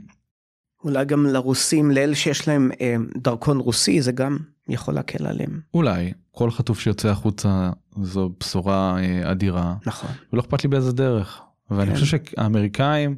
אולי 0.85 1.05
גם 1.05 1.27
לרוסים 1.27 1.91
לאלה 1.91 2.15
שיש 2.15 2.49
להם 2.49 2.71
אה, 2.81 2.97
דרכון 3.17 3.59
רוסי 3.59 4.03
זה 4.03 4.13
גם 4.13 4.39
יכול 4.69 4.95
להקל 4.95 5.27
עליהם. 5.27 5.61
אולי 5.75 6.13
כל 6.31 6.51
חטוף 6.51 6.81
שיוצא 6.81 7.09
החוצה 7.09 7.71
זו 8.03 8.31
בשורה 8.41 8.97
אה, 8.99 9.31
אדירה. 9.31 9.75
נכון. 9.87 10.11
ולא 10.33 10.41
אכפת 10.41 10.65
לי 10.65 10.69
באיזה 10.69 10.93
דרך. 10.93 11.43
ואני 11.71 11.91
כן. 11.91 11.95
חושב 11.95 12.07
שהאמריקאים, 12.07 13.17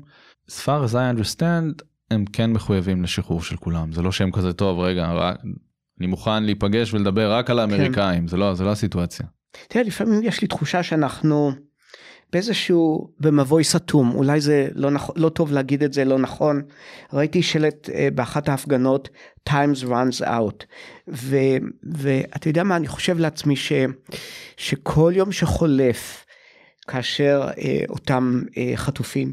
as 0.51 0.55
far 0.65 0.91
as 0.91 0.95
I 0.95 1.17
understand, 1.17 1.85
הם 2.11 2.25
כן 2.33 2.53
מחויבים 2.53 3.03
לשחרור 3.03 3.43
של 3.43 3.57
כולם. 3.57 3.93
זה 3.93 4.03
לא 4.03 4.13
שהם 4.13 4.31
כזה 4.31 4.53
טוב, 4.53 4.81
רגע, 4.81 5.13
רק, 5.13 5.37
אני 6.01 6.07
מוכן 6.07 6.43
להיפגש 6.43 6.95
ולדבר 6.95 7.33
רק 7.33 7.51
על 7.51 7.59
האמריקאים, 7.59 8.21
כן. 8.21 8.29
זה 8.29 8.37
לא, 8.37 8.55
זה 8.55 8.65
לא 8.65 8.73
הסיטואציה. 8.73 9.27
תראה, 9.69 9.85
לפעמים 9.85 10.21
יש 10.23 10.41
לי 10.41 10.49
תחושה 10.49 10.83
שאנחנו 10.83 11.53
באיזשהו 12.33 13.09
במבוי 13.21 13.65
סתום 13.65 14.15
אולי 14.15 14.41
זה 14.41 14.69
לא 14.75 14.91
נכון 14.91 15.15
לא 15.19 15.29
טוב 15.29 15.53
להגיד 15.53 15.83
את 15.83 15.93
זה 15.93 16.05
לא 16.05 16.19
נכון 16.19 16.63
ראיתי 17.13 17.43
שלט 17.43 17.89
uh, 17.89 17.93
באחת 18.15 18.49
ההפגנות 18.49 19.09
times 19.49 19.85
runs 19.85 20.25
out 20.25 20.65
ואתה 21.83 22.49
יודע 22.49 22.63
מה 22.63 22.77
אני 22.77 22.87
חושב 22.87 23.19
לעצמי 23.19 23.57
ש, 23.57 23.73
שכל 24.57 25.13
יום 25.17 25.33
שחולף 25.33 26.25
כאשר 26.89 27.49
uh, 27.51 27.59
אותם 27.89 28.43
uh, 28.47 28.55
חטופים 28.77 29.33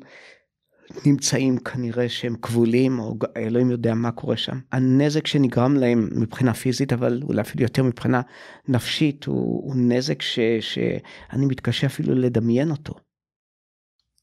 נמצאים 1.06 1.58
כנראה 1.58 2.10
שהם 2.10 2.36
כבולים 2.42 3.00
או 3.00 3.18
אלוהים 3.38 3.72
יודע 3.72 3.94
מה 3.94 4.12
קורה 4.12 4.38
שם. 4.38 4.60
הנזק 4.72 5.28
שנגרם 5.28 5.76
להם 5.76 6.10
מבחינה 6.16 6.54
פיזית 6.54 6.94
אבל 6.94 7.22
אולי 7.24 7.42
אפילו 7.42 7.64
יותר 7.64 7.84
מבחינה 7.84 8.22
נפשית 8.68 9.26
הוא, 9.26 9.64
הוא 9.66 9.76
נזק 9.76 10.22
ש, 10.22 10.40
שאני 10.60 11.46
מתקשה 11.46 11.88
אפילו 11.88 12.16
לדמיין 12.16 12.72
אותו. 12.72 12.94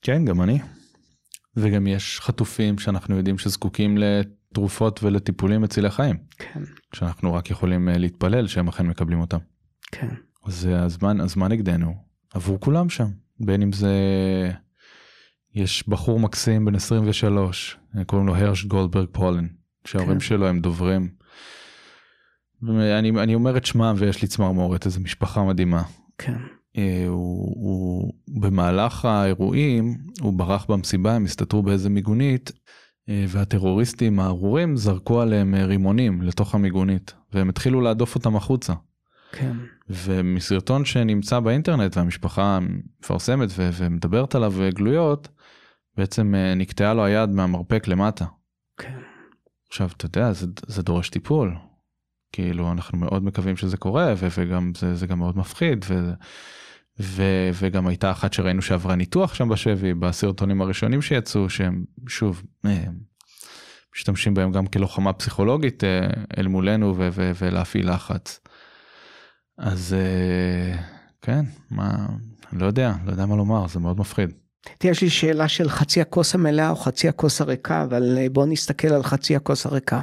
כן 0.03 0.25
גם 0.25 0.43
אני. 0.43 0.59
וגם 1.57 1.87
יש 1.87 2.21
חטופים 2.21 2.79
שאנחנו 2.79 3.17
יודעים 3.17 3.39
שזקוקים 3.39 3.99
לתרופות 3.99 5.03
ולטיפולים 5.03 5.63
מצילי 5.63 5.91
חיים. 5.91 6.17
כן. 6.39 6.61
שאנחנו 6.95 7.35
רק 7.35 7.51
יכולים 7.51 7.89
אה, 7.89 7.99
להתפלל 7.99 8.47
שהם 8.47 8.69
אכן 8.69 8.87
מקבלים 8.87 9.21
אותם. 9.21 9.39
כן. 9.93 10.09
אז 10.47 10.69
הזמן 10.73 11.21
הזמן 11.21 11.53
נגדנו 11.53 11.95
עבור 12.35 12.61
כולם 12.61 12.89
שם 12.89 13.09
בין 13.41 13.63
אם 13.63 13.73
זה 13.73 13.91
יש 15.55 15.89
בחור 15.89 16.21
מקסים 16.21 16.65
בן 16.65 16.75
23 16.75 17.77
קוראים 18.07 18.27
לו 18.27 18.37
הרש 18.37 18.65
גולדברג 18.65 19.07
פולן 19.13 19.47
שההורים 19.85 20.19
כן. 20.19 20.21
שלו 20.21 20.47
הם 20.47 20.61
דוברים. 20.61 21.09
אני, 22.69 23.11
אני 23.11 23.35
אומר 23.35 23.57
את 23.57 23.67
שמם 23.67 23.95
ויש 23.99 24.23
לי 24.23 24.29
צמרמורת 24.29 24.87
איזה 24.87 25.01
משפחה 25.01 25.45
מדהימה. 25.45 25.83
כן. 26.19 26.37
אה, 26.79 27.05
הוא, 27.09 27.55
הוא 27.57 28.13
במהלך 28.29 29.05
האירועים 29.05 29.99
הוא 30.21 30.33
ברח 30.33 30.67
במסיבה 30.69 31.15
הם 31.15 31.25
הסתתרו 31.25 31.63
באיזה 31.63 31.91
מיגונית 31.91 32.53
אה, 33.09 33.25
והטרוריסטים 33.29 34.21
הארורים 34.21 34.77
זרקו 34.77 35.21
עליהם 35.21 35.55
אה, 35.55 35.67
רימונים 35.67 36.23
לתוך 36.23 36.55
המיגונית 36.55 37.15
והם 37.33 37.49
התחילו 37.49 37.81
להדוף 37.81 38.15
אותם 38.15 38.37
החוצה. 38.37 38.73
כן. 39.33 39.57
ומסרטון 39.91 40.85
שנמצא 40.85 41.41
באינטרנט 41.41 41.97
והמשפחה 41.97 42.59
מפרסמת 43.01 43.49
ומדברת 43.57 44.35
עליו 44.35 44.55
גלויות 44.75 45.29
בעצם 45.97 46.35
אה, 46.35 46.55
נקטעה 46.55 46.95
לו 46.95 47.05
היד 47.05 47.31
מהמרפק 47.31 47.89
למטה. 47.89 48.25
כן. 48.77 48.99
עכשיו 49.69 49.91
אתה 49.97 50.07
יודע 50.07 50.33
זה, 50.33 50.47
זה 50.67 50.83
דורש 50.83 51.09
טיפול. 51.09 51.57
כאילו 52.33 52.73
אנחנו 52.73 52.99
מאוד 52.99 53.25
מקווים 53.25 53.57
שזה 53.57 53.77
קורה 53.77 54.15
ו- 54.17 54.29
וגם 54.39 54.73
זה, 54.79 54.95
זה 54.95 55.07
גם 55.07 55.19
מאוד 55.19 55.39
מפחיד 55.39 55.85
ו- 55.89 56.13
ו- 57.01 57.51
וגם 57.55 57.87
הייתה 57.87 58.11
אחת 58.11 58.33
שראינו 58.33 58.63
שעברה 58.63 58.95
ניתוח 58.95 59.35
שם 59.35 59.49
בשבי 59.49 59.95
בסרטונים 59.95 60.63
הראשונים 60.63 61.03
שיצאו 61.03 61.51
שהם 61.51 61.85
שוב 62.09 62.43
אה, 62.67 62.85
משתמשים 63.95 64.35
בהם 64.35 64.53
גם 64.53 64.67
כלוחמה 64.67 65.13
פסיכולוגית 65.13 65.85
אה, 65.85 66.07
אל 66.39 66.49
מולנו 66.49 66.95
ו- 66.97 67.09
ו- 67.13 67.33
ולהפעיל 67.39 67.93
לחץ. 67.93 68.41
אז 69.59 69.97
כן, 71.23 71.45
מה, 71.71 72.07
לא 72.53 72.67
יודע, 72.67 72.93
לא 73.05 73.11
יודע 73.11 73.27
מה 73.27 73.37
לומר, 73.37 73.67
זה 73.67 73.81
מאוד 73.81 74.01
מפחיד. 74.01 74.31
יש 74.85 75.03
לי 75.03 75.11
שאלה 75.11 75.49
של 75.49 75.69
חצי 75.69 76.01
הכוס 76.01 76.35
המלאה 76.35 76.71
או 76.71 76.77
חצי 76.77 77.09
הכוס 77.09 77.41
הריקה, 77.41 77.83
אבל 77.83 78.19
אה, 78.19 78.29
בוא 78.29 78.47
נסתכל 78.47 78.89
על 78.89 79.03
חצי 79.03 79.37
הכוס 79.37 79.67
הריקה. 79.67 80.01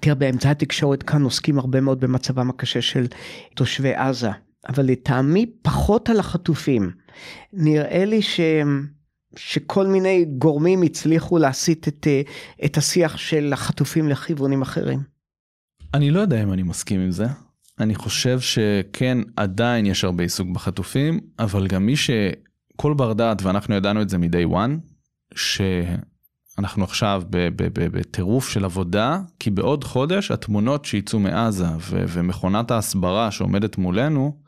תראה, 0.00 0.14
באמצעי 0.14 0.50
התקשורת 0.50 1.02
כאן 1.02 1.22
עוסקים 1.22 1.58
הרבה 1.58 1.80
מאוד 1.80 2.00
במצבם 2.00 2.50
הקשה 2.50 2.82
של 2.82 3.06
תושבי 3.54 3.94
עזה, 3.94 4.30
אבל 4.68 4.84
לטעמי 4.84 5.46
פחות 5.62 6.10
על 6.10 6.20
החטופים. 6.20 6.90
נראה 7.52 8.04
לי 8.04 8.22
ש... 8.22 8.40
שכל 9.36 9.86
מיני 9.86 10.24
גורמים 10.38 10.82
הצליחו 10.82 11.38
להסיט 11.38 11.88
את, 11.88 12.06
אה, 12.06 12.22
את 12.64 12.76
השיח 12.76 13.16
של 13.16 13.52
החטופים 13.52 14.08
לכיוונים 14.08 14.62
אחרים. 14.62 15.00
אני 15.94 16.10
לא 16.10 16.20
יודע 16.20 16.42
אם 16.42 16.52
אני 16.52 16.62
מסכים 16.62 17.00
עם 17.00 17.10
זה. 17.10 17.26
אני 17.80 17.94
חושב 17.94 18.40
שכן, 18.40 19.18
עדיין 19.36 19.86
יש 19.86 20.04
הרבה 20.04 20.22
עיסוק 20.22 20.48
בחטופים, 20.48 21.20
אבל 21.38 21.66
גם 21.66 21.86
מי 21.86 21.94
שכל 22.72 22.94
בר 22.94 23.12
דעת, 23.12 23.42
ואנחנו 23.42 23.74
ידענו 23.74 24.02
את 24.02 24.08
זה 24.08 24.18
מ-day 24.18 24.52
one, 24.52 24.70
שאנחנו 25.34 26.84
עכשיו 26.84 27.22
בטירוף 27.72 28.48
של 28.48 28.64
עבודה, 28.64 29.20
כי 29.38 29.50
בעוד 29.50 29.84
חודש 29.84 30.30
התמונות 30.30 30.84
שיצאו 30.84 31.18
מעזה 31.18 31.66
ו- 31.78 32.04
ומכונת 32.08 32.70
ההסברה 32.70 33.30
שעומדת 33.30 33.78
מולנו, 33.78 34.42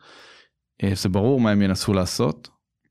אה, 0.84 0.92
זה 0.94 1.08
ברור 1.08 1.40
מה 1.40 1.50
הם 1.50 1.62
ינסו 1.62 1.92
לעשות. 1.92 2.48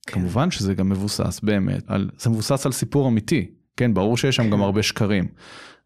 כן. 0.08 0.14
כמובן 0.14 0.52
שזה 0.52 0.74
גם 0.74 0.90
מבוסס 0.90 1.40
באמת, 1.44 1.84
על, 1.88 2.10
זה 2.18 2.30
מבוסס 2.30 2.66
על 2.66 2.72
סיפור 2.72 3.08
אמיתי. 3.08 3.52
כן, 3.78 3.94
ברור 3.94 4.18
שיש 4.18 4.36
שם 4.36 4.44
כן. 4.44 4.50
גם 4.50 4.62
הרבה 4.62 4.84
שקרים. 4.84 5.28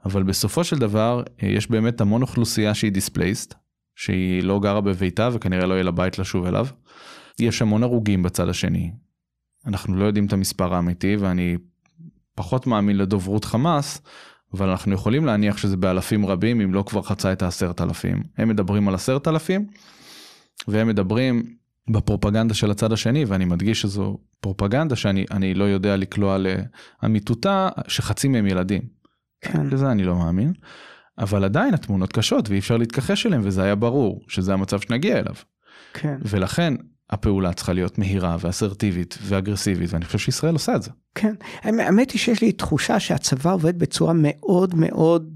אבל 0.06 0.24
בסופו 0.24 0.64
של 0.64 0.78
דבר, 0.78 1.24
אה, 1.44 1.48
יש 1.48 1.72
באמת 1.72 2.02
המון 2.02 2.22
אוכלוסייה 2.22 2.74
שהיא 2.74 2.92
דיספלייסט, 2.92 3.54
שהיא 3.96 4.44
לא 4.44 4.60
גרה 4.60 4.82
בביתה 4.82 5.30
וכנראה 5.34 5.66
לא 5.66 5.74
יהיה 5.74 5.84
לה 5.84 5.92
בית 5.92 6.20
לשוב 6.20 6.46
אליו. 6.46 6.68
יש 7.40 7.62
המון 7.62 7.84
הרוגים 7.84 8.24
בצד 8.24 8.50
השני. 8.50 8.92
אנחנו 9.68 9.96
לא 9.96 10.06
יודעים 10.06 10.26
את 10.26 10.34
המספר 10.34 10.74
האמיתי 10.74 11.16
ואני 11.16 11.58
פחות 12.36 12.68
מאמין 12.68 12.98
לדוברות 12.98 13.46
חמאס, 13.46 14.02
אבל 14.54 14.70
אנחנו 14.70 14.94
יכולים 14.94 15.26
להניח 15.26 15.58
שזה 15.58 15.78
באלפים 15.78 16.26
רבים 16.26 16.62
אם 16.62 16.74
לא 16.74 16.84
כבר 16.88 17.02
חצה 17.02 17.34
את 17.34 17.42
העשרת 17.42 17.82
אלפים. 17.82 18.24
הם 18.38 18.48
מדברים 18.48 18.88
על 18.88 18.96
עשרת 18.96 19.28
אלפים 19.28 19.68
והם 20.68 20.88
מדברים 20.88 21.44
בפרופגנדה 21.90 22.54
של 22.54 22.72
הצד 22.72 22.92
השני 22.92 23.26
ואני 23.26 23.46
מדגיש 23.46 23.82
שזו 23.82 24.18
פרופגנדה 24.40 24.96
שאני 24.96 25.54
לא 25.54 25.64
יודע 25.64 25.98
לקלוע 25.98 26.38
לאמיתותה 27.04 27.70
שחצי 27.88 28.28
מהם 28.28 28.48
ילדים. 28.48 28.82
כן. 29.42 29.68
לזה 29.68 29.92
אני 29.92 30.04
לא 30.04 30.16
מאמין. 30.16 30.54
אבל 31.18 31.44
עדיין 31.44 31.74
התמונות 31.74 32.14
קשות 32.14 32.50
ואי 32.50 32.60
אפשר 32.60 32.78
להתכחש 32.78 33.26
אליהן 33.26 33.42
וזה 33.46 33.64
היה 33.64 33.76
ברור 33.76 34.22
שזה 34.28 34.54
המצב 34.54 34.80
שנגיע 34.80 35.20
אליו. 35.20 35.36
כן. 35.94 36.18
ולכן 36.22 36.74
הפעולה 37.10 37.54
צריכה 37.54 37.74
להיות 37.74 37.98
מהירה 37.98 38.38
ואסרטיבית 38.40 39.18
ואגרסיבית 39.22 39.94
ואני 39.94 40.06
חושב 40.06 40.20
שישראל 40.20 40.54
עושה 40.54 40.76
את 40.76 40.84
זה. 40.84 40.92
כן, 41.16 41.34
האמת 41.64 42.12
היא 42.12 42.20
שיש 42.20 42.42
לי 42.42 42.52
תחושה 42.52 43.00
שהצבא 43.00 43.54
עובד 43.54 43.80
בצורה 43.80 44.14
מאוד 44.16 44.76
מאוד 44.76 45.34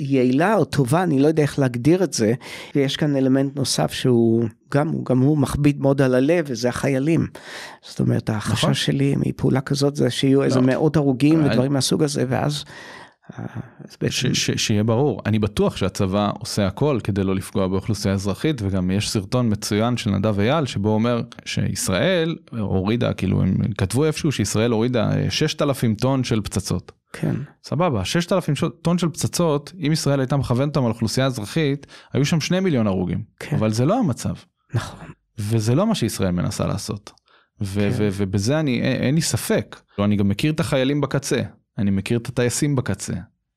יעילה 0.00 0.54
או 0.54 0.64
טובה, 0.64 1.02
אני 1.02 1.18
לא 1.18 1.28
יודע 1.28 1.42
איך 1.42 1.58
להגדיר 1.58 2.04
את 2.04 2.12
זה, 2.12 2.32
ויש 2.74 2.96
כאן 2.96 3.16
אלמנט 3.16 3.56
נוסף 3.56 3.92
שהוא 3.92 4.44
גם, 4.74 4.92
גם 5.04 5.18
הוא 5.18 5.38
מכביד 5.38 5.80
מאוד 5.80 6.02
על 6.02 6.14
הלב 6.14 6.44
וזה 6.48 6.68
החיילים. 6.68 7.26
זאת 7.82 8.00
אומרת 8.00 8.30
החשש 8.30 8.62
נכון. 8.64 8.74
שלי 8.74 9.14
מפעולה 9.18 9.60
כזאת 9.60 9.96
זה 9.96 10.10
שיהיו 10.10 10.40
לא. 10.40 10.44
איזה 10.44 10.60
מאות 10.60 10.96
הרוגים 10.96 11.40
אה, 11.40 11.46
ודברים 11.46 11.72
מהסוג 11.72 12.02
הזה 12.02 12.24
ואז 12.28 12.64
ש, 14.10 14.26
ש, 14.26 14.50
שיהיה 14.50 14.84
ברור, 14.84 15.22
אני 15.26 15.38
בטוח 15.38 15.76
שהצבא 15.76 16.30
עושה 16.38 16.66
הכל 16.66 16.98
כדי 17.04 17.24
לא 17.24 17.34
לפגוע 17.34 17.68
באוכלוסייה 17.68 18.14
אזרחית 18.14 18.62
וגם 18.62 18.90
יש 18.90 19.10
סרטון 19.10 19.52
מצוין 19.52 19.96
של 19.96 20.10
נדב 20.10 20.40
אייל 20.40 20.66
שבו 20.66 20.88
אומר 20.88 21.22
שישראל 21.44 22.36
הורידה, 22.58 23.12
כאילו 23.12 23.42
הם 23.42 23.56
כתבו 23.78 24.04
איפשהו 24.04 24.32
שישראל 24.32 24.70
הורידה 24.70 25.10
6,000 25.30 25.94
טון 25.94 26.24
של 26.24 26.40
פצצות. 26.40 26.92
כן. 27.12 27.34
סבבה, 27.64 28.04
6,000 28.04 28.54
טון 28.82 28.98
של 28.98 29.08
פצצות, 29.08 29.72
אם 29.86 29.92
ישראל 29.92 30.20
הייתה 30.20 30.36
מכוונת 30.36 30.68
אותם 30.68 30.86
על 30.86 30.92
אוכלוסייה 30.92 31.26
אזרחית, 31.26 31.86
היו 32.12 32.24
שם 32.24 32.40
2 32.40 32.64
מיליון 32.64 32.86
הרוגים. 32.86 33.22
כן. 33.40 33.56
אבל 33.56 33.72
זה 33.72 33.84
לא 33.84 33.98
המצב. 33.98 34.34
נכון. 34.74 35.06
וזה 35.38 35.74
לא 35.74 35.86
מה 35.86 35.94
שישראל 35.94 36.30
מנסה 36.30 36.66
לעשות. 36.66 37.12
ו- 37.60 37.80
כן. 37.80 37.88
ו- 37.92 38.08
ובזה 38.12 38.60
אני, 38.60 38.80
אין 38.80 39.14
לי 39.14 39.20
ספק. 39.20 39.80
לא, 39.98 40.04
אני 40.04 40.16
גם 40.16 40.28
מכיר 40.28 40.52
את 40.52 40.60
החיילים 40.60 41.00
בקצה. 41.00 41.42
אני 41.80 41.90
מכיר 41.90 42.18
את 42.18 42.28
הטייסים 42.28 42.76
בקצה. 42.76 43.14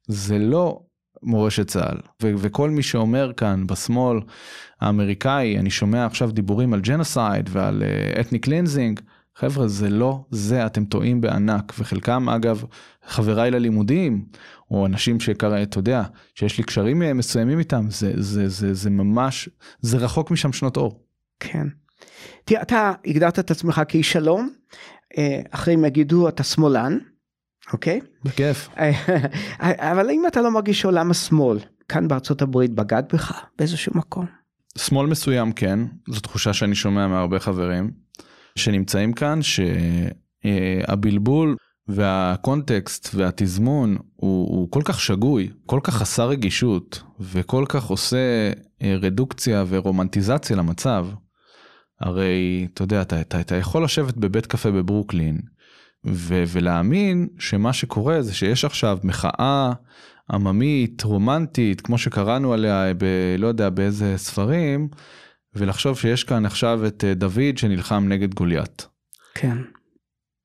זה 0.07 0.39
לא 0.39 0.79
מורשת 1.23 1.67
צה"ל. 1.67 1.97
ו- 2.23 2.33
וכל 2.37 2.69
מי 2.69 2.83
שאומר 2.83 3.31
כאן 3.37 3.67
בשמאל 3.67 4.19
האמריקאי, 4.81 5.59
אני 5.59 5.69
שומע 5.69 6.05
עכשיו 6.05 6.31
דיבורים 6.31 6.73
על 6.73 6.81
genocide 6.81 7.49
ועל 7.51 7.83
ethnic 8.19 8.37
uh, 8.37 8.41
cleansing, 8.41 8.99
חבר'ה 9.35 9.67
זה 9.67 9.89
לא 9.89 10.25
זה, 10.31 10.65
אתם 10.65 10.85
טועים 10.85 11.21
בענק. 11.21 11.73
וחלקם 11.79 12.29
אגב 12.29 12.63
חבריי 13.05 13.51
ללימודים, 13.51 14.25
או 14.71 14.85
אנשים 14.85 15.19
שקרא, 15.19 15.63
אתה 15.63 15.79
יודע, 15.79 16.03
שיש 16.35 16.57
לי 16.57 16.63
קשרים 16.63 17.17
מסוימים 17.17 17.59
איתם, 17.59 17.85
זה, 17.89 18.13
זה, 18.15 18.49
זה, 18.49 18.73
זה 18.73 18.89
ממש, 18.89 19.49
זה 19.81 19.97
רחוק 19.97 20.31
משם 20.31 20.53
שנות 20.53 20.77
אור. 20.77 21.03
כן. 21.39 21.67
תראה, 22.45 22.61
אתה 22.61 22.91
הגדרת 23.05 23.39
את 23.39 23.51
עצמך 23.51 23.81
כאיש 23.87 24.11
שלום, 24.11 24.49
אה, 25.17 25.41
אחרים 25.51 25.85
יגידו 25.85 26.29
אתה 26.29 26.43
שמאלן. 26.43 26.97
אוקיי? 27.73 27.99
בכיף. 28.23 28.69
אבל 29.91 30.09
אם 30.09 30.27
אתה 30.27 30.41
לא 30.41 30.51
מרגיש 30.51 30.81
שעולם 30.81 31.11
השמאל 31.11 31.59
כאן 31.89 32.07
בארצות 32.07 32.41
הברית 32.41 32.71
בגד 32.71 33.03
בך 33.13 33.45
באיזשהו 33.57 33.91
מקום? 33.95 34.25
שמאל 34.77 35.07
מסוים 35.07 35.51
כן, 35.51 35.79
זו 36.09 36.19
תחושה 36.19 36.53
שאני 36.53 36.75
שומע 36.75 37.07
מהרבה 37.07 37.39
חברים 37.39 37.91
שנמצאים 38.55 39.13
כאן 39.13 39.39
שהבלבול 40.43 41.55
והקונטקסט 41.87 43.09
והתזמון 43.15 43.97
הוא, 44.15 44.57
הוא 44.57 44.71
כל 44.71 44.81
כך 44.85 45.01
שגוי, 45.01 45.49
כל 45.65 45.79
כך 45.83 45.95
חסר 45.95 46.27
רגישות 46.29 47.03
וכל 47.19 47.65
כך 47.69 47.85
עושה 47.85 48.51
אה, 48.81 48.95
רדוקציה 49.01 49.63
ורומנטיזציה 49.67 50.55
למצב. 50.55 51.07
הרי 52.01 52.67
אתה 52.73 52.83
יודע, 52.83 53.01
אתה, 53.01 53.21
אתה, 53.21 53.39
אתה 53.39 53.55
יכול 53.55 53.83
לשבת 53.83 54.17
בבית 54.17 54.45
קפה 54.45 54.71
בברוקלין 54.71 55.41
ו- 56.05 56.43
ולהאמין 56.47 57.27
שמה 57.39 57.73
שקורה 57.73 58.21
זה 58.21 58.33
שיש 58.33 58.65
עכשיו 58.65 58.97
מחאה 59.03 59.73
עממית, 60.31 61.03
רומנטית, 61.03 61.81
כמו 61.81 61.97
שקראנו 61.97 62.53
עליה 62.53 62.93
ב... 62.97 63.05
לא 63.37 63.47
יודע 63.47 63.69
באיזה 63.69 64.13
ספרים, 64.17 64.89
ולחשוב 65.55 65.99
שיש 65.99 66.23
כאן 66.23 66.45
עכשיו 66.45 66.87
את 66.87 67.03
אה, 67.03 67.13
דוד 67.13 67.57
שנלחם 67.57 68.05
נגד 68.07 68.33
גוליית. 68.33 68.87
כן. 69.33 69.57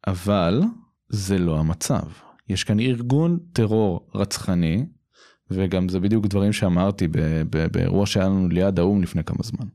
אבל 0.07 0.63
זה 1.09 1.39
לא 1.39 1.59
המצב. 1.59 2.03
יש 2.49 2.65
כאן 2.65 2.81
ארגון 2.81 3.39
טרור 3.53 4.09
רצחני, 4.15 4.87
וגם 5.51 5.89
זה 5.89 6.01
בדיוק 6.01 6.27
דברים 6.27 6.53
שאמרתי 6.53 7.09
באירוע 7.73 8.07
שהיה 8.07 8.27
לנו 8.27 8.49
ליד 8.49 8.79
האו"ם 8.79 9.03
לפני 9.03 9.25
כמה 9.25 9.39
זמן. 9.43 9.67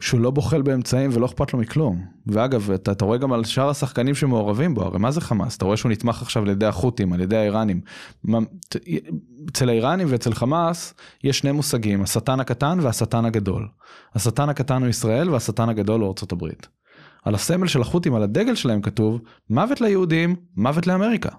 שהוא 0.00 0.20
לא 0.20 0.30
בוחל 0.30 0.62
באמצעים 0.62 1.10
ולא 1.12 1.26
אכפת 1.26 1.52
לו 1.52 1.58
מכלום. 1.58 2.04
ואגב, 2.26 2.70
אתה, 2.70 2.92
אתה 2.92 3.04
רואה 3.04 3.18
גם 3.18 3.32
על 3.32 3.44
שאר 3.44 3.68
השחקנים 3.68 4.14
שמעורבים 4.14 4.74
בו, 4.74 4.82
הרי 4.82 4.98
מה 4.98 5.10
זה 5.10 5.20
חמאס? 5.20 5.56
אתה 5.56 5.64
רואה 5.64 5.76
שהוא 5.76 5.92
נתמך 5.92 6.22
עכשיו 6.22 6.42
על 6.42 6.48
ידי 6.48 6.66
החות'ים, 6.66 7.12
על 7.12 7.20
ידי 7.20 7.36
האיראנים. 7.36 7.80
אצל 9.50 9.68
האיראנים 9.68 10.06
ואצל 10.10 10.34
חמאס 10.34 10.94
יש 11.24 11.38
שני 11.38 11.52
מושגים, 11.52 12.02
השטן 12.02 12.40
הקטן 12.40 12.78
והשטן 12.82 13.24
הגדול. 13.24 13.68
השטן 14.14 14.48
הקטן 14.48 14.82
הוא 14.82 14.88
ישראל 14.88 15.30
והשטן 15.30 15.68
הגדול 15.68 16.00
הוא 16.00 16.08
ארצות 16.08 16.32
הברית. 16.32 16.68
על 17.24 17.34
הסמל 17.34 17.66
של 17.66 17.80
החות'ים, 17.80 18.14
על 18.14 18.22
הדגל 18.22 18.54
שלהם 18.54 18.82
כתוב, 18.82 19.20
מוות 19.50 19.80
ליהודים, 19.80 20.36
מוות 20.56 20.86
לאמריקה. 20.86 21.30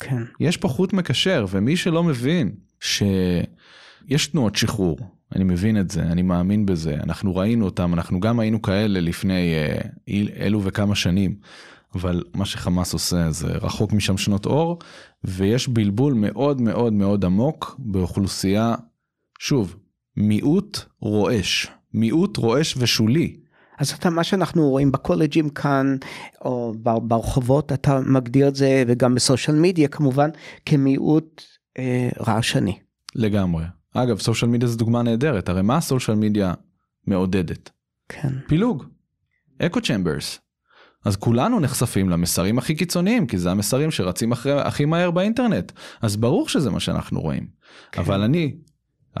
כן. 0.00 0.22
יש 0.40 0.56
פה 0.56 0.68
חוט 0.68 0.92
מקשר, 0.92 1.46
ומי 1.50 1.76
שלא 1.76 2.04
מבין 2.04 2.54
שיש 2.80 4.26
תנועות 4.26 4.56
שחרור, 4.56 4.98
אני 5.36 5.44
מבין 5.44 5.80
את 5.80 5.90
זה, 5.90 6.02
אני 6.02 6.22
מאמין 6.22 6.66
בזה, 6.66 6.94
אנחנו 6.94 7.36
ראינו 7.36 7.64
אותם, 7.64 7.94
אנחנו 7.94 8.20
גם 8.20 8.40
היינו 8.40 8.62
כאלה 8.62 9.00
לפני 9.00 9.54
אה, 9.54 10.22
אלו 10.40 10.62
וכמה 10.62 10.94
שנים, 10.94 11.36
אבל 11.94 12.22
מה 12.34 12.44
שחמאס 12.44 12.92
עושה 12.92 13.30
זה 13.30 13.46
רחוק 13.48 13.92
משם 13.92 14.18
שנות 14.18 14.46
אור, 14.46 14.78
ויש 15.24 15.68
בלבול 15.68 16.14
מאוד 16.14 16.60
מאוד 16.60 16.92
מאוד 16.92 17.24
עמוק 17.24 17.76
באוכלוסייה, 17.78 18.74
שוב, 19.38 19.76
מיעוט 20.16 20.78
רועש, 21.00 21.66
מיעוט 21.94 22.36
רועש 22.36 22.74
ושולי. 22.78 23.36
אז 23.78 23.90
אתה 23.90 24.10
מה 24.10 24.24
שאנחנו 24.24 24.68
רואים 24.68 24.92
בקולג'ים 24.92 25.48
כאן 25.48 25.96
או 26.44 26.74
ברחובות 27.02 27.72
אתה 27.72 28.00
מגדיר 28.06 28.48
את 28.48 28.54
זה 28.54 28.84
וגם 28.86 29.14
בסושיאל 29.14 29.56
מדיה 29.56 29.88
כמובן 29.88 30.30
כמיעוט 30.66 31.42
אה, 31.78 32.08
רעשני. 32.26 32.78
לגמרי 33.14 33.64
אגב, 33.94 34.18
סושיאל 34.18 34.50
מדיה 34.50 34.68
זו 34.68 34.78
דוגמה 34.78 35.02
נהדרת, 35.02 35.48
הרי 35.48 35.62
מה 35.62 35.76
הסושיאל 35.76 36.16
מדיה 36.16 36.54
מעודדת? 37.06 37.70
כן. 38.08 38.32
פילוג. 38.46 38.84
אקו 39.58 39.80
צ'מברס. 39.80 40.40
אז 41.04 41.16
כולנו 41.16 41.60
נחשפים 41.60 42.08
למסרים 42.08 42.58
הכי 42.58 42.74
קיצוניים, 42.74 43.26
כי 43.26 43.38
זה 43.38 43.50
המסרים 43.50 43.90
שרצים 43.90 44.32
אחרי, 44.32 44.60
הכי 44.60 44.84
מהר 44.84 45.10
באינטרנט. 45.10 45.72
אז 46.02 46.16
ברור 46.16 46.48
שזה 46.48 46.70
מה 46.70 46.80
שאנחנו 46.80 47.20
רואים. 47.20 47.46
כן. 47.92 48.00
אבל 48.00 48.22
אני, 48.22 48.54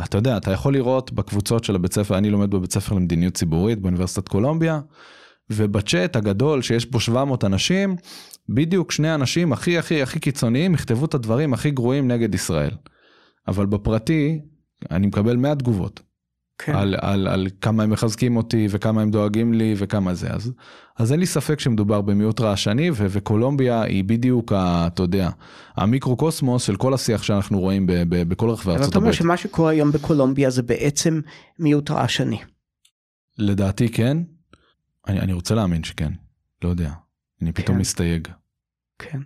אתה 0.04 0.18
יודע, 0.18 0.36
אתה 0.36 0.52
יכול 0.52 0.74
לראות 0.74 1.12
בקבוצות 1.12 1.64
של 1.64 1.74
הבית 1.74 1.92
ספר, 1.92 2.18
אני 2.18 2.30
לומד 2.30 2.50
בבית 2.50 2.72
ספר 2.72 2.94
למדיניות 2.94 3.34
ציבורית 3.34 3.80
באוניברסיטת 3.80 4.28
קולומביה, 4.28 4.80
ובצ'אט 5.50 6.16
הגדול 6.16 6.62
שיש 6.62 6.90
בו 6.90 7.00
700 7.00 7.44
אנשים, 7.44 7.96
בדיוק 8.48 8.92
שני 8.92 9.14
אנשים 9.14 9.52
הכי 9.52 9.78
הכי 9.78 10.02
הכי 10.02 10.20
קיצוניים 10.20 10.74
יכתבו 10.74 11.04
את 11.04 11.14
הדברים 11.14 11.54
הכי 11.54 11.70
גרועים 11.70 12.08
נגד 12.08 12.34
ישראל. 12.34 12.70
אבל 13.48 13.66
בפרטי, 13.66 14.40
אני 14.90 15.06
מקבל 15.06 15.36
100 15.36 15.54
תגובות. 15.54 16.00
כן. 16.58 16.74
על, 16.74 16.94
על, 17.00 17.28
על 17.28 17.46
כמה 17.60 17.82
הם 17.82 17.90
מחזקים 17.90 18.36
אותי 18.36 18.66
וכמה 18.70 19.02
הם 19.02 19.10
דואגים 19.10 19.52
לי 19.52 19.74
וכמה 19.76 20.14
זה 20.14 20.30
אז 20.30 20.52
אז 20.96 21.12
אין 21.12 21.20
לי 21.20 21.26
ספק 21.26 21.60
שמדובר 21.60 22.00
במיעוט 22.00 22.40
רעשני 22.40 22.90
ו- 22.90 23.06
וקולומביה 23.10 23.82
היא 23.82 24.04
בדיוק 24.04 24.52
ה, 24.52 24.86
אתה 24.86 25.02
יודע 25.02 25.30
המיקרו 25.76 26.16
קוסמוס 26.16 26.62
של 26.62 26.76
כל 26.76 26.94
השיח 26.94 27.22
שאנחנו 27.22 27.60
רואים 27.60 27.86
ב- 27.86 27.92
ב- 27.92 28.28
בכל 28.28 28.50
רחבי 28.50 28.72
ארצות 28.72 28.80
הברית. 28.80 28.90
אתה 28.90 28.98
אומר 28.98 29.12
שמה 29.12 29.36
שקורה 29.36 29.70
היום 29.70 29.92
בקולומביה 29.92 30.50
זה 30.50 30.62
בעצם 30.62 31.20
מיעוט 31.58 31.90
רעשני. 31.90 32.38
לדעתי 33.38 33.88
כן. 33.88 34.18
אני, 35.08 35.20
אני 35.20 35.32
רוצה 35.32 35.54
להאמין 35.54 35.84
שכן 35.84 36.12
לא 36.64 36.68
יודע 36.68 36.92
אני 37.42 37.52
פתאום 37.52 37.76
כן. 37.76 37.80
מסתייג. 37.80 38.28
כן. 38.98 39.18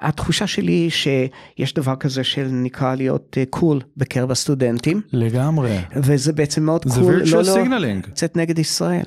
התחושה 0.00 0.46
שלי 0.46 0.72
היא 0.72 0.90
שיש 0.90 1.74
דבר 1.74 1.96
כזה 1.96 2.24
של 2.24 2.48
נקרא 2.50 2.94
להיות 2.94 3.36
cool 3.50 3.78
uh, 3.78 3.84
cool 3.84 3.86
בקרב 3.96 4.30
הסטודנטים. 4.30 5.00
לגמרי. 5.12 5.78
וזה 5.96 6.32
בעצם 6.32 6.64
מאוד 6.64 6.82
cool. 6.82 6.92
זה 6.92 7.00
virtual 7.00 7.46
לא, 7.46 7.78
לא 7.78 7.78
לצאת 7.78 8.36
נגד 8.36 8.58
ישראל. 8.58 9.04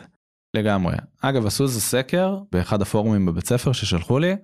לגמרי. 0.53 0.95
אגב 1.21 1.45
עשו 1.45 1.63
איזה 1.63 1.81
סקר 1.81 2.37
באחד 2.51 2.81
הפורומים 2.81 3.25
בבית 3.25 3.47
ספר 3.47 3.71
ששלחו 3.71 4.19
לי. 4.19 4.35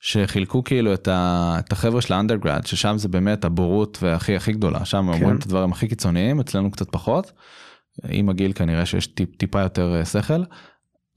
שחילקו 0.00 0.64
כאילו 0.64 0.94
את, 0.94 1.08
ה, 1.08 1.56
את 1.58 1.72
החבר'ה 1.72 2.00
של 2.00 2.14
האנדרגרד 2.14 2.66
ששם 2.66 2.98
זה 2.98 3.08
באמת 3.08 3.44
הבורות 3.44 3.98
והכי 4.02 4.36
הכי 4.36 4.52
גדולה 4.52 4.84
שם 4.84 5.06
כן. 5.12 5.18
אומרים 5.18 5.36
את 5.36 5.46
הדברים 5.46 5.72
הכי 5.72 5.88
קיצוניים 5.88 6.40
אצלנו 6.40 6.70
קצת 6.70 6.90
פחות. 6.90 7.32
עם 8.08 8.28
הגיל 8.28 8.52
כנראה 8.52 8.86
שיש 8.86 9.06
טיפ, 9.06 9.36
טיפה 9.36 9.60
יותר 9.60 9.94
אה, 9.94 10.04
שכל 10.04 10.42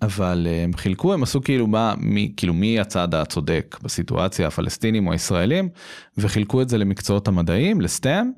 אבל 0.02 0.48
אה, 0.50 0.64
הם 0.64 0.74
חילקו 0.74 1.14
הם 1.14 1.24
עשו 1.24 1.42
כאילו 1.42 1.68
מה 1.68 1.94
מי 1.98 2.34
כאילו 2.38 2.54
מי 2.54 2.80
הצד 2.80 3.16
הצודק 3.16 3.78
בסיטואציה 3.84 4.48
הפלסטינים 4.48 5.08
או 5.08 5.12
הישראלים 5.12 5.70
וחילקו 6.18 6.62
את 6.62 6.70
זה 6.70 6.78
למקצועות 6.78 7.28
המדעים 7.28 7.82
לסטם 7.82 8.32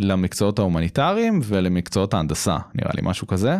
למקצועות 0.00 0.58
ההומניטריים 0.58 1.40
ולמקצועות 1.42 2.14
ההנדסה 2.14 2.56
נראה 2.74 2.90
לי 2.94 3.00
משהו 3.04 3.26
כזה. 3.26 3.58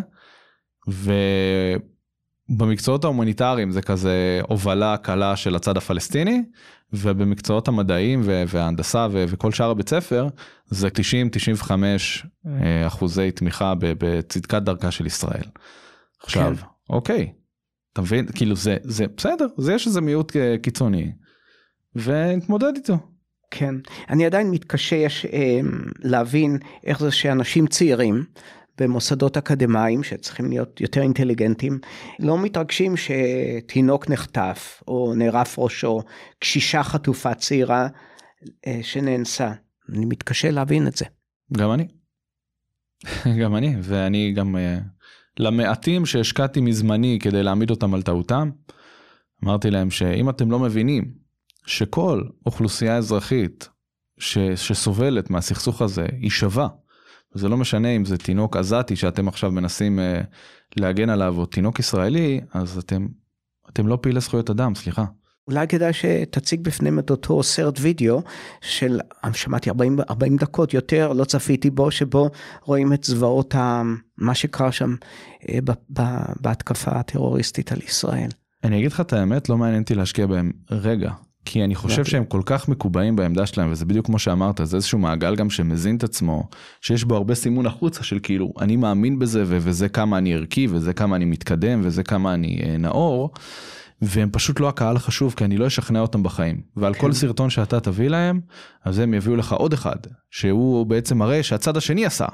ובמקצועות 2.49 3.03
ההומניטריים 3.03 3.71
זה 3.71 3.81
כזה 3.81 4.39
הובלה 4.47 4.97
קלה 4.97 5.35
של 5.35 5.55
הצד 5.55 5.77
הפלסטיני 5.77 6.43
ובמקצועות 6.93 7.67
המדעים 7.67 8.21
וההנדסה 8.47 9.07
וכל 9.11 9.51
שאר 9.51 9.69
הבית 9.69 9.89
ספר 9.89 10.27
זה 10.65 10.87
90-95 11.67 11.71
אה, 12.47 12.87
אחוזי 12.87 13.31
תמיכה 13.31 13.73
בצדקת 13.79 14.61
דרכה 14.61 14.91
של 14.91 15.05
ישראל. 15.05 15.45
עכשיו 16.23 16.53
כן. 16.57 16.65
אוקיי 16.89 17.31
אתה 17.95 18.03
מבין? 18.03 18.25
כאילו 18.35 18.55
זה, 18.55 18.77
זה 18.83 19.05
בסדר, 19.17 19.47
זה 19.57 19.73
יש 19.73 19.87
איזה 19.87 20.01
מיעוט 20.01 20.35
אה, 20.35 20.55
קיצוני, 20.61 21.11
ונתמודד 21.95 22.71
איתו. 22.75 22.97
כן, 23.51 23.75
אני 24.09 24.25
עדיין 24.25 24.51
מתקשה 24.51 24.95
יש, 24.95 25.25
אה, 25.25 25.59
להבין 25.99 26.57
איך 26.83 26.99
זה 26.99 27.11
שאנשים 27.11 27.67
צעירים 27.67 28.23
במוסדות 28.77 29.37
אקדמיים 29.37 30.03
שצריכים 30.03 30.49
להיות 30.49 30.81
יותר 30.81 31.01
אינטליגנטים, 31.01 31.79
לא 32.19 32.37
מתרגשים 32.37 32.93
שתינוק 32.97 34.09
נחטף 34.09 34.83
או 34.87 35.13
נערף 35.15 35.59
ראשו, 35.59 36.01
קשישה 36.39 36.83
חטופה 36.83 37.33
צעירה 37.33 37.87
אה, 38.67 38.79
שנאנסה. 38.81 39.51
אני 39.89 40.05
מתקשה 40.05 40.51
להבין 40.51 40.87
את 40.87 40.95
זה. 40.95 41.05
גם 41.57 41.71
אני. 41.71 41.87
גם 43.41 43.55
אני, 43.55 43.75
ואני 43.81 44.33
גם... 44.35 44.55
אה... 44.55 44.94
למעטים 45.39 46.05
שהשקעתי 46.05 46.61
מזמני 46.61 47.19
כדי 47.21 47.43
להעמיד 47.43 47.69
אותם 47.69 47.93
על 47.93 48.01
טעותם, 48.01 48.49
אמרתי 49.43 49.71
להם 49.71 49.91
שאם 49.91 50.29
אתם 50.29 50.51
לא 50.51 50.59
מבינים 50.59 51.11
שכל 51.65 52.23
אוכלוסייה 52.45 52.97
אזרחית 52.97 53.69
ש, 54.19 54.37
שסובלת 54.37 55.29
מהסכסוך 55.29 55.81
הזה 55.81 56.05
היא 56.21 56.29
שווה, 56.29 56.67
וזה 57.35 57.49
לא 57.49 57.57
משנה 57.57 57.89
אם 57.89 58.05
זה 58.05 58.17
תינוק 58.17 58.57
עזתי 58.57 58.95
שאתם 58.95 59.27
עכשיו 59.27 59.51
מנסים 59.51 59.99
uh, 59.99 60.25
להגן 60.77 61.09
עליו 61.09 61.35
או 61.37 61.45
תינוק 61.45 61.79
ישראלי, 61.79 62.41
אז 62.53 62.77
אתם, 62.77 63.07
אתם 63.69 63.87
לא 63.87 63.97
פעילי 64.01 64.19
זכויות 64.19 64.49
אדם, 64.49 64.75
סליחה. 64.75 65.05
אולי 65.47 65.67
כדאי 65.67 65.93
שתציג 65.93 66.61
בפניהם 66.61 66.99
את 66.99 67.09
אותו 67.09 67.43
סרט 67.43 67.77
וידאו 67.81 68.21
של 68.61 68.99
שמעתי 69.33 69.69
40, 69.69 69.97
40 70.09 70.37
דקות 70.37 70.73
יותר 70.73 71.13
לא 71.13 71.25
צפיתי 71.25 71.69
בו 71.69 71.91
שבו 71.91 72.29
רואים 72.63 72.93
את 72.93 73.03
זוועות 73.03 73.55
ה, 73.55 73.81
מה 74.17 74.35
שקרה 74.35 74.71
שם 74.71 74.95
אה, 75.49 75.59
ב, 75.63 75.71
ב, 75.93 76.01
בהתקפה 76.41 76.91
הטרוריסטית 76.91 77.71
על 77.71 77.79
ישראל. 77.87 78.29
אני 78.63 78.77
אגיד 78.79 78.91
לך 78.91 79.01
את 79.01 79.13
האמת 79.13 79.49
לא 79.49 79.57
מעניין 79.57 79.81
אותי 79.81 79.95
להשקיע 79.95 80.27
בהם 80.27 80.51
רגע 80.71 81.11
כי 81.45 81.63
אני 81.63 81.75
חושב 81.75 82.05
שהם 82.05 82.25
כל 82.25 82.41
כך 82.45 82.69
מקובעים 82.69 83.15
בעמדה 83.15 83.45
שלהם 83.45 83.71
וזה 83.71 83.85
בדיוק 83.85 84.05
כמו 84.05 84.19
שאמרת 84.19 84.61
זה 84.63 84.75
איזשהו 84.75 84.99
מעגל 84.99 85.35
גם 85.35 85.49
שמזין 85.49 85.97
את 85.97 86.03
עצמו 86.03 86.49
שיש 86.81 87.03
בו 87.03 87.15
הרבה 87.15 87.35
סימון 87.35 87.65
החוצה 87.65 88.03
של 88.03 88.19
כאילו 88.23 88.53
אני 88.61 88.75
מאמין 88.75 89.19
בזה 89.19 89.43
וזה 89.47 89.89
כמה 89.89 90.17
אני 90.17 90.33
ערכי 90.33 90.67
וזה 90.69 90.93
כמה 90.93 91.15
אני 91.15 91.25
מתקדם 91.25 91.81
וזה 91.83 92.03
כמה 92.03 92.33
אני 92.33 92.61
אה, 92.63 92.77
נאור. 92.77 93.31
והם 94.01 94.29
פשוט 94.31 94.59
לא 94.59 94.69
הקהל 94.69 94.95
החשוב 94.95 95.33
כי 95.37 95.45
אני 95.45 95.57
לא 95.57 95.67
אשכנע 95.67 95.99
אותם 95.99 96.23
בחיים 96.23 96.61
ועל 96.75 96.93
כן. 96.93 96.99
כל 96.99 97.13
סרטון 97.13 97.49
שאתה 97.49 97.79
תביא 97.79 98.09
להם 98.09 98.41
אז 98.83 98.99
הם 98.99 99.13
יביאו 99.13 99.35
לך 99.35 99.53
עוד 99.53 99.73
אחד 99.73 99.95
שהוא 100.31 100.85
בעצם 100.85 101.17
מראה 101.17 101.43
שהצד 101.43 101.77
השני 101.77 102.05
עשה. 102.05 102.25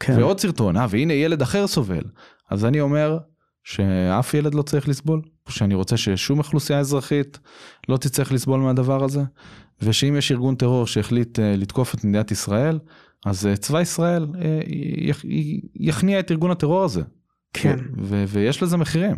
כן. 0.00 0.18
ועוד 0.18 0.40
סרטון 0.40 0.76
אה 0.76 0.86
והנה 0.90 1.12
ילד 1.12 1.42
אחר 1.42 1.66
סובל 1.66 2.04
אז 2.50 2.64
אני 2.64 2.80
אומר 2.80 3.18
שאף 3.64 4.34
ילד 4.34 4.54
לא 4.54 4.62
צריך 4.62 4.88
לסבול 4.88 5.22
שאני 5.48 5.74
רוצה 5.74 5.96
ששום 5.96 6.38
אוכלוסייה 6.38 6.78
אזרחית 6.78 7.38
לא 7.88 7.96
תצטרך 7.96 8.32
לסבול 8.32 8.60
מהדבר 8.60 9.04
הזה 9.04 9.22
ושאם 9.82 10.16
יש 10.16 10.32
ארגון 10.32 10.54
טרור 10.54 10.86
שהחליט 10.86 11.38
uh, 11.38 11.42
לתקוף 11.42 11.94
את 11.94 12.04
מדינת 12.04 12.30
ישראל 12.30 12.78
אז 13.26 13.48
uh, 13.52 13.56
צבא 13.56 13.80
ישראל 13.80 14.26
uh, 14.32 15.26
יכניע 15.74 16.20
את 16.20 16.30
ארגון 16.30 16.50
הטרור 16.50 16.84
הזה. 16.84 17.02
כן. 17.52 17.78
ויש 18.28 18.62
לזה 18.62 18.76
מחירים. 18.76 19.16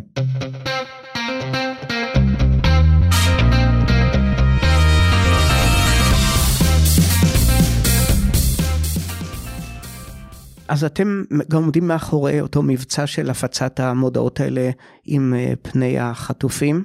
אז 10.67 10.83
אתם 10.83 11.23
גם 11.49 11.61
עומדים 11.61 11.87
מאחורי 11.87 12.41
אותו 12.41 12.63
מבצע 12.63 13.07
של 13.07 13.29
הפצת 13.29 13.79
המודעות 13.79 14.39
האלה 14.39 14.71
עם 15.05 15.33
אה, 15.37 15.53
פני 15.61 15.99
החטופים 15.99 16.83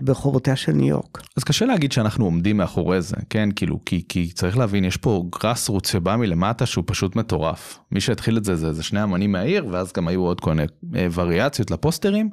ברחובותיה 0.00 0.56
של 0.56 0.72
ניו 0.72 0.88
יורק. 0.88 1.22
אז 1.36 1.44
קשה 1.44 1.66
להגיד 1.66 1.92
שאנחנו 1.92 2.24
עומדים 2.24 2.56
מאחורי 2.56 3.02
זה, 3.02 3.16
כן? 3.30 3.48
כאילו, 3.56 3.78
כי, 3.84 4.04
כי 4.08 4.30
צריך 4.32 4.58
להבין, 4.58 4.84
יש 4.84 4.96
פה 4.96 5.24
גראס 5.42 5.68
רוץ 5.68 5.92
שבא 5.92 6.16
מלמטה 6.16 6.66
שהוא 6.66 6.84
פשוט 6.86 7.16
מטורף. 7.16 7.78
מי 7.92 8.00
שהתחיל 8.00 8.36
את 8.36 8.44
זה 8.44 8.56
זה, 8.56 8.72
זה 8.72 8.82
שני 8.82 9.02
אמנים 9.02 9.32
מהעיר, 9.32 9.66
ואז 9.70 9.92
גם 9.92 10.08
היו 10.08 10.20
עוד 10.20 10.40
כל 10.40 10.50
מיני 10.50 10.66
אה, 10.96 11.06
וריאציות 11.14 11.70
לפוסטרים, 11.70 12.30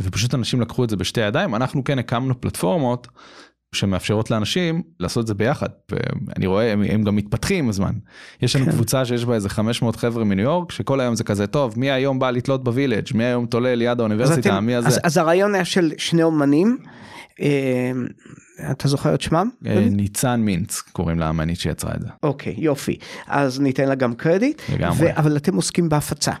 ופשוט 0.00 0.34
אנשים 0.34 0.60
לקחו 0.60 0.84
את 0.84 0.90
זה 0.90 0.96
בשתי 0.96 1.20
ידיים. 1.20 1.54
אנחנו 1.54 1.84
כן 1.84 1.98
הקמנו 1.98 2.40
פלטפורמות. 2.40 3.08
שמאפשרות 3.78 4.30
לאנשים 4.30 4.82
לעשות 5.00 5.22
את 5.22 5.26
זה 5.26 5.34
ביחד 5.34 5.68
ואני 5.90 6.46
רואה 6.46 6.72
הם, 6.72 6.82
הם 6.82 7.02
גם 7.02 7.16
מתפתחים 7.16 7.64
עם 7.64 7.68
הזמן. 7.68 7.92
יש 8.42 8.56
לנו 8.56 8.64
כן. 8.64 8.70
קבוצה 8.72 9.04
שיש 9.04 9.24
בה 9.24 9.34
איזה 9.34 9.48
500 9.48 9.96
חבר'ה 9.96 10.24
מניו 10.24 10.44
יורק 10.44 10.72
שכל 10.72 11.00
היום 11.00 11.14
זה 11.14 11.24
כזה 11.24 11.46
טוב 11.46 11.74
מי 11.78 11.90
היום 11.90 12.18
בא 12.18 12.30
לתלות 12.30 12.64
בווילג' 12.64 13.04
מי 13.14 13.24
היום 13.24 13.46
תולה 13.46 13.74
ליד 13.74 14.00
האוניברסיטה 14.00 14.40
אתם, 14.40 14.66
מי 14.66 14.74
הזה. 14.74 14.88
אז, 14.88 15.00
אז 15.04 15.16
הרעיון 15.16 15.54
היה 15.54 15.64
של 15.64 15.92
שני 15.98 16.22
אומנים. 16.22 16.78
אה, 17.40 17.92
אתה 18.70 18.88
זוכר 18.88 19.14
את 19.14 19.20
שמם? 19.20 19.48
אה, 19.66 19.86
ניצן 19.90 20.40
מינץ 20.40 20.80
קוראים 20.92 21.18
לה 21.18 21.26
האמנית 21.26 21.60
שיצרה 21.60 21.94
את 21.94 22.02
זה. 22.02 22.08
אוקיי 22.22 22.54
יופי 22.58 22.96
אז 23.26 23.60
ניתן 23.60 23.88
לה 23.88 23.94
גם 23.94 24.14
קרדיט. 24.14 24.62
לגמרי. 24.72 25.06
ו- 25.06 25.18
אבל 25.18 25.36
אתם 25.36 25.56
עוסקים 25.56 25.88
בהפצה. 25.88 26.32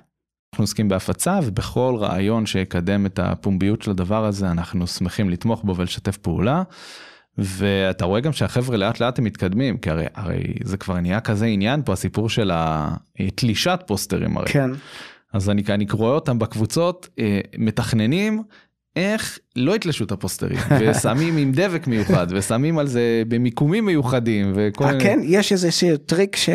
אנחנו 0.52 0.62
עוסקים 0.62 0.88
בהפצה 0.88 1.38
ובכל 1.44 1.94
רעיון 1.98 2.46
שיקדם 2.46 3.06
את 3.06 3.18
הפומביות 3.18 3.82
של 3.82 3.90
הדבר 3.90 4.24
הזה 4.24 4.50
אנחנו 4.50 4.86
שמחים 4.86 5.30
לתמוך 5.30 5.64
בו 5.64 5.76
ולשתף 5.76 6.16
פעולה. 6.16 6.62
ואתה 7.38 8.04
רואה 8.04 8.20
גם 8.20 8.32
שהחבר'ה 8.32 8.76
לאט 8.76 9.00
לאט 9.00 9.18
הם 9.18 9.24
מתקדמים 9.24 9.78
כי 9.78 9.90
הרי, 9.90 10.06
הרי 10.14 10.42
זה 10.64 10.76
כבר 10.76 11.00
נהיה 11.00 11.20
כזה 11.20 11.46
עניין 11.46 11.82
פה 11.84 11.92
הסיפור 11.92 12.28
של 12.28 12.50
התלישת 12.54 13.80
פוסטרים 13.86 14.36
הרי. 14.36 14.46
כן. 14.46 14.70
אז 15.32 15.50
אני, 15.50 15.62
אני 15.68 15.86
רואה 15.92 16.14
אותם 16.14 16.38
בקבוצות 16.38 17.08
אה, 17.18 17.40
מתכננים 17.58 18.42
איך 18.96 19.38
לא 19.56 19.76
יתלשו 19.76 20.04
את 20.04 20.12
הפוסטרים 20.12 20.58
ושמים 20.80 21.36
עם 21.36 21.52
דבק 21.52 21.86
מיוחד 21.86 22.26
ושמים 22.30 22.78
על 22.78 22.86
זה 22.86 23.22
במיקומים 23.28 23.86
מיוחדים 23.86 24.52
וכל 24.54 24.86
מיני. 24.86 25.00
כן 25.00 25.20
יש 25.22 25.52
איזה 25.52 25.68
טריק 26.06 26.36
ש... 26.36 26.48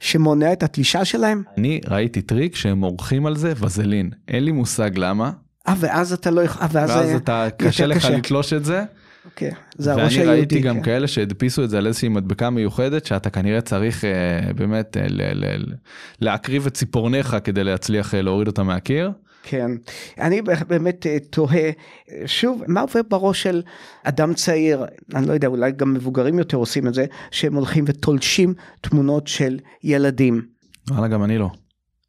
שמונע 0.00 0.52
את 0.52 0.62
התלישה 0.62 1.04
שלהם? 1.04 1.42
אני 1.58 1.80
ראיתי 1.88 2.22
טריק 2.22 2.56
שהם 2.56 2.80
מורחים 2.80 3.26
על 3.26 3.36
זה 3.36 3.52
וזלין 3.56 4.10
אין 4.28 4.44
לי 4.44 4.52
מושג 4.52 4.90
למה 4.94 5.30
אה, 5.68 5.74
ואז 5.78 6.12
אתה 6.12 6.30
לא 6.30 6.40
יכול... 6.40 6.62
אה, 6.62 6.68
ואז, 6.72 6.90
ואז 6.90 7.14
אתה, 7.14 7.46
קשה 7.58 7.86
לך 7.86 8.04
לתלוש 8.04 8.52
את 8.52 8.64
זה. 8.64 8.84
אוקיי, 9.34 9.50
זה 9.76 9.92
הראש 9.92 10.02
ואני 10.02 10.14
היהודי. 10.16 10.38
ראיתי 10.38 10.60
גם 10.60 10.76
כן. 10.76 10.82
כאלה 10.82 11.06
שהדפיסו 11.06 11.64
את 11.64 11.70
זה 11.70 11.78
על 11.78 11.86
איזושהי 11.86 12.08
מדבקה 12.08 12.50
מיוחדת 12.50 13.06
שאתה 13.06 13.30
כנראה 13.30 13.60
צריך 13.60 14.04
אה, 14.04 14.10
באמת 14.52 14.96
אה, 14.96 15.02
ל- 15.08 15.22
ל- 15.34 15.56
ל- 15.56 15.74
להקריב 16.20 16.66
את 16.66 16.74
ציפורניך 16.74 17.36
כדי 17.44 17.64
להצליח 17.64 18.14
אה, 18.14 18.22
להוריד 18.22 18.48
אותה 18.48 18.62
מהקיר. 18.62 19.10
כן. 19.42 19.70
אני 20.20 20.42
באמת 20.68 21.06
תוהה, 21.30 21.70
שוב, 22.26 22.62
מה 22.68 22.80
עובר 22.80 23.00
בראש 23.10 23.42
של 23.42 23.62
אדם 24.04 24.34
צעיר, 24.34 24.84
אני 25.14 25.28
לא 25.28 25.32
יודע, 25.32 25.48
אולי 25.48 25.72
גם 25.72 25.94
מבוגרים 25.94 26.38
יותר 26.38 26.56
עושים 26.56 26.86
את 26.88 26.94
זה, 26.94 27.04
שהם 27.30 27.54
הולכים 27.54 27.84
ותולשים 27.86 28.54
תמונות 28.80 29.26
של 29.26 29.58
ילדים. 29.84 30.42
וואלה 30.90 31.08
גם 31.08 31.24
אני 31.24 31.38
לא. 31.38 31.50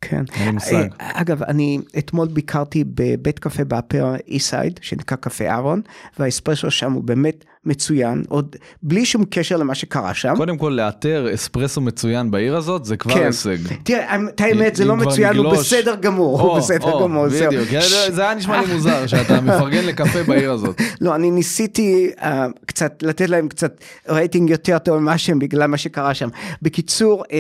כן. 0.02 0.24
אין 0.34 0.46
לי 0.46 0.52
מושג. 0.52 0.74
אה, 0.74 1.22
אגב, 1.22 1.43
אני 1.43 1.80
אתמול 1.98 2.28
ביקרתי 2.28 2.84
בבית 2.84 3.39
קפה 3.39 3.64
ב 3.63 3.72
Upper 3.72 4.16
East 4.28 4.51
Side, 4.51 4.80
שנקרא 4.82 5.18
קפה 5.18 5.46
אהרון, 5.46 5.82
והאספרסו 6.20 6.72
שם 6.72 6.91
הוא 6.91 7.04
באמת 7.04 7.46
מצוין, 7.66 8.24
עוד 8.30 8.55
בלי 8.84 9.05
שום 9.05 9.24
קשר 9.30 9.57
למה 9.57 9.76
שקרה 9.76 10.13
שם. 10.13 10.34
קודם 10.38 10.57
כל 10.57 10.70
לאתר 10.70 11.28
אספרסו 11.34 11.82
מצוין 11.82 12.32
בעיר 12.32 12.55
הזאת 12.55 12.86
זה 12.86 12.97
כבר 12.97 13.13
כן. 13.13 13.26
הישג. 13.26 13.57
תראה, 13.84 14.18
את 14.36 14.41
האמת, 14.41 14.76
זה 14.76 14.86
לא 14.86 14.95
מצוין, 14.95 15.38
הוא 15.38 15.45
נגלוש- 15.45 15.59
בסדר 15.74 15.95
גמור, 15.95 16.41
הוא 16.41 16.49
או, 16.49 16.55
בסדר 16.57 16.91
או, 16.91 17.03
גמור. 17.03 17.28
בדיוק, 17.28 17.63
זה- 17.70 18.11
זה 18.16 18.22
היה 18.22 18.34
נשמע 18.36 18.61
לי 18.61 18.74
מוזר 18.74 19.07
שאתה 19.07 19.41
מפרגן 19.45 19.86
לקפה 19.86 20.24
בעיר 20.24 20.51
הזאת. 20.51 20.82
לא, 21.01 21.16
אני 21.16 21.32
ניסיתי 21.32 22.09
uh, 22.18 22.24
קצת 22.66 23.03
לתת 23.03 23.30
להם 23.30 23.47
קצת 23.47 23.80
רייטינג 24.09 24.49
יותר 24.49 24.78
טוב 24.78 24.97
ממה 24.97 25.18
שהם 25.18 25.39
בגלל 25.39 25.66
מה 25.68 25.78
שקרה 25.78 26.13
שם. 26.13 26.30
בקיצור, 26.61 27.24
um, 27.30 27.34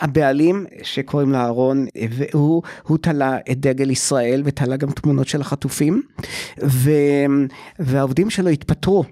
הבעלים 0.00 0.64
שקוראים 0.82 1.32
לו 1.32 1.38
אהרון, 1.38 1.86
אה, 1.96 2.06
והוא 2.10 2.62
הוא 2.86 2.98
תלה 2.98 3.36
את 3.50 3.60
דגל 3.60 3.90
ישראל 3.90 4.42
ותלה 4.44 4.76
גם 4.76 4.90
תמונות 4.90 5.28
של 5.28 5.40
החטופים, 5.40 6.02
ו, 6.62 6.90
והעובדים 7.78 8.30
שלו 8.30 8.48
התפטרו. 8.50 9.04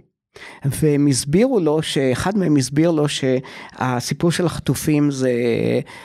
והם 0.65 1.07
הסבירו 1.07 1.61
לו 1.61 1.83
שאחד 1.83 2.39
מהם 2.39 2.57
הסביר 2.57 2.91
לו 2.91 3.05
שהסיפור 3.09 4.33
של 4.33 4.47
החטופים 4.47 5.11
זה, 5.11 5.33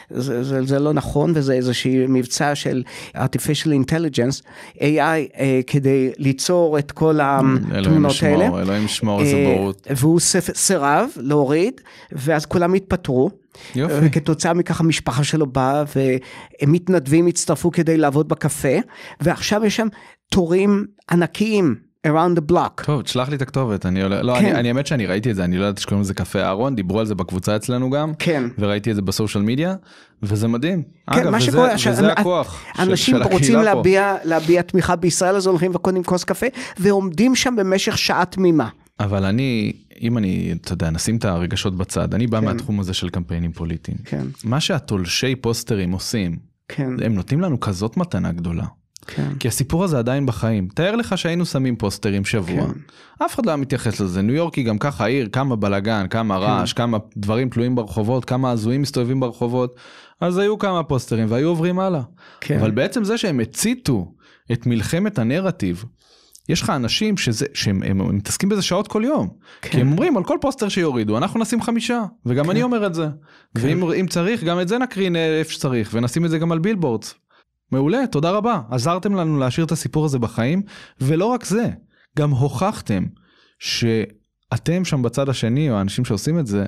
זה, 0.10 0.44
זה, 0.44 0.64
זה 0.64 0.80
לא 0.80 0.94
נכון 0.94 1.32
וזה 1.36 1.54
איזשהי 1.54 2.06
מבצע 2.08 2.56
של 2.56 2.84
artificial 3.16 3.70
intelligence 3.84 4.42
AI 4.78 4.80
אה, 5.00 5.60
כדי 5.68 6.12
ליצור 6.18 6.80
את 6.80 6.92
כל 6.92 7.20
התמונות 7.22 8.16
האלה. 8.22 8.62
אלוהים 8.62 8.86
ישמור 8.86 9.22
איזה 9.22 9.36
אה, 9.36 9.56
בורות. 9.58 9.88
והוא 9.90 10.20
סירב 10.54 11.10
להוריד 11.18 11.82
ואז 12.12 12.46
כולם 12.46 12.74
התפטרו. 12.74 13.30
יופי. 13.76 13.94
וכתוצאה 14.02 14.54
מכך 14.54 14.80
המשפחה 14.80 15.24
שלו 15.24 15.46
באה 15.46 15.84
ומתנדבים 16.62 17.28
הצטרפו 17.28 17.72
כדי 17.72 17.98
לעבוד 17.98 18.30
בקפה 18.30 18.78
ועכשיו 19.22 19.66
יש 19.66 19.76
שם 19.76 19.88
תורים 20.30 20.86
ענקיים 21.12 21.76
around 22.08 22.38
the 22.38 22.52
block. 22.54 22.84
טוב, 22.86 23.02
תשלח 23.02 23.30
לי 23.30 23.36
את 23.36 23.42
הכתובת, 23.42 23.86
אני 23.86 24.04
עולה, 24.04 24.22
לא, 24.22 24.34
כן. 24.40 24.46
אני, 24.46 24.56
אני 24.60 24.68
האמת 24.68 24.88
שאני 24.88 25.06
ראיתי 25.06 25.32
את 25.32 25.36
זה, 25.36 25.44
אני 25.44 25.58
לא 25.58 25.64
ידעתי 25.66 25.82
שקוראים 25.82 26.02
לזה 26.02 26.14
קפה 26.14 26.40
אהרון, 26.42 26.76
דיברו 26.76 27.00
על 27.00 27.06
זה 27.06 27.16
בקבוצה 27.16 27.56
אצלנו 27.56 27.90
גם, 27.90 28.14
כן. 28.20 28.44
וראיתי 28.58 28.92
את 28.92 28.96
זה 28.96 29.02
בסושיאל 29.02 29.44
מדיה, 29.44 29.76
וזה 30.24 30.48
מדהים. 30.48 30.82
כן, 30.84 31.20
אגב, 31.20 31.30
מה 31.30 31.38
וזה, 31.38 31.46
שקורה, 31.46 31.70
וזה 31.90 32.06
אנ- 32.14 32.20
הכוח 32.20 32.62
של, 32.76 32.82
אנשים 32.82 33.16
של 33.16 33.24
רוצים 33.24 33.38
הקהילה 33.38 33.60
פה. 33.72 33.78
להביע, 33.78 34.16
להביע 34.24 34.62
תמיכה 34.62 34.96
בישראל 34.96 35.36
אז 35.36 35.48
הולכים 35.48 35.72
וקונים 35.76 36.04
כוס 36.04 36.24
קפה 36.24 36.46
ועומדים 36.80 37.36
שם 37.36 37.56
במשך 37.58 37.98
שעה 37.98 38.26
תמימה. 38.26 38.70
אבל 39.00 39.26
אני, 39.26 39.74
אם 40.02 40.18
אני, 40.18 40.54
אתה 40.62 40.74
יודע, 40.74 40.90
נשים 40.90 41.16
את 41.18 41.26
הרגשות 41.26 41.78
בצד, 41.78 42.14
אני 42.14 42.28
בא 42.28 42.40
כן. 42.40 42.46
מהתחום 42.46 42.80
הזה 42.80 42.94
של 42.94 43.10
קמפיינים 43.10 43.52
פוליטיים. 43.52 43.98
כן, 44.06 44.26
מה 44.44 44.60
שהתולשי 44.60 45.36
פוסטרים 45.36 45.92
עושים, 45.92 46.38
כן, 46.68 46.90
הם 47.06 47.14
נותנים 47.16 47.42
לנו 47.42 47.60
כזאת 47.60 47.98
מתנה 47.98 48.32
גדולה. 48.32 48.64
כן. 49.08 49.36
כי 49.40 49.48
הסיפור 49.48 49.84
הזה 49.84 50.00
עדיין 50.00 50.26
בחיים. 50.26 50.68
תאר 50.76 50.96
לך 50.96 51.18
שהיינו 51.18 51.46
שמים 51.46 51.76
פוסטרים 51.76 52.26
שבוע, 52.26 52.68
כן. 52.68 52.80
אף 53.26 53.36
אחד 53.36 53.46
לא 53.46 53.52
היה 53.52 53.58
מתייחס 53.58 54.00
לזה. 54.00 54.22
ניו 54.22 54.36
יורק 54.36 54.56
היא 54.56 54.66
גם 54.66 54.78
ככה 54.78 55.06
עיר, 55.06 55.30
כמה 55.32 55.56
בלאגן, 55.56 56.08
כמה 56.10 56.38
רעש, 56.38 56.74
כמה 56.74 56.98
דברים 57.18 57.50
תלויים 57.50 57.76
ברחובות, 57.76 58.26
כמה 58.26 58.52
הזויים 58.52 58.82
מסתובבים 58.82 59.20
ברחובות. 59.20 59.76
אז 60.22 60.38
היו 60.38 60.58
כמה 60.58 60.84
פוסטרים 60.84 61.26
והיו 61.30 61.48
עוברים 61.50 61.80
הלאה. 61.80 62.02
כן. 62.42 62.60
אבל 62.60 62.72
בעצם 62.72 63.04
זה 63.04 63.18
שהם 63.18 63.40
הציתו 63.40 64.12
את 64.52 64.66
מלחמת 64.66 65.20
הנרטיב, 65.20 65.86
יש 66.50 66.62
לך 66.62 66.70
אנשים 66.70 67.18
שזה, 67.18 67.46
שהם 67.54 67.84
הם, 67.86 68.02
הם 68.02 68.16
מתעסקים 68.16 68.50
בזה 68.50 68.62
שעות 68.62 68.88
כל 68.88 69.02
יום. 69.06 69.30
כן. 69.62 69.70
כי 69.70 69.82
הם 69.82 69.92
אומרים 69.92 70.18
על 70.18 70.24
כל 70.24 70.38
פוסטר 70.42 70.70
שיורידו 70.70 71.18
אנחנו 71.18 71.40
נשים 71.40 71.62
חמישה 71.62 72.04
וגם 72.26 72.52
אני 72.52 72.64
אומר 72.64 72.86
את 72.86 72.94
זה. 72.94 73.08
כן. 73.58 73.62
ואם 73.62 73.92
אם 73.92 74.08
צריך 74.08 74.44
גם 74.44 74.60
את 74.60 74.68
זה 74.68 74.78
נקרין 74.78 75.16
אה, 75.16 75.40
איפה 75.40 75.52
שצריך 75.52 75.90
ונשים 75.94 76.26
את 76.26 76.30
זה 76.30 76.38
גם 76.38 76.52
על 76.52 76.60
billboards. 76.60 77.16
מעולה 77.74 78.08
תודה 78.12 78.32
רבה 78.32 78.62
עזרתם 78.72 79.16
לנו 79.16 79.40
להשאיר 79.40 79.66
את 79.66 79.72
הסיפור 79.72 80.06
הזה 80.06 80.20
בחיים 80.20 80.62
ולא 81.02 81.26
רק 81.26 81.46
זה 81.46 81.70
גם 82.18 82.32
הוכחתם 82.32 83.04
שאתם 83.60 84.86
שם 84.86 85.02
בצד 85.02 85.30
השני 85.30 85.72
או 85.72 85.76
האנשים 85.76 86.06
שעושים 86.06 86.40
את 86.40 86.48
זה. 86.48 86.66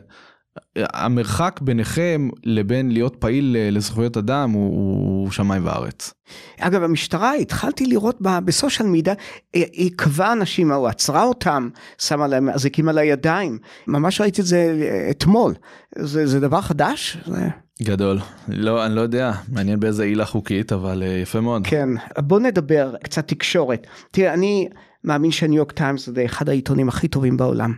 המרחק 0.76 1.60
ביניכם 1.62 2.30
לבין 2.44 2.92
להיות 2.92 3.16
פעיל 3.16 3.56
אה, 3.60 3.70
לזכויות 3.72 4.18
אדם 4.18 4.52
הוא, 4.52 4.76
הוא 4.76 5.32
שמיים 5.32 5.66
וארץ. 5.66 6.14
אגב 6.60 6.84
המשטרה 6.84 7.34
התחלתי 7.34 7.86
לראות 7.86 8.18
ב- 8.22 8.40
בסושיאל 8.46 8.88
מידיה 8.88 9.14
היא 9.54 9.66
היא 9.74 9.84
עיכבה 9.84 10.32
אנשים 10.32 10.72
או 10.72 10.88
עצרה 10.88 11.24
אותם 11.24 11.70
שמה 11.98 12.28
להם 12.28 12.50
אזיקים 12.50 12.90
על 12.90 12.98
הידיים 12.98 13.58
ממש 13.88 14.22
ראיתי 14.22 14.42
את 14.42 14.46
זה 14.46 14.82
אה, 14.82 15.12
אתמול 15.12 15.54
זה, 15.98 16.28
זה 16.28 16.40
דבר 16.40 16.62
חדש 16.62 17.18
זה... 17.26 17.65
גדול. 17.84 18.20
לא 18.48 18.86
אני 18.86 18.96
לא 18.96 19.02
יודע 19.02 19.32
מעניין 19.50 19.80
באיזה 19.80 20.04
עילה 20.04 20.26
חוקית 20.26 20.74
אבל 20.74 21.04
אה, 21.04 21.08
יפה 21.08 21.42
מאוד. 21.42 21.68
כן 21.68 21.90
בוא 22.18 22.40
נדבר 22.40 22.96
קצת 23.04 23.28
תקשורת. 23.28 23.88
תראה 24.12 24.34
אני 24.34 24.70
מאמין 25.04 25.32
שהניו 25.32 25.58
יורק 25.58 25.72
טיימס 25.72 26.10
זה 26.10 26.26
אחד 26.26 26.50
העיתונים 26.50 26.90
הכי 26.90 27.08
טובים 27.08 27.38
בעולם. 27.38 27.74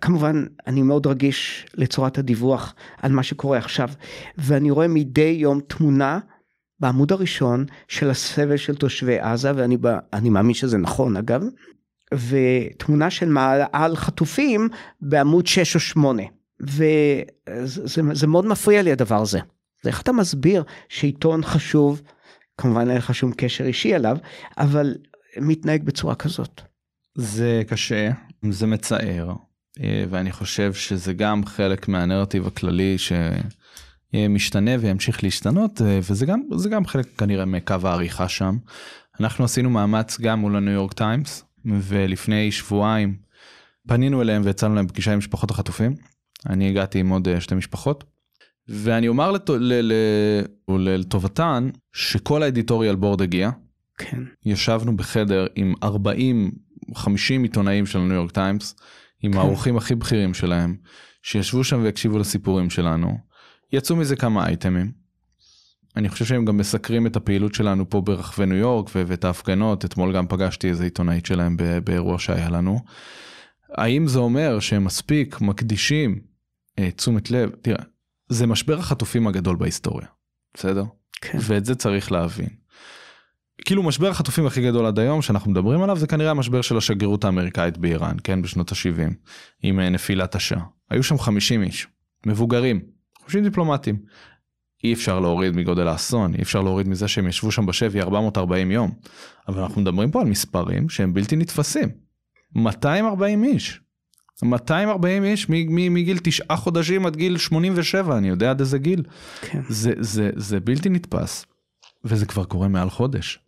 כמובן 0.00 0.44
אני 0.66 0.82
מאוד 0.82 1.06
רגיש 1.06 1.66
לצורת 1.74 2.18
הדיווח 2.18 2.74
על 3.02 3.12
מה 3.12 3.22
שקורה 3.22 3.58
עכשיו 3.58 3.88
ואני 4.38 4.70
רואה 4.70 4.88
מדי 4.88 5.36
יום 5.38 5.60
תמונה 5.60 6.18
בעמוד 6.80 7.12
הראשון 7.12 7.64
של 7.88 8.10
הסבל 8.10 8.56
של 8.56 8.74
תושבי 8.74 9.18
עזה 9.20 9.52
ואני 9.56 9.76
ב- 9.80 9.98
אני 10.12 10.30
מאמין 10.30 10.54
שזה 10.54 10.78
נכון 10.78 11.16
אגב 11.16 11.42
ותמונה 12.14 13.10
של 13.10 13.28
מעל 13.28 13.96
חטופים 13.96 14.68
בעמוד 15.00 15.46
6 15.46 15.74
או 15.74 15.80
8 15.80 16.22
וזה 16.62 17.24
זה, 17.64 18.02
זה 18.12 18.26
מאוד 18.26 18.46
מפריע 18.46 18.82
לי 18.82 18.92
הדבר 18.92 19.22
הזה. 19.22 19.40
ואיך 19.84 20.02
אתה 20.02 20.12
מסביר 20.12 20.64
שעיתון 20.88 21.44
חשוב 21.44 22.02
כמובן 22.58 22.88
אין 22.90 22.96
לך 22.96 23.14
שום 23.14 23.32
קשר 23.36 23.64
אישי 23.64 23.96
אליו 23.96 24.16
אבל 24.58 24.94
מתנהג 25.36 25.82
בצורה 25.82 26.14
כזאת. 26.14 26.60
זה 27.14 27.62
קשה 27.68 28.10
זה 28.50 28.66
מצער 28.66 29.32
אה, 29.80 30.04
ואני 30.10 30.32
חושב 30.32 30.74
שזה 30.74 31.12
גם 31.12 31.46
חלק 31.46 31.88
מהנרטיב 31.88 32.46
הכללי 32.46 32.96
שמשתנה 32.98 34.70
וימשיך 34.80 35.24
להשתנות 35.24 35.82
אה, 35.82 35.98
וזה 36.10 36.26
גם 36.26 36.40
גם 36.70 36.86
חלק 36.86 37.06
כנראה 37.18 37.44
מקו 37.44 37.74
העריכה 37.84 38.28
שם. 38.28 38.56
אנחנו 39.20 39.44
עשינו 39.44 39.70
מאמץ 39.70 40.20
גם 40.20 40.40
מול 40.40 40.56
הניו 40.56 40.72
יורק 40.72 40.92
טיימס 40.92 41.44
ולפני 41.64 42.52
שבועיים 42.52 43.16
פנינו 43.88 44.22
אליהם 44.22 44.42
והצענו 44.44 44.74
להם 44.74 44.88
פגישה 44.88 45.12
עם 45.12 45.18
משפחות 45.18 45.50
החטופים. 45.50 45.94
אני 46.48 46.68
הגעתי 46.68 46.98
עם 46.98 47.08
עוד 47.08 47.28
אה, 47.28 47.40
שתי 47.40 47.54
משפחות. 47.54 48.04
ואני 48.68 49.08
אומר 49.08 49.32
לת... 49.32 49.50
ל... 49.50 49.92
ל... 49.92 49.92
לטובתן 50.68 51.68
שכל 51.92 52.42
האדיטוריאל 52.42 52.94
בורד 52.94 53.22
הגיע 53.22 53.50
כן. 53.98 54.22
ישבנו 54.44 54.96
בחדר 54.96 55.46
עם 55.54 55.74
40-50 55.84 55.86
עיתונאים 57.42 57.86
של 57.86 57.98
הניו 57.98 58.14
יורק 58.14 58.30
טיימס, 58.30 58.74
עם 59.22 59.32
כן. 59.32 59.38
האורחים 59.38 59.76
הכי 59.76 59.94
בכירים 59.94 60.34
שלהם, 60.34 60.76
שישבו 61.22 61.64
שם 61.64 61.82
והקשיבו 61.82 62.18
לסיפורים 62.18 62.70
שלנו. 62.70 63.18
יצאו 63.72 63.96
מזה 63.96 64.16
כמה 64.16 64.46
אייטמים. 64.46 64.92
אני 65.96 66.08
חושב 66.08 66.24
שהם 66.24 66.44
גם 66.44 66.56
מסקרים 66.56 67.06
את 67.06 67.16
הפעילות 67.16 67.54
שלנו 67.54 67.90
פה 67.90 68.00
ברחבי 68.00 68.46
ניו 68.46 68.56
יורק 68.56 68.90
ואת 68.94 69.24
ההפגנות, 69.24 69.84
אתמול 69.84 70.16
גם 70.16 70.26
פגשתי 70.26 70.68
איזה 70.68 70.84
עיתונאית 70.84 71.26
שלהם 71.26 71.56
ב- 71.56 71.78
באירוע 71.78 72.18
שהיה 72.18 72.50
לנו. 72.50 72.80
האם 73.74 74.06
זה 74.08 74.18
אומר 74.18 74.60
שהם 74.60 74.84
מספיק 74.84 75.40
מקדישים 75.40 76.20
תשומת 76.96 77.30
לב? 77.30 77.50
תראה, 77.62 77.84
זה 78.28 78.46
משבר 78.46 78.78
החטופים 78.78 79.26
הגדול 79.26 79.56
בהיסטוריה, 79.56 80.06
בסדר? 80.54 80.84
כן. 81.20 81.38
ואת 81.40 81.64
זה 81.64 81.74
צריך 81.74 82.12
להבין. 82.12 82.48
כאילו 83.64 83.82
משבר 83.82 84.08
החטופים 84.08 84.46
הכי 84.46 84.62
גדול 84.62 84.86
עד 84.86 84.98
היום 84.98 85.22
שאנחנו 85.22 85.50
מדברים 85.50 85.82
עליו 85.82 85.96
זה 85.96 86.06
כנראה 86.06 86.30
המשבר 86.30 86.62
של 86.62 86.76
השגרירות 86.76 87.24
האמריקאית 87.24 87.78
באיראן, 87.78 88.16
כן, 88.24 88.42
בשנות 88.42 88.72
ה-70, 88.72 89.14
עם 89.62 89.80
אה, 89.80 89.88
נפילת 89.88 90.34
השאה. 90.34 90.62
היו 90.90 91.02
שם 91.02 91.18
50 91.18 91.62
איש, 91.62 91.86
מבוגרים, 92.26 92.80
50 93.24 93.44
דיפלומטים. 93.44 93.96
אי 94.84 94.92
אפשר 94.92 95.20
להוריד 95.20 95.56
מגודל 95.56 95.88
האסון, 95.88 96.34
אי 96.34 96.42
אפשר 96.42 96.62
להוריד 96.62 96.88
מזה 96.88 97.08
שהם 97.08 97.28
ישבו 97.28 97.52
שם 97.52 97.66
בשבי 97.66 98.00
440 98.00 98.70
יום. 98.70 98.90
אבל 99.48 99.62
אנחנו 99.62 99.80
מדברים 99.80 100.10
פה 100.10 100.20
על 100.20 100.26
מספרים 100.26 100.88
שהם 100.88 101.14
בלתי 101.14 101.36
נתפסים. 101.36 101.88
240 102.54 103.44
איש. 103.44 103.80
240 104.42 105.24
איש 105.24 105.48
מגיל 105.48 106.18
תשעה 106.22 106.56
חודשים 106.56 107.06
עד 107.06 107.16
גיל 107.16 107.38
87, 107.38 108.18
אני 108.18 108.28
יודע 108.28 108.50
עד 108.50 108.60
איזה 108.60 108.78
גיל. 108.78 109.02
כן. 109.40 109.60
זה, 109.68 109.92
זה, 110.00 110.30
זה 110.36 110.60
בלתי 110.60 110.88
נתפס, 110.88 111.46
וזה 112.04 112.26
כבר 112.26 112.44
קורה 112.44 112.68
מעל 112.68 112.90
חודש. 112.90 113.38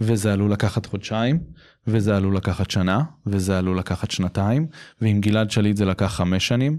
וזה 0.00 0.32
עלול 0.32 0.52
לקחת 0.52 0.86
חודשיים, 0.86 1.38
וזה 1.86 2.16
עלול 2.16 2.36
לקחת 2.36 2.70
שנה, 2.70 3.02
וזה 3.26 3.58
עלול 3.58 3.78
לקחת 3.78 4.10
שנתיים, 4.10 4.66
ועם 5.00 5.20
גלעד 5.20 5.50
שליט 5.50 5.76
זה 5.76 5.84
לקח 5.84 6.06
חמש 6.06 6.48
שנים, 6.48 6.78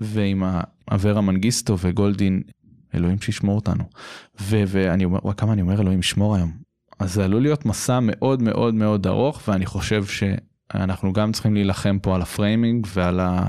ועם 0.00 0.42
אברה 0.90 1.20
מנגיסטו 1.20 1.78
וגולדין, 1.78 2.42
אלוהים 2.94 3.20
שישמור 3.20 3.56
אותנו. 3.56 3.84
ו- 4.40 4.64
ואני 4.66 5.04
אומר, 5.04 5.18
כמה 5.36 5.52
אני 5.52 5.62
אומר 5.62 5.80
אלוהים 5.80 6.00
ישמור 6.00 6.36
היום. 6.36 6.52
אז 6.98 7.14
זה 7.14 7.24
עלול 7.24 7.42
להיות 7.42 7.66
מסע 7.66 8.00
מאוד 8.02 8.42
מאוד 8.42 8.74
מאוד 8.74 9.06
ארוך, 9.06 9.42
ואני 9.48 9.66
חושב 9.66 10.04
שאנחנו 10.72 11.12
גם 11.12 11.32
צריכים 11.32 11.54
להילחם 11.54 11.98
פה 12.02 12.14
על 12.14 12.22
ה 12.22 12.30
framing 12.30 12.86
ועל 12.94 13.20
ה... 13.20 13.48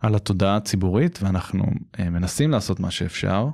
על 0.00 0.14
התודעה 0.14 0.56
הציבורית, 0.56 1.18
ואנחנו 1.22 1.64
אה, 1.98 2.10
מנסים 2.10 2.50
לעשות 2.50 2.80
מה 2.80 2.90
שאפשר. 2.90 3.48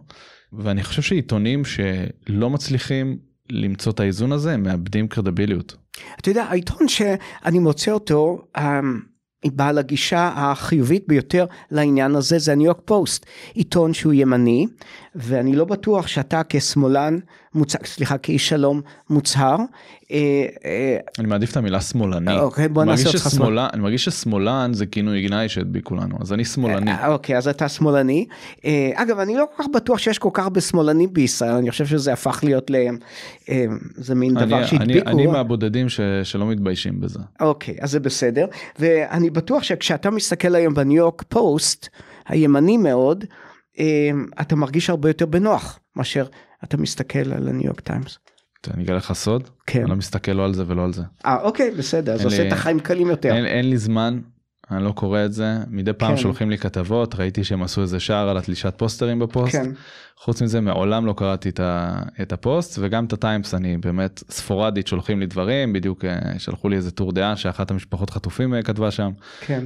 ואני 0.53 0.85
חושב 0.85 1.03
שעיתונים 1.03 1.63
שלא 1.65 2.51
מצליחים 2.51 3.19
למצוא 3.51 3.93
את 3.93 4.01
האיזון 4.01 4.33
הזה, 4.33 4.53
הם 4.53 4.63
מאבדים 4.63 5.09
קרדיביליות. 5.09 5.77
אתה 6.21 6.31
יודע, 6.31 6.45
העיתון 6.45 6.89
שאני 6.89 7.59
מוצא 7.59 7.91
אותו, 7.91 8.47
אמ, 8.57 9.01
בעל 9.45 9.79
הגישה 9.79 10.33
החיובית 10.37 11.05
ביותר 11.09 11.47
לעניין 11.71 12.15
הזה 12.15 12.39
זה 12.39 12.53
הניו 12.53 12.67
יורק 12.67 12.81
פוסט, 12.85 13.27
עיתון 13.55 13.95
שהוא 13.95 14.13
ימני, 14.13 14.67
ואני 15.15 15.57
לא 15.57 15.65
בטוח 15.65 16.07
שאתה 16.07 16.43
כשמאלן, 16.49 17.19
מוצ... 17.57 17.77
סליחה, 17.85 18.19
כאיש 18.19 18.49
שלום 18.49 18.81
מוצהר. 19.11 19.57
אה, 20.13 20.47
אה, 20.65 20.97
אני 21.19 21.27
מעדיף 21.27 21.53
את 21.53 21.57
המילה 21.57 21.81
שמאלני. 21.81 22.39
אוקיי, 22.39 22.69
בוא 22.69 22.85
נעשה 22.85 23.09
אותך 23.09 23.31
שמאלן. 23.31 23.69
אני 23.73 23.83
מרגיש 23.83 24.05
ששמאלן 24.05 24.71
זה 24.75 24.87
כינוי 24.87 25.23
גנאי 25.23 25.49
שהדביקו 25.49 25.95
לנו, 25.95 26.17
אז 26.21 26.33
אני 26.33 26.45
שמאלני. 26.45 26.91
אה, 26.91 27.09
אוקיי, 27.09 27.37
אז 27.37 27.49
אתה 27.49 27.69
שמאלני. 27.69 28.27
אגב, 28.95 29.19
אני 29.19 29.37
לא 29.37 29.45
כל 29.57 29.63
כך 29.63 29.69
בטוח 29.75 29.99
שיש 29.99 30.19
כל 30.19 30.31
כך 30.33 30.43
הרבה 30.43 30.61
שמאלנים 30.61 31.13
בישראל, 31.13 31.53
אני 31.53 31.71
חושב 31.71 31.87
שזה 31.87 32.13
הפך 32.13 32.41
להיות 32.45 32.71
ל... 32.71 32.77
זה 33.97 34.15
מין 34.15 34.35
דבר 34.35 34.67
שהדביקו. 34.67 35.11
אני 35.11 35.27
מהבודדים. 35.27 35.87
שלא 36.23 36.47
מתביישים 36.47 37.01
בזה. 37.01 37.19
אוקיי, 37.41 37.77
אז 37.81 37.91
זה 37.91 38.01
בסדר. 38.01 38.47
ואני 38.79 39.31
בטוח 39.31 39.63
שכשאתה 39.63 40.11
מסתכל 40.11 40.55
היום 40.55 40.75
בניו 40.75 40.97
יורק 40.97 41.23
פוסט, 41.29 41.89
הימני 42.29 42.77
מאוד, 42.77 43.25
אתה 44.41 44.57
מרגיש 44.57 44.91
הרבה 44.91 45.11
יותר 45.11 45.27
בנוח 45.27 45.79
מאשר 45.97 46.27
אתה 46.67 46.77
מסתכל 46.77 47.33
על 47.33 47.49
הניו 47.49 47.67
יורק 47.67 47.81
טיימס. 47.81 48.19
אני 48.75 48.85
אגלה 48.85 48.97
לך 48.97 49.13
סוד, 49.13 49.51
כן. 49.67 49.81
אני 49.81 49.91
לא 49.91 49.97
מסתכל 49.97 50.33
לא 50.33 50.45
על 50.45 50.55
זה 50.55 50.65
ולא 50.67 50.85
על 50.85 50.93
זה. 50.93 51.03
אה 51.27 51.43
אוקיי 51.43 51.71
בסדר, 51.71 52.13
אז 52.13 52.25
עושה 52.25 52.43
לי, 52.43 52.49
את 52.49 52.53
החיים 52.53 52.81
קלים 52.81 53.07
יותר. 53.07 53.35
אין, 53.35 53.47
אין 53.47 53.71
לי 53.71 53.79
זמן, 53.79 54.21
אני 54.71 54.85
לא 54.85 54.93
קורא 54.93 55.25
את 55.25 55.33
זה, 55.33 55.59
מדי 55.69 55.93
פעם 55.93 56.11
כן. 56.11 56.17
שולחים 56.17 56.51
לי 56.51 56.59
כתבות, 56.59 57.15
ראיתי 57.15 57.45
שהם 57.45 57.63
עשו 57.63 57.83
איזה 57.83 58.01
שער 58.01 58.29
על 58.29 58.37
התלישת 58.37 58.75
פוסטרים 58.77 59.19
בפוסט. 59.19 59.57
כן. 59.57 59.71
חוץ 60.17 60.43
מזה 60.43 60.61
מעולם 60.61 61.07
לא 61.07 61.15
קראתי 61.17 61.49
את, 61.49 61.61
ה, 61.61 62.03
את 62.23 62.33
הפוסט 62.33 62.79
וגם 62.83 63.05
את 63.05 63.13
הטיימס 63.13 63.55
אני 63.55 63.77
באמת 63.77 64.23
ספורדית 64.31 64.87
שולחים 64.87 65.21
לי 65.21 65.27
דברים, 65.27 65.73
בדיוק 65.73 66.05
אה, 66.05 66.39
שלחו 66.39 66.69
לי 66.69 66.77
איזה 66.77 66.91
טור 66.91 67.13
דעה 67.13 67.37
שאחת 67.37 67.71
המשפחות 67.71 68.11
חטופים 68.11 68.55
אה, 68.55 68.63
כתבה 68.63 68.91
שם. 68.91 69.11
כן. 69.41 69.65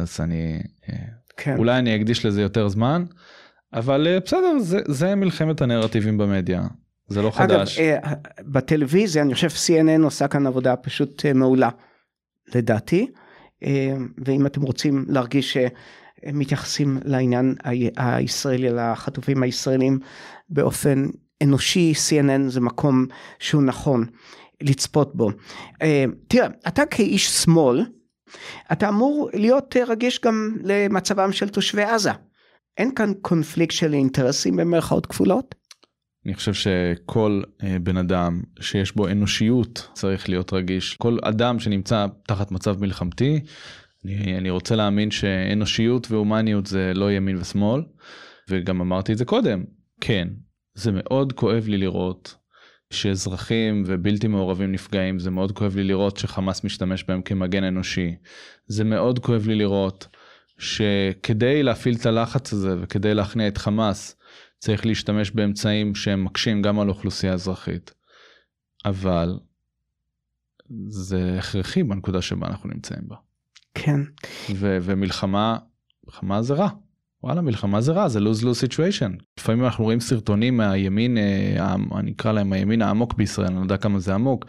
אז 0.00 0.20
אני, 0.20 0.62
כן. 1.36 1.56
אולי 1.58 1.78
אני 1.78 1.96
אקדיש 1.96 2.26
לזה 2.26 2.42
יותר 2.42 2.68
זמן. 2.68 3.04
אבל 3.72 4.06
אה, 4.06 4.20
בסדר, 4.20 4.58
זה, 4.58 4.78
זה 4.88 5.14
מלחמת 5.14 5.60
הנרטיבים 5.60 6.18
במדיה, 6.18 6.62
זה 7.08 7.22
לא 7.22 7.30
חדש. 7.30 7.78
אגב, 7.78 8.04
אה, 8.04 8.12
בטלוויזיה 8.40 9.22
אני 9.22 9.34
חושב 9.34 9.48
CNN 9.48 10.02
עושה 10.02 10.28
כאן 10.28 10.46
עבודה 10.46 10.76
פשוט 10.76 11.26
אה, 11.26 11.32
מעולה, 11.32 11.68
לדעתי, 12.54 13.10
ואם 14.24 14.46
אתם 14.46 14.62
רוצים 14.62 15.04
להרגיש 15.08 15.56
שמתייחסים 15.56 16.98
לעניין 17.04 17.54
הישראלי, 17.96 18.70
לחטופים 18.70 19.42
הישראלים 19.42 19.98
באופן 20.48 21.06
אנושי, 21.42 21.92
CNN 21.92 22.48
זה 22.48 22.60
מקום 22.60 23.06
שהוא 23.38 23.62
נכון 23.62 24.06
לצפות 24.60 25.16
בו. 25.16 25.30
תראה, 26.28 26.48
אתה 26.68 26.86
כאיש 26.86 27.30
שמאל, 27.30 27.84
אתה 28.72 28.88
אמור 28.88 29.30
להיות 29.34 29.76
רגיש 29.86 30.20
גם 30.20 30.56
למצבם 30.64 31.32
של 31.32 31.48
תושבי 31.48 31.82
עזה. 31.82 32.12
אין 32.78 32.94
כאן 32.94 33.12
קונפליקט 33.22 33.74
של 33.74 33.94
אינטרסים 33.94 34.56
במרכאות 34.56 35.06
כפולות? 35.06 35.54
אני 36.26 36.34
חושב 36.34 36.54
שכל 36.54 37.42
אה, 37.62 37.76
בן 37.82 37.96
אדם 37.96 38.42
שיש 38.60 38.96
בו 38.96 39.08
אנושיות 39.08 39.88
צריך 39.94 40.28
להיות 40.28 40.52
רגיש. 40.52 40.96
כל 40.96 41.18
אדם 41.22 41.58
שנמצא 41.58 42.06
תחת 42.26 42.52
מצב 42.52 42.80
מלחמתי, 42.80 43.40
אני, 44.04 44.38
אני 44.38 44.50
רוצה 44.50 44.76
להאמין 44.76 45.10
שאנושיות 45.10 46.10
והומניות 46.10 46.66
זה 46.66 46.92
לא 46.94 47.12
ימין 47.12 47.36
ושמאל, 47.36 47.82
וגם 48.50 48.80
אמרתי 48.80 49.12
את 49.12 49.18
זה 49.18 49.24
קודם, 49.24 49.64
כן, 50.00 50.28
זה 50.74 50.90
מאוד 50.92 51.32
כואב 51.32 51.68
לי 51.68 51.78
לראות 51.78 52.34
שאזרחים 52.92 53.82
ובלתי 53.86 54.28
מעורבים 54.28 54.72
נפגעים, 54.72 55.18
זה 55.18 55.30
מאוד 55.30 55.52
כואב 55.52 55.76
לי 55.76 55.84
לראות 55.84 56.16
שחמאס 56.16 56.64
משתמש 56.64 57.04
בהם 57.04 57.22
כמגן 57.22 57.64
אנושי, 57.64 58.14
זה 58.66 58.84
מאוד 58.84 59.18
כואב 59.18 59.46
לי 59.46 59.54
לראות 59.54 60.06
שכדי 60.60 61.62
להפעיל 61.62 61.96
את 62.00 62.06
הלחץ 62.06 62.52
הזה 62.52 62.76
וכדי 62.80 63.14
להכניע 63.14 63.48
את 63.48 63.58
חמאס 63.58 64.16
צריך 64.58 64.86
להשתמש 64.86 65.30
באמצעים 65.30 65.94
שהם 65.94 66.24
מקשים 66.24 66.62
גם 66.62 66.80
על 66.80 66.88
אוכלוסייה 66.88 67.32
אזרחית. 67.32 67.94
אבל 68.84 69.38
זה 70.88 71.36
הכרחי 71.38 71.82
בנקודה 71.82 72.22
שבה 72.22 72.46
אנחנו 72.46 72.68
נמצאים 72.68 73.02
בה. 73.08 73.16
כן. 73.74 74.00
ו- 74.54 74.78
ומלחמה, 74.82 75.58
מלחמה 76.06 76.42
זה 76.42 76.54
רע. 76.54 76.68
וואלה 77.22 77.40
מלחמה 77.40 77.80
זה 77.80 77.92
רע 77.92 78.08
זה 78.08 78.18
lose 78.18 78.42
lose 78.42 78.66
situation 78.66 79.22
לפעמים 79.38 79.64
אנחנו 79.64 79.84
רואים 79.84 80.00
סרטונים 80.00 80.56
מהימין 80.56 81.18
אה, 81.18 81.74
אני 81.98 82.12
אקרא 82.12 82.32
להם 82.32 82.52
הימין 82.52 82.82
העמוק 82.82 83.14
בישראל 83.14 83.46
אני 83.46 83.56
לא 83.56 83.60
יודע 83.60 83.76
כמה 83.76 83.98
זה 83.98 84.14
עמוק 84.14 84.44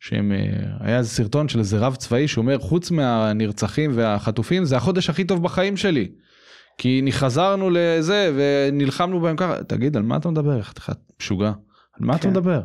שהם 0.00 0.32
אה, 0.32 0.38
היה 0.80 0.98
איזה 0.98 1.08
סרטון 1.08 1.48
של 1.48 1.58
איזה 1.58 1.78
רב 1.78 1.94
צבאי 1.94 2.28
שאומר 2.28 2.58
חוץ 2.58 2.90
מהנרצחים 2.90 3.90
והחטופים 3.94 4.64
זה 4.64 4.76
החודש 4.76 5.10
הכי 5.10 5.24
טוב 5.24 5.42
בחיים 5.42 5.76
שלי. 5.76 6.08
כי 6.78 7.02
חזרנו 7.10 7.70
לזה 7.70 8.32
ונלחמנו 8.36 9.20
בהם 9.20 9.36
ככה 9.36 9.64
תגיד 9.64 9.96
על 9.96 10.02
מה 10.02 10.16
אתה 10.16 10.30
מדבר 10.30 10.58
איך 10.58 10.72
אתה 10.72 10.92
משוגע 11.20 11.52
על 11.92 12.06
מה 12.06 12.12
כן. 12.12 12.18
אתה 12.18 12.28
מדבר. 12.28 12.62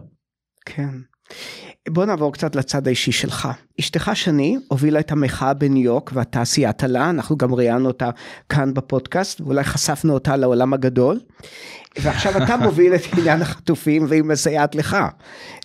כן. 0.66 0.90
בוא 1.90 2.06
נעבור 2.06 2.34
קצת 2.34 2.56
לצד 2.56 2.88
האישי 2.88 3.12
שלך. 3.12 3.48
אשתך 3.80 4.12
שני 4.14 4.58
הובילה 4.68 5.00
את 5.00 5.12
המחאה 5.12 5.54
בניו 5.54 5.84
יורק 5.84 6.12
והתעשיית 6.14 6.84
עלה, 6.84 7.10
אנחנו 7.10 7.38
גם 7.38 7.54
ראיינו 7.54 7.88
אותה 7.88 8.10
כאן 8.50 8.74
בפודקאסט, 8.74 9.42
ואולי 9.42 9.64
חשפנו 9.64 10.14
אותה 10.14 10.36
לעולם 10.36 10.74
הגדול. 10.74 11.20
ועכשיו 12.02 12.44
אתה 12.44 12.58
מוביל 12.66 12.96
את 12.96 13.02
עניין 13.18 13.42
החטופים 13.42 14.06
והיא 14.10 14.24
מסייעת 14.24 14.76
לך. 14.76 14.98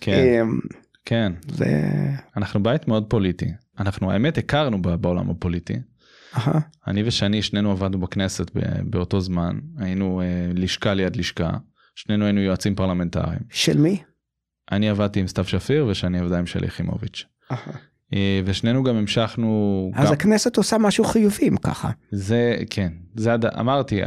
כן, 0.01 0.41
אמ, 0.41 0.59
כן. 1.05 1.31
זה... 1.47 1.81
אנחנו 2.37 2.63
בית 2.63 2.87
מאוד 2.87 3.05
פוליטי. 3.09 3.51
אנחנו 3.79 4.11
האמת 4.11 4.37
הכרנו 4.37 4.81
בעולם 4.81 5.29
הפוליטי. 5.29 5.75
אני 6.87 7.03
ושני 7.05 7.41
שנינו 7.41 7.71
עבדנו 7.71 7.99
בכנסת 7.99 8.51
באותו 8.83 9.21
זמן, 9.21 9.59
היינו 9.77 10.21
אה, 10.21 10.25
לשכה 10.53 10.93
ליד 10.93 11.15
לשכה, 11.15 11.49
שנינו 11.95 12.25
היינו 12.25 12.41
יועצים 12.41 12.75
פרלמנטריים. 12.75 13.39
של 13.49 13.77
מי? 13.77 14.01
אני 14.71 14.89
עבדתי 14.89 15.19
עם 15.19 15.27
סתיו 15.27 15.45
שפיר 15.45 15.85
ושאני 15.85 16.19
עבדה 16.19 16.39
עם 16.39 16.45
שלי 16.45 16.67
יחימוביץ'. 16.67 17.25
אה, 18.13 18.41
ושנינו 18.45 18.83
גם 18.83 18.95
המשכנו. 18.95 19.91
אז 19.95 20.07
גם... 20.07 20.13
הכנסת 20.13 20.57
עושה 20.57 20.77
משהו 20.77 21.03
חיובי 21.03 21.47
אם 21.47 21.57
ככה. 21.57 21.89
זה 22.11 22.55
כן 22.69 22.91
זה 23.15 23.33
עד 23.33 23.45
אמרתי 23.45 24.01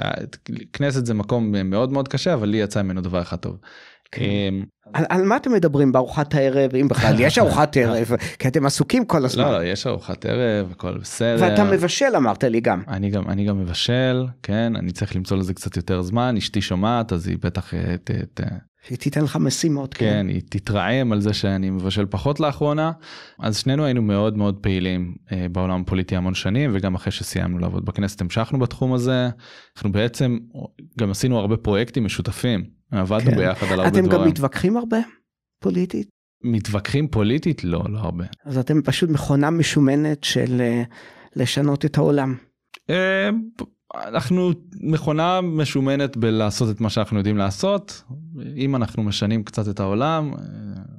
כנסת 0.72 1.06
זה 1.06 1.14
מקום 1.14 1.52
מאוד 1.70 1.92
מאוד 1.92 2.08
קשה 2.08 2.34
אבל 2.34 2.48
לי 2.48 2.56
יצא 2.56 2.82
ממנו 2.82 3.00
דבר 3.00 3.22
אחד 3.22 3.36
טוב. 3.36 3.56
כן. 4.12 4.24
אמ, 4.24 4.64
על, 4.92 5.04
על 5.08 5.22
מה 5.22 5.36
אתם 5.36 5.52
מדברים 5.52 5.92
בארוחת 5.92 6.34
הערב 6.34 6.74
אם 6.74 6.88
בכלל 6.88 7.14
יש 7.18 7.38
ארוחת 7.42 7.76
ערב 7.76 8.11
כי 8.38 8.48
אתם 8.48 8.66
עסוקים 8.66 9.04
כל 9.04 9.24
הזמן. 9.24 9.44
לא, 9.44 9.52
לא 9.52 9.64
יש 9.64 9.86
ארוחת 9.86 10.26
ערב 10.26 10.70
הכל 10.72 10.98
בסדר. 10.98 11.36
ואתה 11.40 11.64
מבשל 11.64 12.16
אמרת 12.16 12.44
לי 12.44 12.61
גם. 12.61 12.82
אני 12.88 13.11
גם 13.11 13.28
אני 13.28 13.44
גם 13.44 13.61
מבשל 13.61 14.26
כן 14.42 14.76
אני 14.76 14.92
צריך 14.92 15.16
למצוא 15.16 15.36
לזה 15.36 15.54
קצת 15.54 15.76
יותר 15.76 16.02
זמן 16.02 16.36
אשתי 16.36 16.61
שומעת 16.61 17.12
אז 17.12 17.28
היא 17.28 17.38
בטח 17.42 17.74
אה, 17.74 17.96
ת, 18.04 18.11
ת, 18.11 18.40
היא 18.89 18.99
תיתן 18.99 19.24
לך 19.24 19.37
משימות. 19.37 19.95
כן, 19.95 20.07
כן, 20.07 20.28
היא 20.28 20.43
תתרעם 20.49 21.12
על 21.12 21.20
זה 21.20 21.33
שאני 21.33 21.70
מבשל 21.70 22.07
פחות 22.07 22.41
לאחרונה. 22.41 22.93
אז 23.39 23.57
שנינו 23.57 23.85
היינו 23.85 24.03
מאוד 24.03 24.37
מאוד 24.37 24.59
פעילים 24.61 25.14
אה, 25.33 25.47
בעולם 25.53 25.81
הפוליטי 25.81 26.16
המון 26.16 26.35
שנים, 26.35 26.70
וגם 26.74 26.95
אחרי 26.95 27.12
שסיימנו 27.12 27.59
לעבוד 27.59 27.85
בכנסת 27.85 28.20
המשכנו 28.20 28.59
בתחום 28.59 28.93
הזה. 28.93 29.28
אנחנו 29.76 29.93
בעצם 29.93 30.39
גם 30.99 31.11
עשינו 31.11 31.39
הרבה 31.39 31.57
פרויקטים 31.57 32.05
משותפים, 32.05 32.64
עבדנו 32.91 33.31
כן. 33.31 33.37
ביחד 33.37 33.66
על 33.66 33.81
הרבה 33.81 33.91
דברים. 33.91 34.05
אתם 34.05 34.14
גם 34.14 34.28
מתווכחים 34.28 34.76
הרבה 34.76 34.99
פוליטית? 35.62 36.09
מתווכחים 36.45 37.09
פוליטית? 37.09 37.64
לא, 37.64 37.83
לא 37.89 37.99
הרבה. 37.99 38.24
אז 38.45 38.59
אתם 38.59 38.83
פשוט 38.83 39.11
מכונה 39.11 39.51
משומנת 39.51 40.24
של 40.24 40.61
אה, 40.61 40.83
לשנות 41.37 41.85
את 41.85 41.99
העולם. 41.99 42.35
אה, 42.91 43.31
אנחנו 43.97 44.51
מכונה 44.80 45.41
משומנת 45.41 46.16
בלעשות 46.16 46.76
את 46.76 46.80
מה 46.80 46.91
שאנחנו 46.91 47.18
יודעים 47.18 47.36
לעשות 47.36 48.03
אם 48.57 48.76
אנחנו 48.76 49.03
משנים 49.03 49.45
קצת 49.45 49.68
את 49.68 49.80
העולם 49.80 50.32
אה, 50.34 50.41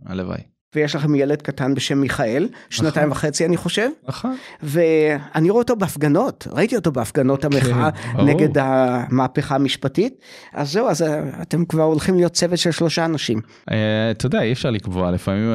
הלוואי. 0.05 0.41
ויש 0.75 0.95
לכם 0.95 1.15
ילד 1.15 1.41
קטן 1.41 1.73
בשם 1.73 1.97
מיכאל, 1.97 2.49
שנתיים 2.69 3.09
נכון. 3.09 3.11
וחצי 3.11 3.45
אני 3.45 3.57
חושב, 3.57 3.89
נכון. 4.07 4.35
ואני 4.63 5.49
רואה 5.49 5.61
אותו 5.61 5.75
בהפגנות, 5.75 6.47
ראיתי 6.51 6.75
אותו 6.75 6.91
בהפגנות 6.91 7.45
המחאה 7.45 7.89
ברור. 8.13 8.25
נגד 8.25 8.57
המהפכה 8.57 9.55
המשפטית, 9.55 10.13
אז 10.53 10.71
זהו, 10.71 10.89
אז 10.89 11.01
אה, 11.01 11.41
אתם 11.41 11.65
כבר 11.65 11.83
הולכים 11.83 12.15
להיות 12.15 12.33
צוות 12.33 12.57
של 12.57 12.71
שלושה 12.71 13.05
אנשים. 13.05 13.41
אה, 13.71 14.11
אתה 14.11 14.25
יודע 14.25 14.41
אי 14.41 14.51
אפשר 14.51 14.69
לקבוע 14.69 15.11
לפעמים 15.11 15.53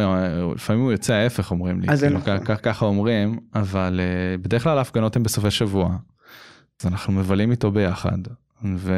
לפעמים 0.54 0.82
הוא 0.82 0.92
יוצא 0.92 1.12
ההפך 1.12 1.50
אומרים 1.50 1.80
לי 1.80 1.86
אז 1.88 2.00
זה 2.00 2.06
כאילו, 2.06 2.20
נכון. 2.20 2.56
ככה 2.62 2.86
אומרים 2.86 3.38
אבל 3.54 4.00
בדרך 4.42 4.62
כלל 4.62 4.78
ההפגנות 4.78 5.16
הן 5.16 5.22
בסופי 5.22 5.50
שבוע. 5.50 5.96
אז 6.80 6.86
אנחנו 6.86 7.12
מבלים 7.12 7.50
איתו 7.50 7.70
ביחד 7.70 8.18
ו... 8.76 8.92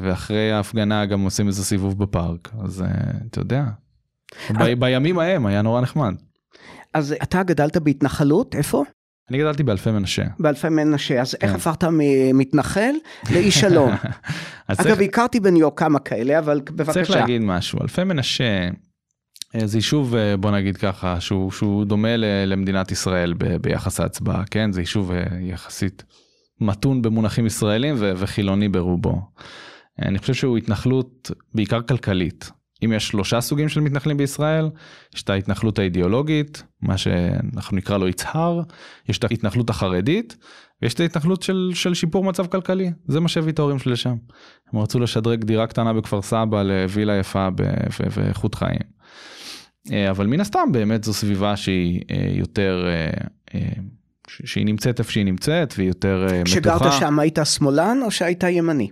ואחרי 0.00 0.52
ההפגנה 0.52 1.06
גם 1.06 1.20
עושים 1.20 1.46
איזה 1.48 1.64
סיבוב 1.64 1.98
בפארק 1.98 2.48
אז 2.64 2.82
אה, 2.82 2.86
אתה 3.30 3.40
יודע. 3.40 3.64
ב... 4.50 4.72
בימים 4.78 5.18
ההם 5.18 5.46
היה 5.46 5.62
נורא 5.62 5.80
נחמד. 5.80 6.14
אז 6.94 7.14
אתה 7.22 7.42
גדלת 7.42 7.76
בהתנחלות, 7.76 8.54
איפה? 8.54 8.84
אני 9.30 9.38
גדלתי 9.38 9.62
באלפי 9.62 9.90
מנשה. 9.90 10.24
באלפי 10.38 10.68
מנשה, 10.68 11.20
אז 11.20 11.34
איך 11.40 11.50
כן. 11.50 11.56
הפכת 11.56 11.84
ממתנחל 11.92 12.90
לאיש 13.32 13.60
שלום? 13.60 13.90
אגב, 14.66 14.82
צריך, 14.82 15.00
הכרתי 15.00 15.40
בניו 15.40 15.60
יורק 15.60 15.78
כמה 15.78 15.98
כאלה, 15.98 16.38
אבל 16.38 16.60
צריך 16.60 16.70
בבקשה. 16.88 17.20
להגיד 17.20 17.42
משהו 17.42 17.78
אלפי 17.82 18.04
מנשה 18.04 18.68
אה, 19.54 19.66
זה 19.66 19.78
יישוב 19.78 20.14
אה, 20.14 20.36
בוא 20.36 20.50
נגיד 20.50 20.76
ככה 20.76 21.20
שהוא 21.20 21.50
שהוא 21.50 21.84
דומה 21.84 22.16
ל- 22.16 22.24
למדינת 22.46 22.92
ישראל 22.92 23.34
ב- 23.38 23.56
ביחס 23.56 24.00
להצבעה 24.00 24.44
כן 24.50 24.72
זה 24.72 24.80
יישוב 24.80 25.10
יחסית 25.40 26.04
מתון 26.60 27.02
במונחים 27.02 27.46
ישראלים 27.46 27.94
ו- 27.98 28.12
וחילוני 28.16 28.68
ברובו. 28.68 29.20
אני 30.02 30.18
חושב 30.18 30.34
שהוא 30.34 30.58
התנחלות 30.58 31.30
בעיקר 31.54 31.82
כלכלית. 31.82 32.50
אם 32.84 32.92
יש 32.92 33.08
שלושה 33.08 33.40
סוגים 33.40 33.68
של 33.68 33.80
מתנחלים 33.80 34.16
בישראל, 34.16 34.70
יש 35.14 35.22
את 35.22 35.30
ההתנחלות 35.30 35.78
האידיאולוגית, 35.78 36.62
מה 36.82 36.98
שאנחנו 36.98 37.76
נקרא 37.76 37.98
לו 37.98 38.08
יצהר, 38.08 38.60
יש 39.08 39.18
את 39.18 39.24
ההתנחלות 39.24 39.70
החרדית, 39.70 40.36
ויש 40.82 40.94
את 40.94 41.00
ההתנחלות 41.00 41.42
של, 41.42 41.70
של 41.74 41.94
שיפור 41.94 42.24
מצב 42.24 42.46
כלכלי, 42.46 42.92
זה 43.08 43.20
מה 43.20 43.28
שהביא 43.28 43.52
את 43.52 43.58
ההורים 43.58 43.78
שלי 43.78 43.92
לשם. 43.92 44.16
הם 44.72 44.80
רצו 44.80 45.00
לשדרג 45.00 45.44
דירה 45.44 45.66
קטנה 45.66 45.92
בכפר 45.92 46.22
סבא 46.22 46.62
לווילה 46.62 47.16
יפה 47.16 47.48
ואיכות 48.10 48.54
חיים. 48.54 48.96
אה, 49.92 50.10
אבל 50.10 50.26
מן 50.26 50.40
הסתם 50.40 50.72
באמת 50.72 51.04
זו 51.04 51.12
סביבה 51.12 51.56
שהיא 51.56 52.00
אה, 52.10 52.28
יותר, 52.30 52.86
אה, 53.54 53.60
שהיא 54.28 54.66
נמצאת 54.66 54.98
איפה 54.98 55.12
שהיא 55.12 55.24
נמצאת 55.24 55.74
והיא 55.76 55.88
יותר 55.88 56.26
אה, 56.30 56.42
כשגרת 56.44 56.82
מתוחה. 56.82 56.98
שם 57.00 57.18
היית 57.18 57.38
שמאלן 57.44 57.98
או 58.02 58.10
שהיית 58.10 58.42
ימני? 58.42 58.90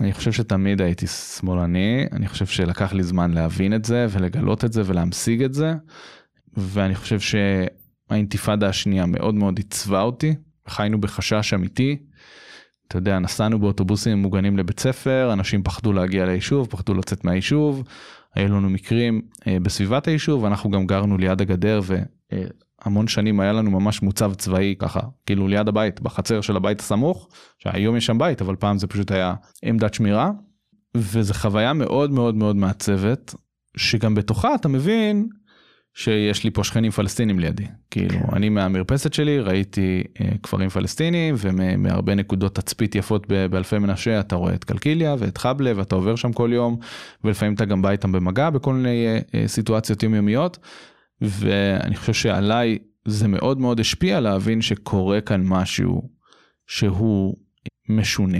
אני 0.00 0.12
חושב 0.12 0.32
שתמיד 0.32 0.82
הייתי 0.82 1.06
שמאלני, 1.06 2.06
אני 2.12 2.28
חושב 2.28 2.46
שלקח 2.46 2.92
לי 2.92 3.02
זמן 3.02 3.30
להבין 3.30 3.74
את 3.74 3.84
זה 3.84 4.06
ולגלות 4.10 4.64
את 4.64 4.72
זה 4.72 4.82
ולהמשיג 4.86 5.42
את 5.42 5.54
זה. 5.54 5.72
ואני 6.56 6.94
חושב 6.94 7.18
שהאינתיפאדה 7.20 8.68
השנייה 8.68 9.06
מאוד 9.06 9.34
מאוד 9.34 9.58
עיצבה 9.58 10.02
אותי, 10.02 10.34
חיינו 10.68 11.00
בחשש 11.00 11.54
אמיתי. 11.54 11.96
אתה 12.88 12.98
יודע, 12.98 13.18
נסענו 13.18 13.58
באוטובוסים 13.58 14.18
מוגנים 14.18 14.58
לבית 14.58 14.80
ספר, 14.80 15.30
אנשים 15.32 15.62
פחדו 15.62 15.92
להגיע 15.92 16.26
ליישוב, 16.26 16.66
פחדו 16.70 16.94
לצאת 16.94 17.24
מהיישוב, 17.24 17.82
היו 18.34 18.48
לנו 18.48 18.70
מקרים 18.70 19.22
אה, 19.46 19.56
בסביבת 19.62 20.08
היישוב, 20.08 20.44
אנחנו 20.44 20.70
גם 20.70 20.86
גרנו 20.86 21.18
ליד 21.18 21.40
הגדר 21.40 21.80
והמון 22.84 23.08
שנים 23.08 23.40
היה 23.40 23.52
לנו 23.52 23.70
ממש 23.70 24.02
מוצב 24.02 24.34
צבאי 24.34 24.74
ככה, 24.78 25.00
כאילו 25.26 25.48
ליד 25.48 25.68
הבית, 25.68 26.00
בחצר 26.00 26.40
של 26.40 26.56
הבית 26.56 26.80
הסמוך, 26.80 27.28
שהיום 27.58 27.96
יש 27.96 28.06
שם 28.06 28.18
בית, 28.18 28.42
אבל 28.42 28.56
פעם 28.56 28.78
זה 28.78 28.86
פשוט 28.86 29.10
היה 29.10 29.34
עמדת 29.62 29.94
שמירה, 29.94 30.30
וזו 30.96 31.34
חוויה 31.34 31.72
מאוד 31.72 32.10
מאוד 32.10 32.34
מאוד 32.34 32.56
מעצבת, 32.56 33.34
שגם 33.76 34.14
בתוכה 34.14 34.54
אתה 34.54 34.68
מבין 34.68 35.28
שיש 35.94 36.44
לי 36.44 36.50
פה 36.50 36.64
שכנים 36.64 36.90
פלסטינים 36.90 37.38
לידי. 37.38 37.66
כאילו, 37.90 38.10
כן. 38.10 38.36
אני 38.36 38.48
מהמרפסת 38.48 39.12
שלי 39.14 39.40
ראיתי 39.40 40.02
אה, 40.20 40.28
כפרים 40.42 40.68
פלסטינים, 40.68 41.34
ומהרבה 41.38 42.14
נקודות 42.14 42.54
תצפית 42.54 42.94
יפות 42.94 43.26
ב- 43.28 43.46
באלפי 43.46 43.78
מנשה 43.78 44.20
אתה 44.20 44.36
רואה 44.36 44.54
את 44.54 44.64
קלקיליה 44.64 45.14
ואת 45.18 45.38
חבלה, 45.38 45.72
ואתה 45.76 45.94
עובר 45.94 46.16
שם 46.16 46.32
כל 46.32 46.50
יום, 46.52 46.76
ולפעמים 47.24 47.54
אתה 47.54 47.64
גם 47.64 47.82
בא 47.82 47.90
איתם 47.90 48.12
במגע 48.12 48.50
בכל 48.50 48.74
מיני 48.74 49.06
אה, 49.06 49.18
אה, 49.34 49.48
סיטואציות 49.48 50.02
יומיומיות, 50.02 50.58
ואני 51.20 51.96
חושב 51.96 52.12
שעליי 52.12 52.78
זה 53.04 53.28
מאוד 53.28 53.60
מאוד 53.60 53.80
השפיע 53.80 54.20
להבין 54.20 54.62
שקורה 54.62 55.20
כאן 55.20 55.42
משהו 55.44 56.10
שהוא 56.66 57.36
משונה. 57.88 58.38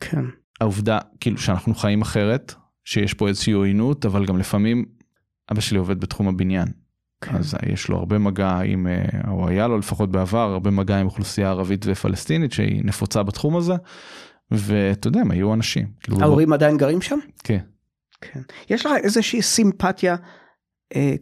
כן. 0.00 0.24
העובדה 0.60 0.98
כאילו 1.20 1.38
שאנחנו 1.38 1.74
חיים 1.74 2.02
אחרת, 2.02 2.54
שיש 2.84 3.14
פה 3.14 3.28
איזושהי 3.28 3.52
עוינות, 3.52 4.06
אבל 4.06 4.26
גם 4.26 4.38
לפעמים 4.38 4.84
אבא 5.52 5.60
שלי 5.60 5.78
עובד 5.78 6.00
בתחום 6.00 6.28
הבניין. 6.28 6.68
כן. 7.20 7.36
אז 7.36 7.54
יש 7.72 7.88
לו 7.88 7.96
הרבה 7.96 8.18
מגע 8.18 8.60
עם, 8.64 8.86
אה, 8.86 9.30
או 9.30 9.48
היה 9.48 9.68
לו 9.68 9.78
לפחות 9.78 10.10
בעבר, 10.10 10.38
הרבה 10.52 10.70
מגע 10.70 10.96
עם 10.96 11.06
אוכלוסייה 11.06 11.50
ערבית 11.50 11.84
ופלסטינית 11.88 12.52
שהיא 12.52 12.84
נפוצה 12.84 13.22
בתחום 13.22 13.56
הזה. 13.56 13.74
ואתה 14.50 15.08
יודע, 15.08 15.20
הם 15.20 15.30
היו 15.30 15.54
אנשים. 15.54 15.86
כאילו, 16.00 16.20
ההורים 16.20 16.52
עדיין 16.52 16.76
גרים 16.76 17.00
שם? 17.00 17.18
כן. 17.44 17.58
כן. 18.20 18.40
יש 18.70 18.86
לך 18.86 18.92
איזושהי 19.02 19.42
סימפתיה 19.42 20.16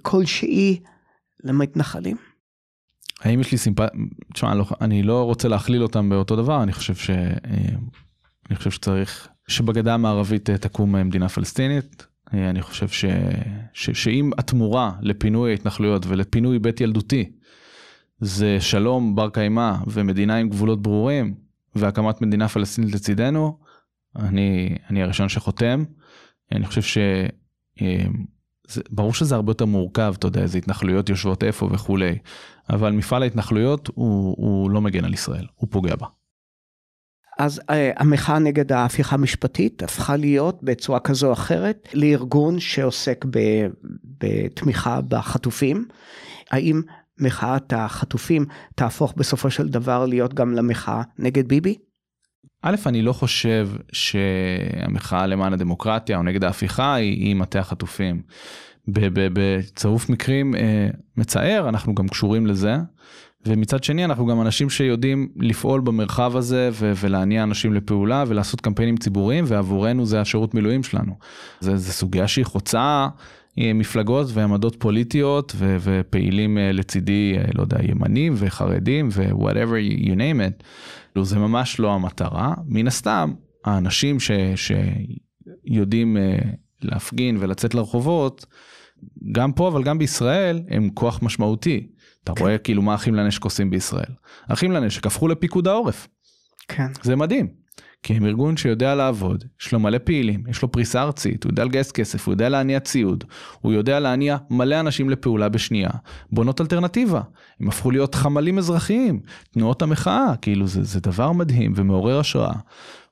כלשהי 0.02 0.80
למתנחלים? 1.44 2.16
האם 3.20 3.40
יש 3.40 3.52
לי 3.52 3.58
סימפ... 3.58 3.78
תשמע, 4.34 4.54
לא, 4.54 4.64
אני 4.80 5.02
לא 5.02 5.22
רוצה 5.22 5.48
להכליל 5.48 5.82
אותם 5.82 6.08
באותו 6.08 6.36
דבר, 6.36 6.62
אני 6.62 6.72
חושב 6.72 6.94
ש... 6.94 7.10
אה, 7.10 7.34
אני 8.50 8.56
חושב 8.56 8.70
שצריך 8.70 9.28
שבגדה 9.48 9.94
המערבית 9.94 10.50
אה, 10.50 10.58
תקום 10.58 10.96
אה, 10.96 11.04
מדינה 11.04 11.28
פלסטינית. 11.28 12.06
אה, 12.34 12.50
אני 12.50 12.62
חושב 12.62 12.88
ש... 12.88 13.04
ש... 13.72 13.90
שאם 13.90 14.30
התמורה 14.38 14.92
לפינוי 15.00 15.50
ההתנחלויות 15.50 16.06
ולפינוי 16.06 16.58
בית 16.58 16.80
ילדותי 16.80 17.32
זה 18.20 18.56
שלום 18.60 19.14
בר 19.14 19.30
קיימא 19.30 19.72
ומדינה 19.86 20.36
עם 20.36 20.48
גבולות 20.48 20.82
ברורים 20.82 21.34
והקמת 21.74 22.22
מדינה 22.22 22.48
פלסטינית 22.48 22.94
לצידנו, 22.94 23.58
אני, 24.16 24.76
אני 24.90 25.02
הראשון 25.02 25.28
שחותם. 25.28 25.84
אני 26.52 26.66
חושב 26.66 26.82
ש... 26.82 26.98
אה, 27.82 28.06
זה, 28.68 28.80
ברור 28.90 29.14
שזה 29.14 29.34
הרבה 29.34 29.50
יותר 29.50 29.64
מורכב, 29.64 30.14
אתה 30.18 30.26
יודע, 30.26 30.42
איזה 30.42 30.58
התנחלויות 30.58 31.08
יושבות 31.08 31.44
איפה 31.44 31.68
וכולי, 31.72 32.18
אבל 32.70 32.92
מפעל 32.92 33.22
ההתנחלויות 33.22 33.88
הוא, 33.94 34.34
הוא 34.38 34.70
לא 34.70 34.80
מגן 34.80 35.04
על 35.04 35.14
ישראל, 35.14 35.46
הוא 35.54 35.68
פוגע 35.70 35.96
בה. 35.96 36.06
אז 37.38 37.60
אה, 37.70 37.90
המחאה 37.96 38.38
נגד 38.38 38.72
ההפיכה 38.72 39.14
המשפטית 39.14 39.82
הפכה 39.82 40.16
להיות 40.16 40.62
בצורה 40.62 41.00
כזו 41.00 41.26
או 41.26 41.32
אחרת 41.32 41.88
לארגון 41.94 42.60
שעוסק 42.60 43.24
ב, 43.30 43.38
בתמיכה 44.18 45.00
בחטופים. 45.00 45.88
האם 46.50 46.82
מחאת 47.18 47.72
החטופים 47.76 48.46
תהפוך 48.74 49.14
בסופו 49.16 49.50
של 49.50 49.68
דבר 49.68 50.06
להיות 50.06 50.34
גם 50.34 50.54
למחאה 50.54 51.02
נגד 51.18 51.48
ביבי? 51.48 51.78
א', 52.68 52.76
אני 52.86 53.02
לא 53.02 53.12
חושב 53.12 53.68
שהמחאה 53.92 55.26
למען 55.26 55.52
הדמוקרטיה 55.52 56.16
או 56.16 56.22
נגד 56.22 56.44
ההפיכה 56.44 56.94
היא, 56.94 57.12
היא 57.12 57.36
מטה 57.36 57.58
החטופים. 57.58 58.22
בצירוף 58.88 60.08
מקרים 60.08 60.54
אה, 60.54 60.88
מצער, 61.16 61.68
אנחנו 61.68 61.94
גם 61.94 62.08
קשורים 62.08 62.46
לזה. 62.46 62.76
ומצד 63.46 63.84
שני 63.84 64.04
אנחנו 64.04 64.26
גם 64.26 64.40
אנשים 64.40 64.70
שיודעים 64.70 65.28
לפעול 65.36 65.80
במרחב 65.80 66.36
הזה 66.36 66.70
ו- 66.72 66.92
ולהניע 67.00 67.42
אנשים 67.42 67.74
לפעולה 67.74 68.24
ולעשות 68.26 68.60
קמפיינים 68.60 68.96
ציבוריים 68.96 69.44
ועבורנו 69.48 70.06
זה 70.06 70.20
השירות 70.20 70.54
מילואים 70.54 70.82
שלנו. 70.82 71.14
זה, 71.60 71.76
זה 71.76 71.92
סוגיה 71.92 72.28
שהיא 72.28 72.44
חוצה 72.44 73.08
אה, 73.58 73.72
מפלגות 73.74 74.26
ועמדות 74.32 74.76
פוליטיות 74.78 75.52
ו- 75.56 75.76
ופעילים 75.80 76.58
אה, 76.58 76.72
לצידי, 76.72 77.34
אה, 77.38 77.44
לא 77.54 77.62
יודע, 77.62 77.78
ימנים 77.82 78.34
וחרדים 78.36 79.08
ו-whatever 79.12 80.06
you 80.06 80.14
name 80.14 80.40
it. 80.40 80.64
לא, 81.16 81.24
זה 81.24 81.38
ממש 81.38 81.80
לא 81.80 81.94
המטרה. 81.94 82.54
מן 82.66 82.86
הסתם, 82.86 83.32
האנשים 83.64 84.20
ש, 84.20 84.30
שיודעים 84.56 86.16
אה, 86.16 86.38
להפגין 86.82 87.36
ולצאת 87.40 87.74
לרחובות, 87.74 88.46
גם 89.32 89.52
פה 89.52 89.68
אבל 89.68 89.82
גם 89.82 89.98
בישראל, 89.98 90.62
הם 90.68 90.90
כוח 90.94 91.22
משמעותי. 91.22 91.86
אתה 92.24 92.32
כן. 92.34 92.42
רואה 92.42 92.58
כאילו 92.58 92.82
מה 92.82 92.94
אחים 92.94 93.14
לנשק 93.14 93.44
עושים 93.44 93.70
בישראל. 93.70 94.12
אחים 94.48 94.72
לנשק 94.72 95.06
הפכו 95.06 95.28
לפיקוד 95.28 95.68
העורף. 95.68 96.08
כן. 96.68 96.86
זה 97.02 97.16
מדהים. 97.16 97.65
כי 98.06 98.14
הם 98.14 98.26
ארגון 98.26 98.56
שיודע 98.56 98.94
לעבוד, 98.94 99.44
יש 99.60 99.72
לו 99.72 99.80
מלא 99.80 99.98
פעילים, 99.98 100.44
יש 100.48 100.62
לו 100.62 100.72
פריסה 100.72 101.02
ארצית, 101.02 101.44
הוא 101.44 101.50
יודע 101.50 101.64
לגייס 101.64 101.92
כסף, 101.92 102.26
הוא 102.26 102.32
יודע 102.32 102.48
להניע 102.48 102.80
ציוד, 102.80 103.24
הוא 103.60 103.72
יודע 103.72 104.00
להניע 104.00 104.36
מלא 104.50 104.80
אנשים 104.80 105.10
לפעולה 105.10 105.48
בשנייה, 105.48 105.90
בונות 106.32 106.60
אלטרנטיבה. 106.60 107.20
הם 107.60 107.68
הפכו 107.68 107.90
להיות 107.90 108.14
חמ"לים 108.14 108.58
אזרחיים, 108.58 109.20
תנועות 109.50 109.82
המחאה, 109.82 110.34
כאילו 110.42 110.66
זה, 110.66 110.82
זה 110.82 111.00
דבר 111.00 111.32
מדהים 111.32 111.72
ומעורר 111.76 112.18
השראה. 112.18 112.54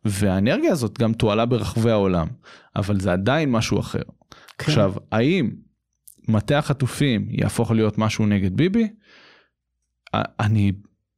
והאנרגיה 0.04 0.72
הזאת 0.72 0.98
גם 0.98 1.12
תועלה 1.12 1.46
ברחבי 1.46 1.90
העולם, 1.90 2.26
אבל 2.76 3.00
זה 3.00 3.12
עדיין 3.12 3.52
משהו 3.52 3.80
אחר. 3.80 4.02
כן. 4.58 4.64
עכשיו, 4.72 4.94
האם 5.12 5.50
מטה 6.28 6.58
החטופים 6.58 7.26
יהפוך 7.30 7.70
להיות 7.70 7.98
משהו 7.98 8.26
נגד 8.26 8.56
ביבי? 8.56 8.88
אני 10.14 10.72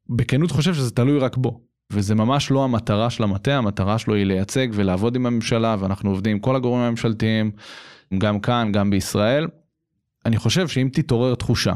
בכנות 0.08 0.50
חושב 0.50 0.74
שזה 0.74 0.90
תלוי 0.90 1.18
רק 1.18 1.36
בו. 1.36 1.65
וזה 1.92 2.14
ממש 2.14 2.50
לא 2.50 2.64
המטרה 2.64 3.10
של 3.10 3.22
המטה, 3.22 3.56
המטרה 3.56 3.98
שלו 3.98 4.14
היא 4.14 4.26
לייצג 4.26 4.68
ולעבוד 4.72 5.16
עם 5.16 5.26
הממשלה, 5.26 5.76
ואנחנו 5.80 6.10
עובדים 6.10 6.32
עם 6.32 6.38
כל 6.38 6.56
הגורמים 6.56 6.84
הממשלתיים, 6.84 7.50
גם 8.18 8.40
כאן, 8.40 8.72
גם 8.72 8.90
בישראל. 8.90 9.46
אני 10.24 10.36
חושב 10.36 10.68
שאם 10.68 10.88
תתעורר 10.92 11.34
תחושה 11.34 11.74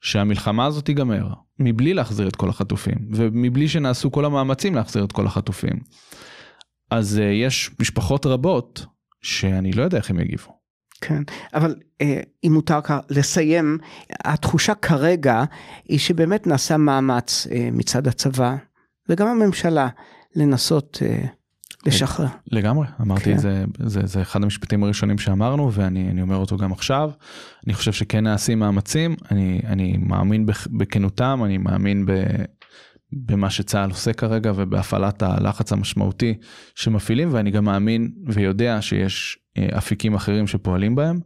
שהמלחמה 0.00 0.66
הזאת 0.66 0.84
תיגמר 0.84 1.28
מבלי 1.58 1.94
להחזיר 1.94 2.28
את 2.28 2.36
כל 2.36 2.48
החטופים 2.48 2.98
ומבלי 3.12 3.68
שנעשו 3.68 4.12
כל 4.12 4.24
המאמצים 4.24 4.74
להחזיר 4.74 5.04
את 5.04 5.12
כל 5.12 5.26
החטופים, 5.26 5.80
אז 6.90 7.18
uh, 7.18 7.22
יש 7.22 7.70
משפחות 7.80 8.26
רבות 8.26 8.86
שאני 9.22 9.72
לא 9.72 9.82
יודע 9.82 9.98
איך 9.98 10.10
הם 10.10 10.20
יגיבו. 10.20 10.58
כן, 11.00 11.22
אבל 11.54 11.74
אה, 12.00 12.20
אם 12.44 12.52
מותר 12.52 12.80
כך 12.80 12.98
לסיים, 13.10 13.78
התחושה 14.24 14.74
כרגע 14.74 15.44
היא 15.88 15.98
שבאמת 15.98 16.46
נעשה 16.46 16.76
מאמץ 16.76 17.46
אה, 17.50 17.68
מצד 17.72 18.06
הצבא 18.06 18.56
וגם 19.08 19.26
הממשלה 19.26 19.88
לנסות 20.36 20.98
אה, 21.06 21.24
לשחרר. 21.86 22.26
לגמרי, 22.52 22.86
אמרתי 23.00 23.24
כן. 23.24 23.32
את 23.32 23.38
זה, 23.38 23.64
זה, 23.86 24.00
זה 24.04 24.22
אחד 24.22 24.42
המשפטים 24.42 24.84
הראשונים 24.84 25.18
שאמרנו 25.18 25.72
ואני 25.72 26.22
אומר 26.22 26.36
אותו 26.36 26.56
גם 26.56 26.72
עכשיו. 26.72 27.10
אני 27.66 27.74
חושב 27.74 27.92
שכן 27.92 28.24
נעשים 28.24 28.58
מאמצים, 28.58 29.16
אני, 29.30 29.60
אני 29.66 29.96
מאמין 30.00 30.46
בכ- 30.46 30.66
בכנותם, 30.70 31.40
אני 31.44 31.58
מאמין 31.58 32.06
ב, 32.06 32.12
במה 33.12 33.50
שצה"ל 33.50 33.90
עושה 33.90 34.12
כרגע 34.12 34.52
ובהפעלת 34.56 35.22
הלחץ 35.22 35.72
המשמעותי 35.72 36.34
שמפעילים 36.74 37.28
ואני 37.32 37.50
גם 37.50 37.64
מאמין 37.64 38.12
ויודע 38.26 38.78
שיש 38.80 39.38
אה, 39.58 39.78
אפיקים 39.78 40.14
אחרים 40.14 40.46
שפועלים 40.46 40.94
בהם. 40.94 41.20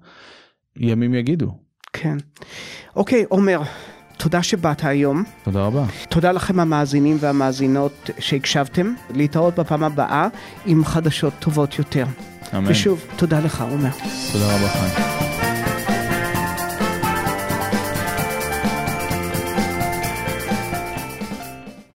ימים 0.77 1.15
יגידו. 1.15 1.59
כן. 1.93 2.17
אוקיי, 2.97 3.25
עומר, 3.29 3.63
תודה 4.23 4.43
שבאת 4.43 4.85
היום. 4.85 5.23
תודה 5.45 5.61
רבה. 5.61 5.85
תודה 6.09 6.33
לכם 6.33 6.61
המאזינים 6.61 7.17
והמאזינות 7.21 8.11
שהקשבתם. 8.19 8.95
להתראות 9.11 9.59
בפעם 9.59 9.85
הבאה 9.85 10.29
עם 10.67 10.85
חדשות 10.85 11.33
טובות 11.39 11.79
יותר. 11.79 12.05
אמן. 12.55 12.71
ושוב, 12.71 13.05
תודה 13.17 13.41
לך, 13.41 13.65
עומר. 13.71 13.91
תודה 14.33 14.57
רבה 14.57 14.69
חיים. 14.69 15.32